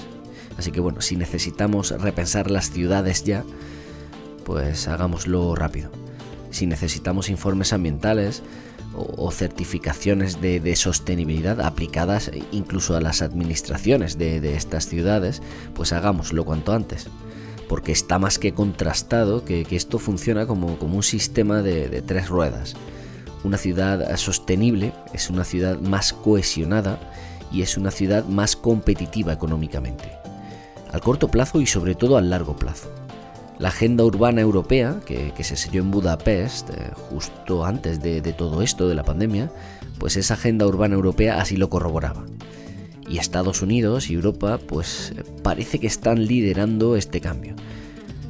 Así 0.57 0.71
que 0.71 0.79
bueno, 0.79 1.01
si 1.01 1.15
necesitamos 1.15 1.91
repensar 2.01 2.51
las 2.51 2.71
ciudades 2.71 3.23
ya, 3.23 3.43
pues 4.45 4.87
hagámoslo 4.87 5.55
rápido. 5.55 5.91
Si 6.51 6.67
necesitamos 6.67 7.29
informes 7.29 7.71
ambientales 7.73 8.43
o, 9.01 9.31
certificaciones 9.31 10.41
de, 10.41 10.75
sostenibilidad 10.75 11.61
aplicadas 11.61 12.31
incluso 12.51 12.95
a 12.95 13.01
las 13.01 13.21
administraciones 13.21 14.17
de, 14.17 14.55
estas 14.55 14.87
ciudades, 14.87 15.41
pues 15.73 15.93
hagámoslo 15.93 16.45
cuanto 16.45 16.73
antes. 16.73 17.07
Porque 17.67 17.91
está 17.91 18.19
más 18.19 18.37
que 18.37 18.53
contrastado 18.53 19.45
que, 19.45 19.65
esto 19.71 19.99
funciona 19.99 20.45
como, 20.45 20.75
un 20.75 21.03
sistema 21.03 21.61
de 21.61 22.01
tres 22.05 22.29
ruedas. 22.29 22.75
Una 23.43 23.57
ciudad 23.57 24.15
sostenible 24.17 24.93
es 25.13 25.29
una 25.29 25.43
ciudad 25.43 25.79
más 25.79 26.13
cohesionada 26.13 26.99
y 27.51 27.61
es 27.63 27.77
una 27.77 27.91
ciudad 27.91 28.25
más 28.25 28.55
competitiva 28.55 29.33
económicamente, 29.33 30.11
al 30.91 31.01
corto 31.01 31.27
plazo 31.27 31.59
y 31.59 31.65
sobre 31.65 31.95
todo 31.95 32.17
al 32.17 32.29
largo 32.29 32.55
plazo. 32.55 33.00
La 33.61 33.67
Agenda 33.67 34.03
Urbana 34.03 34.41
Europea, 34.41 35.01
que, 35.05 35.31
se 35.43 35.55
selló 35.55 35.83
en 35.83 35.91
Budapest 35.91 36.71
eh, 36.71 36.89
justo 36.95 37.63
antes 37.63 38.01
de, 38.01 38.19
todo 38.33 38.63
esto, 38.63 38.89
de 38.89 38.95
la 38.95 39.03
pandemia, 39.03 39.51
pues 39.99 40.17
esa 40.17 40.33
Agenda 40.33 40.65
Urbana 40.65 40.95
Europea 40.95 41.39
así 41.39 41.57
lo 41.57 41.69
corroboraba. 41.69 42.25
Y 43.07 43.19
Estados 43.19 43.61
Unidos 43.61 44.09
y 44.09 44.15
Europa 44.15 44.59
pues 44.67 45.13
parece 45.43 45.77
que 45.77 45.85
están 45.85 46.25
liderando 46.25 46.95
este 46.95 47.21
cambio. 47.21 47.53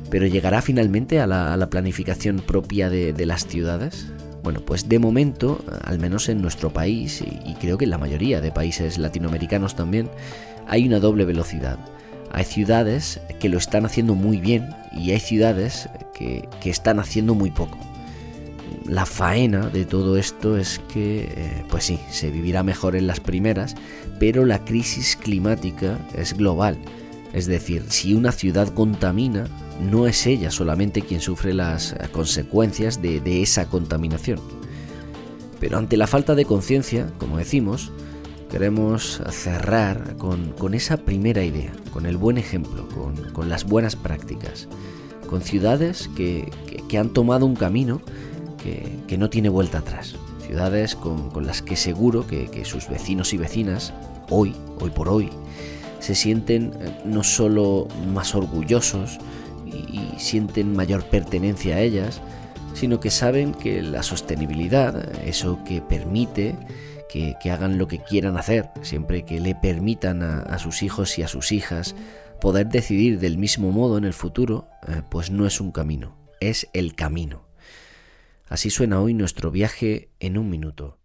Pero 0.10 0.28
¿llegará 0.28 0.62
finalmente 0.62 1.22
a 1.22 1.28
la, 1.28 1.70
planificación 1.70 2.40
propia 2.40 2.90
de, 2.90 3.26
las 3.26 3.48
ciudades? 3.48 4.08
Bueno, 4.44 4.60
pues 4.66 4.90
de 4.90 5.00
momento, 5.00 5.64
al 5.86 5.98
menos 5.98 6.28
en 6.28 6.42
nuestro 6.42 6.74
país, 6.74 7.22
y 7.22 7.54
creo 7.54 7.78
que 7.78 7.86
en 7.86 7.92
la 7.92 7.98
mayoría 7.98 8.42
de 8.42 8.52
países 8.52 8.98
latinoamericanos 8.98 9.78
también, 9.78 10.10
hay 10.68 10.86
una 10.86 11.00
doble 11.00 11.24
velocidad. 11.24 11.80
Hay 12.34 12.44
ciudades 12.44 13.22
que 13.40 13.48
lo 13.48 13.58
están 13.58 13.86
haciendo 13.86 14.14
muy 14.14 14.42
bien 14.42 14.81
y 14.92 15.12
hay 15.12 15.20
ciudades 15.20 15.90
que, 16.14 16.48
están 16.64 17.00
haciendo 17.00 17.34
muy 17.36 17.52
poco. 17.52 17.78
La 18.86 19.06
faena 19.06 19.68
de 19.68 19.86
todo 19.86 20.18
esto 20.18 20.58
es 20.58 20.80
que, 20.92 21.34
eh, 21.36 21.66
pues 21.70 21.86
sí, 21.86 22.00
se 22.10 22.32
vivirá 22.32 22.64
mejor 22.64 22.96
en 22.96 23.08
las 23.08 23.20
primeras, 23.20 23.76
pero 24.20 24.46
la 24.46 24.64
crisis 24.64 25.16
climática 25.16 25.98
es 26.16 26.34
global. 26.34 26.78
Es 27.34 27.48
decir, 27.48 27.86
si 27.90 28.14
una 28.14 28.32
ciudad 28.32 28.70
contamina, 28.70 29.48
no 29.80 30.08
es 30.08 30.28
ella 30.28 30.52
solamente 30.52 31.02
quien 31.02 31.22
sufre 31.22 31.54
las 31.54 31.96
consecuencias 32.12 33.02
de, 33.02 33.20
de 33.20 33.42
esa 33.42 33.68
contaminación. 33.68 34.40
Pero 35.60 35.78
ante 35.78 35.96
la 35.96 36.08
falta 36.08 36.36
de 36.36 36.46
conciencia, 36.46 37.12
como 37.18 37.38
decimos, 37.38 37.92
queremos 38.52 39.22
cerrar 39.30 40.18
con, 40.18 40.74
esa 40.74 40.98
primera 40.98 41.44
idea, 41.44 41.72
con 41.94 42.06
el 42.06 42.18
buen 42.18 42.38
ejemplo, 42.38 42.86
con, 43.34 43.50
las 43.50 43.64
buenas 43.64 43.96
prácticas, 43.96 44.68
con 45.30 45.42
ciudades 45.42 46.10
que, 46.16 46.52
han 47.00 47.10
tomado 47.10 47.46
un 47.46 47.56
camino 47.56 48.02
que, 48.62 49.18
no 49.18 49.30
tiene 49.30 49.48
vuelta 49.48 49.78
atrás, 49.78 50.16
ciudades 50.46 50.96
con, 50.96 51.32
las 51.46 51.62
que 51.62 51.78
seguro 51.78 52.28
que, 52.28 52.66
sus 52.66 52.90
vecinos 52.90 53.34
y 53.34 53.38
vecinas, 53.38 53.94
hoy, 54.30 54.54
hoy 54.82 54.90
por 54.90 55.08
hoy, 55.08 55.30
se 56.00 56.14
sienten 56.14 56.74
eh, 56.82 57.02
no 57.06 57.24
solo 57.24 57.88
más 58.12 58.34
orgullosos 58.34 59.20
y 59.68 60.02
sienten 60.18 60.76
mayor 60.76 61.06
pertenencia 61.06 61.76
a 61.76 61.80
ellas, 61.80 62.22
sino 62.74 63.00
que 63.00 63.12
saben 63.12 63.54
que 63.54 63.82
la 63.82 64.04
sostenibilidad, 64.04 65.24
eso 65.24 65.60
que 65.64 65.82
permite 65.82 66.56
que, 67.12 67.52
hagan 67.52 67.78
lo 67.78 67.88
que 67.88 68.00
quieran 68.00 68.38
hacer, 68.38 68.70
siempre 68.82 69.26
que 69.26 69.40
le 69.40 69.54
permitan 69.54 70.24
a, 70.24 70.58
sus 70.60 70.82
hijos 70.82 71.20
y 71.20 71.24
a 71.24 71.28
sus 71.28 71.52
hijas 71.52 71.96
poder 72.40 72.70
decidir 72.70 73.20
del 73.20 73.38
mismo 73.38 73.72
modo 73.72 73.98
en 73.98 74.06
el 74.06 74.14
futuro, 74.14 74.68
eh, 74.88 75.02
pues 75.10 75.30
no 75.30 75.46
es 75.46 75.60
un 75.60 75.72
camino, 75.72 76.18
es 76.40 76.70
el 76.74 76.96
camino. 76.96 77.46
Así 78.48 78.70
suena 78.70 79.02
hoy 79.02 79.14
nuestro 79.14 79.52
viaje 79.52 80.10
en 80.20 80.38
un 80.38 80.50
minuto. 80.50 81.01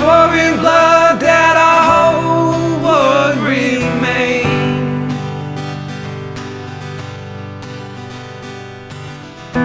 We 0.00 0.56
blood 0.56 1.18
that 1.20 1.56
our 1.58 1.82
whole 1.90 2.78
would 2.84 3.36
remain. 3.38 4.46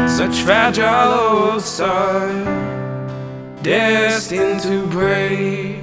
Such 0.10 0.42
fragile 0.42 1.52
old 1.52 1.62
sun, 1.62 2.46
destined 3.62 4.62
to 4.62 4.88
break. 4.88 5.83